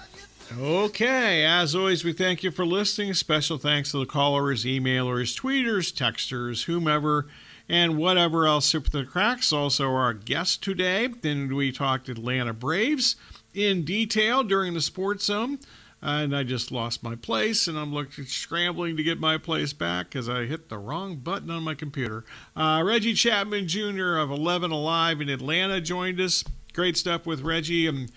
Okay, 0.59 1.45
as 1.45 1.75
always, 1.75 2.05
we 2.05 2.15
thank 2.15 2.43
you 2.43 2.51
for 2.51 2.65
listening. 2.65 3.13
Special 3.13 3.59
thanks 3.59 3.91
to 3.91 3.99
the 3.99 4.07
callers, 4.07 4.65
emailers, 4.65 5.39
tweeters, 5.39 5.93
texters, 5.93 6.65
whomever, 6.65 7.27
and 7.69 7.99
whatever 7.99 8.47
else 8.47 8.71
through 8.71 8.81
the 8.81 9.05
cracks. 9.05 9.53
Also, 9.53 9.91
our 9.91 10.15
guest 10.15 10.63
today. 10.63 11.09
Then 11.09 11.55
we 11.55 11.71
talked 11.71 12.09
Atlanta 12.09 12.55
Braves 12.55 13.15
in 13.53 13.85
detail 13.85 14.43
during 14.43 14.73
the 14.73 14.81
Sports 14.81 15.27
Zone. 15.27 15.59
And 16.03 16.35
I 16.35 16.45
just 16.45 16.73
lost 16.73 17.03
my 17.03 17.15
place, 17.15 17.67
and 17.67 17.79
I'm 17.79 17.93
looking 17.93 18.25
scrambling 18.25 18.97
to 18.97 19.03
get 19.03 19.21
my 19.21 19.37
place 19.37 19.75
back 19.75 20.09
because 20.09 20.31
I 20.31 20.47
hit 20.47 20.71
the 20.71 20.79
wrong 20.79 21.17
button 21.17 21.51
on 21.51 21.63
my 21.63 21.75
computer. 21.75 22.25
Uh, 22.57 22.83
Reggie 22.85 23.13
Chapman 23.13 23.69
Jr. 23.69 24.17
of 24.17 24.31
11 24.31 24.71
Alive 24.71 25.21
in 25.21 25.29
Atlanta 25.29 25.81
joined 25.81 26.19
us. 26.19 26.43
Great 26.73 26.97
stuff 26.97 27.27
with 27.27 27.43
Reggie. 27.43 27.87
And 27.87 28.11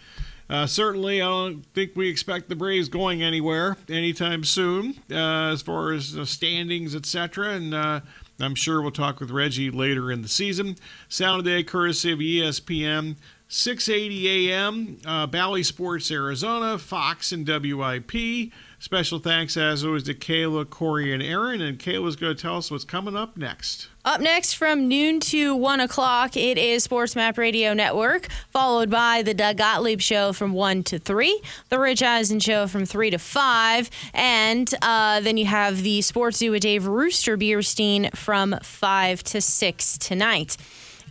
uh, 0.49 0.65
certainly, 0.65 1.21
I 1.21 1.25
don't 1.25 1.65
think 1.73 1.91
we 1.95 2.09
expect 2.09 2.47
the 2.47 2.55
Braves 2.55 2.87
going 2.87 3.21
anywhere 3.21 3.75
anytime 3.89 4.43
soon, 4.43 4.99
uh, 5.11 5.51
as 5.51 5.61
far 5.61 5.91
as 5.91 6.17
standings, 6.29 6.95
etc. 6.95 7.49
And 7.51 7.73
uh, 7.73 8.01
I'm 8.39 8.55
sure 8.55 8.81
we'll 8.81 8.91
talk 8.91 9.19
with 9.19 9.31
Reggie 9.31 9.71
later 9.71 10.11
in 10.11 10.21
the 10.21 10.27
season. 10.27 10.75
Sound 11.07 11.39
of 11.39 11.45
the 11.45 11.51
Day, 11.51 11.63
courtesy 11.63 12.11
of 12.11 12.19
ESPN, 12.19 13.15
6:80 13.53 14.49
a.m. 14.49 14.97
Uh, 15.05 15.27
Bally 15.27 15.61
Sports 15.61 16.09
Arizona, 16.09 16.79
Fox 16.79 17.31
and 17.31 17.47
WIP. 17.47 18.51
Special 18.79 19.19
thanks, 19.19 19.55
as 19.55 19.85
always, 19.85 20.01
to 20.03 20.15
Kayla, 20.15 20.67
Corey, 20.67 21.13
and 21.13 21.21
Aaron. 21.21 21.61
And 21.61 21.77
Kayla's 21.77 22.15
going 22.15 22.35
to 22.35 22.41
tell 22.41 22.57
us 22.57 22.71
what's 22.71 22.83
coming 22.83 23.15
up 23.15 23.37
next. 23.37 23.89
Up 24.05 24.21
next 24.21 24.53
from 24.53 24.87
noon 24.87 25.19
to 25.19 25.55
1 25.55 25.79
o'clock, 25.81 26.35
it 26.35 26.57
is 26.57 26.83
Sports 26.83 27.15
Map 27.15 27.37
Radio 27.37 27.75
Network, 27.75 28.27
followed 28.49 28.89
by 28.89 29.21
the 29.21 29.35
Doug 29.35 29.57
Gottlieb 29.57 30.01
Show 30.01 30.33
from 30.33 30.53
1 30.53 30.83
to 30.85 30.97
3, 30.97 31.39
the 31.69 31.77
Rich 31.77 32.01
Eisen 32.01 32.39
Show 32.39 32.65
from 32.65 32.87
3 32.87 33.11
to 33.11 33.19
5, 33.19 33.89
and 34.15 34.73
uh, 34.81 35.19
then 35.21 35.37
you 35.37 35.45
have 35.45 35.83
the 35.83 36.01
Sports 36.01 36.39
Zoo 36.39 36.51
with 36.51 36.63
Dave 36.63 36.87
Rooster 36.87 37.37
Burstein 37.37 38.13
from 38.17 38.55
5 38.63 39.23
to 39.23 39.41
6 39.41 39.97
tonight. 39.99 40.57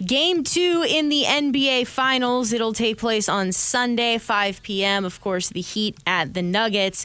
Game 0.05 0.43
two 0.43 0.85
in 0.89 1.09
the 1.09 1.25
NBA 1.25 1.87
Finals. 1.87 2.53
It'll 2.53 2.73
take 2.73 2.99
place 2.99 3.29
on 3.29 3.53
Sunday, 3.53 4.19
5 4.19 4.63
p.m. 4.63 5.05
Of 5.05 5.21
course, 5.21 5.51
the 5.51 5.61
Heat 5.61 5.97
at 6.07 6.35
the 6.35 6.43
Nuggets. 6.43 7.05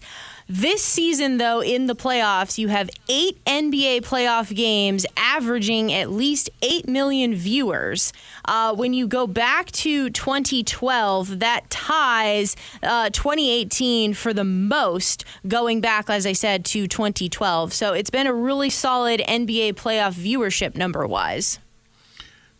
This 0.49 0.81
season, 0.81 1.39
though, 1.39 1.61
in 1.61 1.87
the 1.87 1.95
playoffs, 1.95 2.57
you 2.57 2.69
have 2.69 2.89
eight 3.09 3.43
NBA 3.43 4.05
playoff 4.05 4.55
games 4.55 5.05
averaging 5.17 5.91
at 5.91 6.09
least 6.09 6.49
8 6.61 6.87
million 6.87 7.35
viewers. 7.35 8.13
Uh, 8.45 8.73
when 8.73 8.93
you 8.93 9.07
go 9.07 9.27
back 9.27 9.69
to 9.71 10.09
2012, 10.09 11.39
that 11.39 11.69
ties 11.69 12.55
uh, 12.81 13.09
2018 13.09 14.13
for 14.13 14.33
the 14.33 14.45
most, 14.45 15.25
going 15.49 15.81
back, 15.81 16.09
as 16.09 16.25
I 16.25 16.31
said, 16.31 16.63
to 16.65 16.87
2012. 16.87 17.73
So 17.73 17.91
it's 17.91 18.09
been 18.09 18.25
a 18.25 18.33
really 18.33 18.69
solid 18.69 19.19
NBA 19.27 19.73
playoff 19.73 20.13
viewership 20.13 20.77
number 20.77 21.05
wise. 21.05 21.59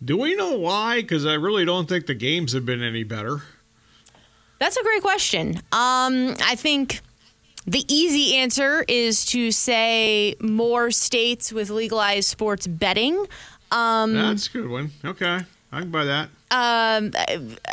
Do 0.04 0.18
we 0.18 0.36
know 0.36 0.58
why? 0.58 1.02
Because 1.02 1.26
I 1.26 1.34
really 1.34 1.66
don't 1.66 1.88
think 1.90 2.06
the 2.06 2.14
games 2.14 2.54
have 2.54 2.66
been 2.66 2.84
any 2.84 3.04
better. 3.04 3.42
That's 4.60 4.78
a 4.78 4.84
great 4.84 5.02
question. 5.02 5.58
Um, 5.72 6.36
I 6.44 6.56
think 6.56 7.02
the 7.66 7.84
easy 7.94 8.36
answer 8.36 8.86
is 8.88 9.26
to 9.26 9.52
say 9.52 10.36
more 10.40 10.92
states 10.92 11.52
with 11.52 11.70
legalized 11.70 12.28
sports 12.30 12.66
betting. 12.68 13.26
Um, 13.72 14.14
That's 14.14 14.48
a 14.48 14.52
good 14.52 14.70
one. 14.70 14.92
Okay, 15.04 15.40
I 15.72 15.80
can 15.82 15.92
buy 15.92 16.06
that. 16.06 16.30
um, 16.52 17.12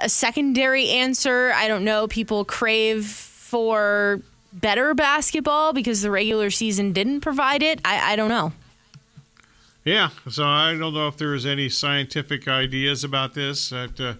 a 0.02 0.08
secondary 0.08 0.88
answer, 0.90 1.52
I 1.54 1.68
don't 1.68 1.84
know. 1.84 2.08
People 2.08 2.44
crave 2.44 3.06
for 3.06 4.20
better 4.52 4.94
basketball 4.94 5.72
because 5.72 6.02
the 6.02 6.10
regular 6.10 6.50
season 6.50 6.92
didn't 6.92 7.20
provide 7.20 7.62
it. 7.62 7.80
I, 7.84 8.12
I 8.12 8.16
don't 8.16 8.28
know. 8.28 8.52
Yeah, 9.84 10.08
so 10.30 10.44
I 10.44 10.74
don't 10.76 10.94
know 10.94 11.08
if 11.08 11.18
there's 11.18 11.44
any 11.44 11.68
scientific 11.68 12.48
ideas 12.48 13.04
about 13.04 13.34
this. 13.34 13.68
Have 13.68 13.94
to 13.96 14.08
uh, 14.08 14.14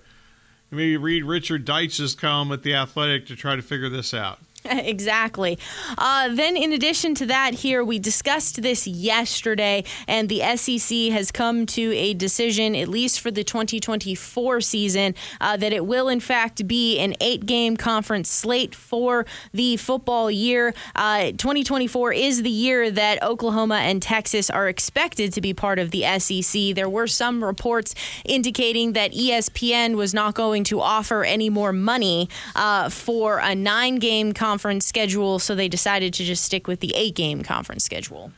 maybe 0.71 0.99
read 0.99 1.25
Richard 1.25 1.65
Deitsch's 1.65 2.15
column 2.15 2.53
at 2.53 2.63
The 2.63 2.75
Athletic 2.75 3.27
to 3.27 3.37
try 3.37 3.57
to 3.57 3.63
figure 3.63 3.89
this 3.89 4.13
out. 4.13 4.41
exactly. 4.71 5.59
Uh, 5.99 6.35
then, 6.35 6.57
in 6.57 6.73
addition 6.73 7.15
to 7.15 7.27
that, 7.27 7.53
here 7.53 7.85
we 7.85 7.99
discussed 7.99 8.63
this 8.63 8.87
yesterday, 8.87 9.85
and 10.09 10.31
the 10.31 10.41
SEC 10.57 11.13
has 11.13 11.31
come 11.31 11.67
to 11.67 11.93
a 11.95 12.15
decision, 12.15 12.75
at 12.75 12.89
least 12.89 13.21
for 13.21 13.31
the 13.31 13.45
2024 13.45 14.63
season, 14.63 15.15
uh, 15.39 15.59
that 15.59 15.75
it 15.75 15.85
will 15.85 16.09
in 16.09 16.19
fact 16.19 16.67
be 16.67 16.99
an 16.99 17.15
eight-game 17.21 17.77
conference 17.77 18.31
slate 18.31 18.75
for 18.75 19.27
the 19.53 19.77
football 19.77 20.31
year. 20.31 20.73
Uh, 20.97 21.33
2024 21.33 22.15
is 22.15 22.43
the 22.43 22.49
year 22.49 22.91
that 22.91 23.23
Oklahoma 23.23 23.77
and 23.77 24.01
Texas 24.01 24.49
are 24.49 24.69
expected 24.69 25.35
to 25.35 25.43
be 25.43 25.53
part 25.53 25.79
of 25.79 25.91
the 25.91 26.05
SEC. 26.19 26.75
There 26.75 26.89
were 26.89 27.07
some 27.07 27.45
reports 27.45 27.95
indicating 28.25 28.95
that 28.95 29.13
ESPN 29.13 29.97
was 29.97 30.15
not 30.15 30.35
going 30.35 30.65
to 30.65 30.81
offer 30.81 31.23
any 31.23 31.51
more 31.51 31.73
money 31.73 32.31
uh, 32.57 32.89
for 32.89 33.41
a 33.41 33.55
nine-game 33.55 34.33
conference 34.33 34.54
schedule, 34.59 35.39
so 35.39 35.55
they 35.55 35.69
decided 35.69 36.15
to 36.15 36.25
just 36.25 36.45
stick 36.45 36.67
with 36.67 36.81
the 36.81 36.95
eight-game 36.95 37.43
conference 37.43 37.85
schedule. 37.85 38.33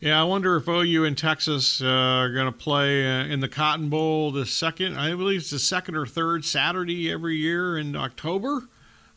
Yeah, 0.00 0.20
I 0.20 0.24
wonder 0.24 0.56
if 0.56 0.68
OU 0.68 1.04
and 1.04 1.16
Texas 1.16 1.80
uh, 1.80 1.86
are 1.86 2.32
going 2.32 2.46
to 2.46 2.52
play 2.52 3.06
uh, 3.06 3.24
in 3.24 3.40
the 3.40 3.48
Cotton 3.48 3.88
Bowl 3.88 4.30
the 4.32 4.44
second, 4.44 4.98
I 4.98 5.14
believe 5.14 5.40
it's 5.40 5.50
the 5.50 5.58
second 5.58 5.96
or 5.96 6.04
third 6.04 6.44
Saturday 6.44 7.10
every 7.10 7.36
year 7.36 7.78
in 7.78 7.96
October. 7.96 8.68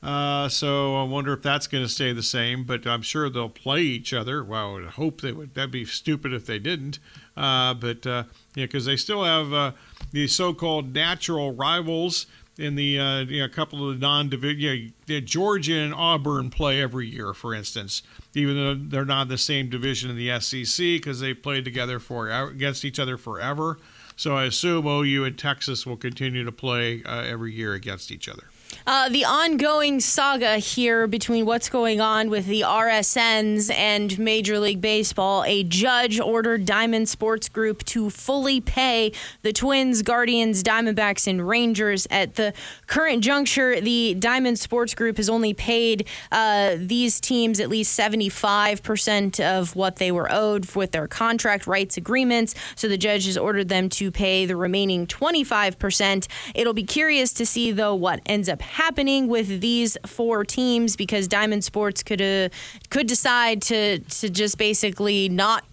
Uh, 0.02 0.48
so 0.48 0.96
I 0.96 1.04
wonder 1.04 1.34
if 1.34 1.42
that's 1.42 1.68
going 1.68 1.84
to 1.84 1.90
stay 1.90 2.14
the 2.14 2.24
same, 2.24 2.64
but 2.64 2.86
I'm 2.86 3.02
sure 3.02 3.30
they'll 3.30 3.50
play 3.50 3.82
each 3.82 4.14
other. 4.14 4.44
Well, 4.44 4.70
I 4.70 4.74
would 4.74 4.86
hope 4.92 5.22
they 5.22 5.32
would. 5.32 5.56
That'd 5.56 5.72
be 5.72 5.86
stupid 5.86 6.34
if 6.34 6.46
they 6.46 6.60
didn't. 6.60 7.00
Uh, 7.36 7.74
but 7.74 8.06
uh, 8.06 8.24
yeah, 8.56 8.66
because 8.66 8.86
they 8.86 8.96
still 8.96 9.24
have 9.24 9.52
uh, 9.52 9.72
these 10.12 10.34
so-called 10.34 10.94
natural 10.94 11.54
rivals 11.54 12.28
in 12.58 12.76
the 12.76 13.00
uh, 13.00 13.20
you 13.22 13.40
know, 13.40 13.46
a 13.46 13.50
couple 13.50 13.90
of 13.90 14.00
the 14.00 14.06
non-division. 14.06 14.60
You 14.60 14.92
know, 15.08 15.20
Georgia 15.20 15.76
and 15.76 15.94
Auburn 15.94 16.50
play 16.50 16.82
every 16.82 17.08
year, 17.08 17.34
for 17.34 17.54
instance, 17.54 18.04
even 18.34 18.56
though 18.56 18.76
they're 18.76 19.06
not 19.06 19.28
the 19.28 19.38
same 19.38 19.70
division 19.70 20.10
in 20.10 20.18
the 20.18 20.40
SEC 20.40 20.78
because 20.78 21.20
they 21.20 21.34
played 21.34 21.66
together 21.66 22.00
for 22.00 22.30
against 22.30 22.86
each 22.86 23.00
other 23.00 23.18
forever. 23.18 23.78
So 24.16 24.36
I 24.36 24.46
assume 24.46 24.88
OU 24.88 25.26
and 25.26 25.38
Texas 25.38 25.86
will 25.86 25.98
continue 25.98 26.44
to 26.44 26.52
play 26.52 27.04
uh, 27.04 27.22
every 27.22 27.54
year 27.54 27.74
against 27.74 28.12
each 28.12 28.28
other. 28.28 28.46
Uh, 28.86 29.10
the 29.10 29.26
ongoing 29.26 30.00
saga 30.00 30.58
here 30.58 31.08
between 31.08 31.46
what's 31.46 31.68
going 31.68 32.00
on 32.00 32.30
with 32.30 32.46
the 32.46 32.62
RSNs 32.62 33.70
and 33.74 34.18
Major 34.18 34.60
League 34.60 34.80
Baseball. 34.80 35.44
A 35.46 35.64
judge 35.64 36.20
ordered 36.22 36.66
Diamond 36.66 37.10
Sports 37.10 37.50
Group 37.50 37.84
to 37.86 38.10
fully 38.10 38.62
pay 38.62 39.12
the 39.42 39.52
Twins, 39.52 40.04
Guardians, 40.04 40.64
Diamondbacks, 40.64 41.28
and 41.28 41.46
Rangers. 41.46 42.08
At 42.10 42.36
the 42.36 42.54
current 42.88 43.24
juncture, 43.24 43.82
the 43.82 44.14
Diamond 44.14 44.58
Sports 44.58 44.96
Group 44.96 45.18
has 45.18 45.30
only 45.30 45.54
paid 45.54 46.08
uh, 46.32 46.76
these 46.78 47.20
teams 47.20 47.60
at 47.60 47.68
least 47.70 47.98
75% 48.00 49.40
of 49.44 49.76
what 49.76 49.98
they 49.98 50.12
were 50.12 50.32
owed 50.32 50.74
with 50.76 50.92
their 50.92 51.08
contract 51.08 51.68
rights 51.68 51.98
agreements. 51.98 52.56
So 52.76 52.88
the 52.88 52.98
judge 52.98 53.26
has 53.26 53.38
ordered 53.38 53.68
them 53.68 53.90
to 53.90 54.12
pay 54.12 54.46
the 54.46 54.56
remaining 54.56 55.08
25%. 55.08 56.28
It'll 56.56 56.74
be 56.74 56.84
curious 56.84 57.34
to 57.34 57.46
see, 57.46 57.72
though, 57.72 57.96
what 57.96 58.22
ends 58.26 58.48
up 58.48 58.57
happening 58.62 59.28
with 59.28 59.62
these 59.62 59.98
four 60.06 60.44
teams 60.44 60.96
because 60.96 61.28
Diamond 61.28 61.64
Sports 61.64 62.04
could 62.04 62.22
uh, 62.22 62.50
could 62.90 63.08
decide 63.08 63.62
to 63.64 64.00
to 64.00 64.30
just 64.30 64.58
basically 64.58 65.30
not 65.30 65.64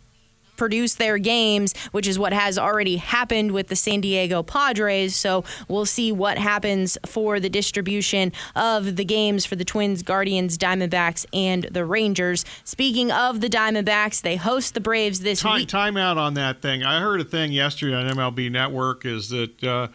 produce 0.57 0.95
their 0.95 1.19
games, 1.19 1.75
which 1.93 2.07
is 2.07 2.19
what 2.19 2.33
has 2.33 2.59
already 2.59 2.97
happened 2.97 3.53
with 3.53 3.69
the 3.69 3.77
San 3.77 4.01
Diego 4.01 4.43
Padres. 4.43 5.17
So 5.17 5.45
we'll 5.69 5.87
see 5.87 6.13
what 6.13 6.39
happens 6.39 6.97
for 7.07 7.41
the 7.41 7.49
distribution 7.49 8.33
of 8.55 8.97
the 8.97 9.05
games 9.05 9.45
for 9.45 9.57
the 9.57 9.65
Twins, 9.65 10.03
Guardians, 10.03 10.57
Diamondbacks, 10.59 11.27
and 11.33 11.65
the 11.65 11.85
Rangers. 11.85 12.45
Speaking 12.65 13.11
of 13.11 13.41
the 13.41 13.49
Diamondbacks, 13.49 14.23
they 14.23 14.37
host 14.37 14.75
the 14.75 14.81
Braves 14.81 15.21
this 15.21 15.41
time, 15.41 15.61
week. 15.61 15.69
Time 15.69 15.97
out 15.97 16.19
on 16.19 16.35
that 16.35 16.63
thing. 16.63 16.85
I 16.85 17.01
heard 17.01 17.21
a 17.21 17.25
thing 17.25 17.53
yesterday 17.53 17.95
on 17.95 18.09
MLB 18.09 18.51
Network 18.51 19.05
is 19.05 19.31
that. 19.31 19.63
Uh, 19.63 19.89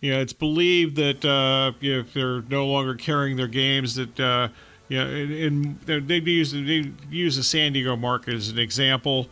you 0.00 0.12
know, 0.12 0.20
it's 0.20 0.32
believed 0.32 0.96
that 0.96 1.24
uh, 1.24 1.72
if 1.80 2.12
they're 2.12 2.42
no 2.42 2.66
longer 2.66 2.94
carrying 2.94 3.36
their 3.36 3.48
games, 3.48 3.94
that 3.94 4.20
uh, 4.20 4.48
you 4.88 4.98
know, 4.98 5.08
in, 5.08 5.78
in, 5.86 6.06
they 6.06 6.18
use 6.18 6.52
they 6.52 6.92
use 7.10 7.36
the 7.36 7.42
San 7.42 7.72
Diego 7.72 7.96
market 7.96 8.34
as 8.34 8.48
an 8.48 8.58
example. 8.58 9.28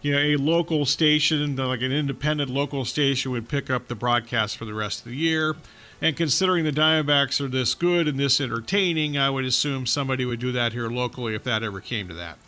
You 0.00 0.12
know, 0.12 0.18
a 0.18 0.36
local 0.36 0.86
station, 0.86 1.56
like 1.56 1.82
an 1.82 1.92
independent 1.92 2.50
local 2.50 2.84
station, 2.84 3.32
would 3.32 3.48
pick 3.48 3.68
up 3.68 3.88
the 3.88 3.96
broadcast 3.96 4.56
for 4.56 4.64
the 4.64 4.74
rest 4.74 5.00
of 5.00 5.06
the 5.06 5.16
year. 5.16 5.56
And 6.00 6.16
considering 6.16 6.64
the 6.64 6.70
Diamondbacks 6.70 7.40
are 7.40 7.48
this 7.48 7.74
good 7.74 8.06
and 8.06 8.18
this 8.18 8.40
entertaining, 8.40 9.18
I 9.18 9.30
would 9.30 9.44
assume 9.44 9.86
somebody 9.86 10.24
would 10.24 10.38
do 10.38 10.52
that 10.52 10.72
here 10.72 10.88
locally 10.88 11.34
if 11.34 11.42
that 11.44 11.64
ever 11.64 11.80
came 11.80 12.06
to 12.06 12.14
that. 12.14 12.38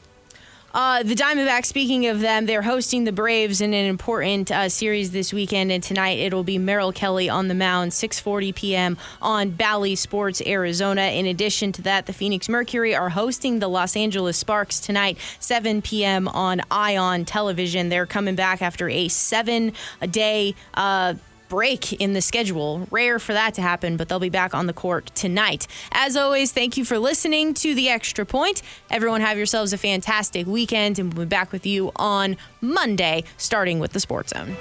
Uh, 0.73 1.03
the 1.03 1.17
Diamondbacks, 1.17 1.67
speaking 1.67 2.07
of 2.07 2.21
them, 2.21 2.47
they're 2.47 2.63
hosting 2.63 3.03
the 3.03 3.11
Braves 3.11 3.61
in 3.61 3.75
an 3.75 3.87
important 3.87 4.53
uh, 4.53 4.69
series 4.69 5.11
this 5.11 5.33
weekend, 5.33 5.73
and 5.73 5.83
tonight 5.83 6.19
it'll 6.21 6.45
be 6.45 6.59
Merrill 6.59 6.93
Kelly 6.93 7.29
on 7.29 7.49
the 7.49 7.55
mound, 7.55 7.91
6:40 7.91 8.55
p.m. 8.55 8.97
on 9.21 9.51
Bally 9.51 9.97
Sports 9.97 10.41
Arizona. 10.47 11.03
In 11.03 11.27
addition 11.27 11.73
to 11.73 11.83
that, 11.83 12.07
the 12.07 12.13
Phoenix 12.13 12.49
Mercury 12.49 12.95
are 12.95 13.09
hosting 13.09 13.59
the 13.59 13.67
Los 13.67 13.97
Angeles 13.97 14.37
Sparks 14.37 14.79
tonight, 14.79 15.19
7 15.41 15.83
p.m. 15.83 16.29
on 16.29 16.61
Ion 16.71 17.25
Television. 17.25 17.89
They're 17.89 18.07
coming 18.07 18.37
back 18.37 18.63
after 18.63 18.89
a 18.89 19.09
seven-day. 19.09 20.55
Uh, 20.75 21.15
break 21.51 21.93
in 21.95 22.15
the 22.15 22.23
schedule. 22.23 22.87
Rare 22.91 23.19
for 23.19 23.35
that 23.35 23.53
to 23.55 23.61
happen, 23.61 23.99
but 23.99 24.09
they'll 24.09 24.19
be 24.19 24.31
back 24.31 24.55
on 24.55 24.67
the 24.67 24.73
court 24.73 25.11
tonight. 25.15 25.67
As 25.93 26.17
always, 26.17 26.53
thank 26.53 26.79
you 26.79 26.87
for 26.87 26.99
listening 26.99 27.53
to 27.55 27.75
the 27.75 27.91
Extra 27.91 28.25
Point. 28.25 28.63
Everyone, 28.89 29.21
have 29.21 29.37
yourselves 29.37 29.75
a 29.75 29.79
fantastic 29.79 30.47
weekend, 30.47 30.99
and 30.99 31.13
we'll 31.13 31.27
be 31.27 31.29
back 31.29 31.53
with 31.53 31.67
you 31.67 31.93
on 31.97 32.39
Monday, 32.63 33.25
starting 33.37 33.81
with 33.81 33.93
the 33.93 34.01
Sports 34.01 34.33
Zone. 34.33 34.57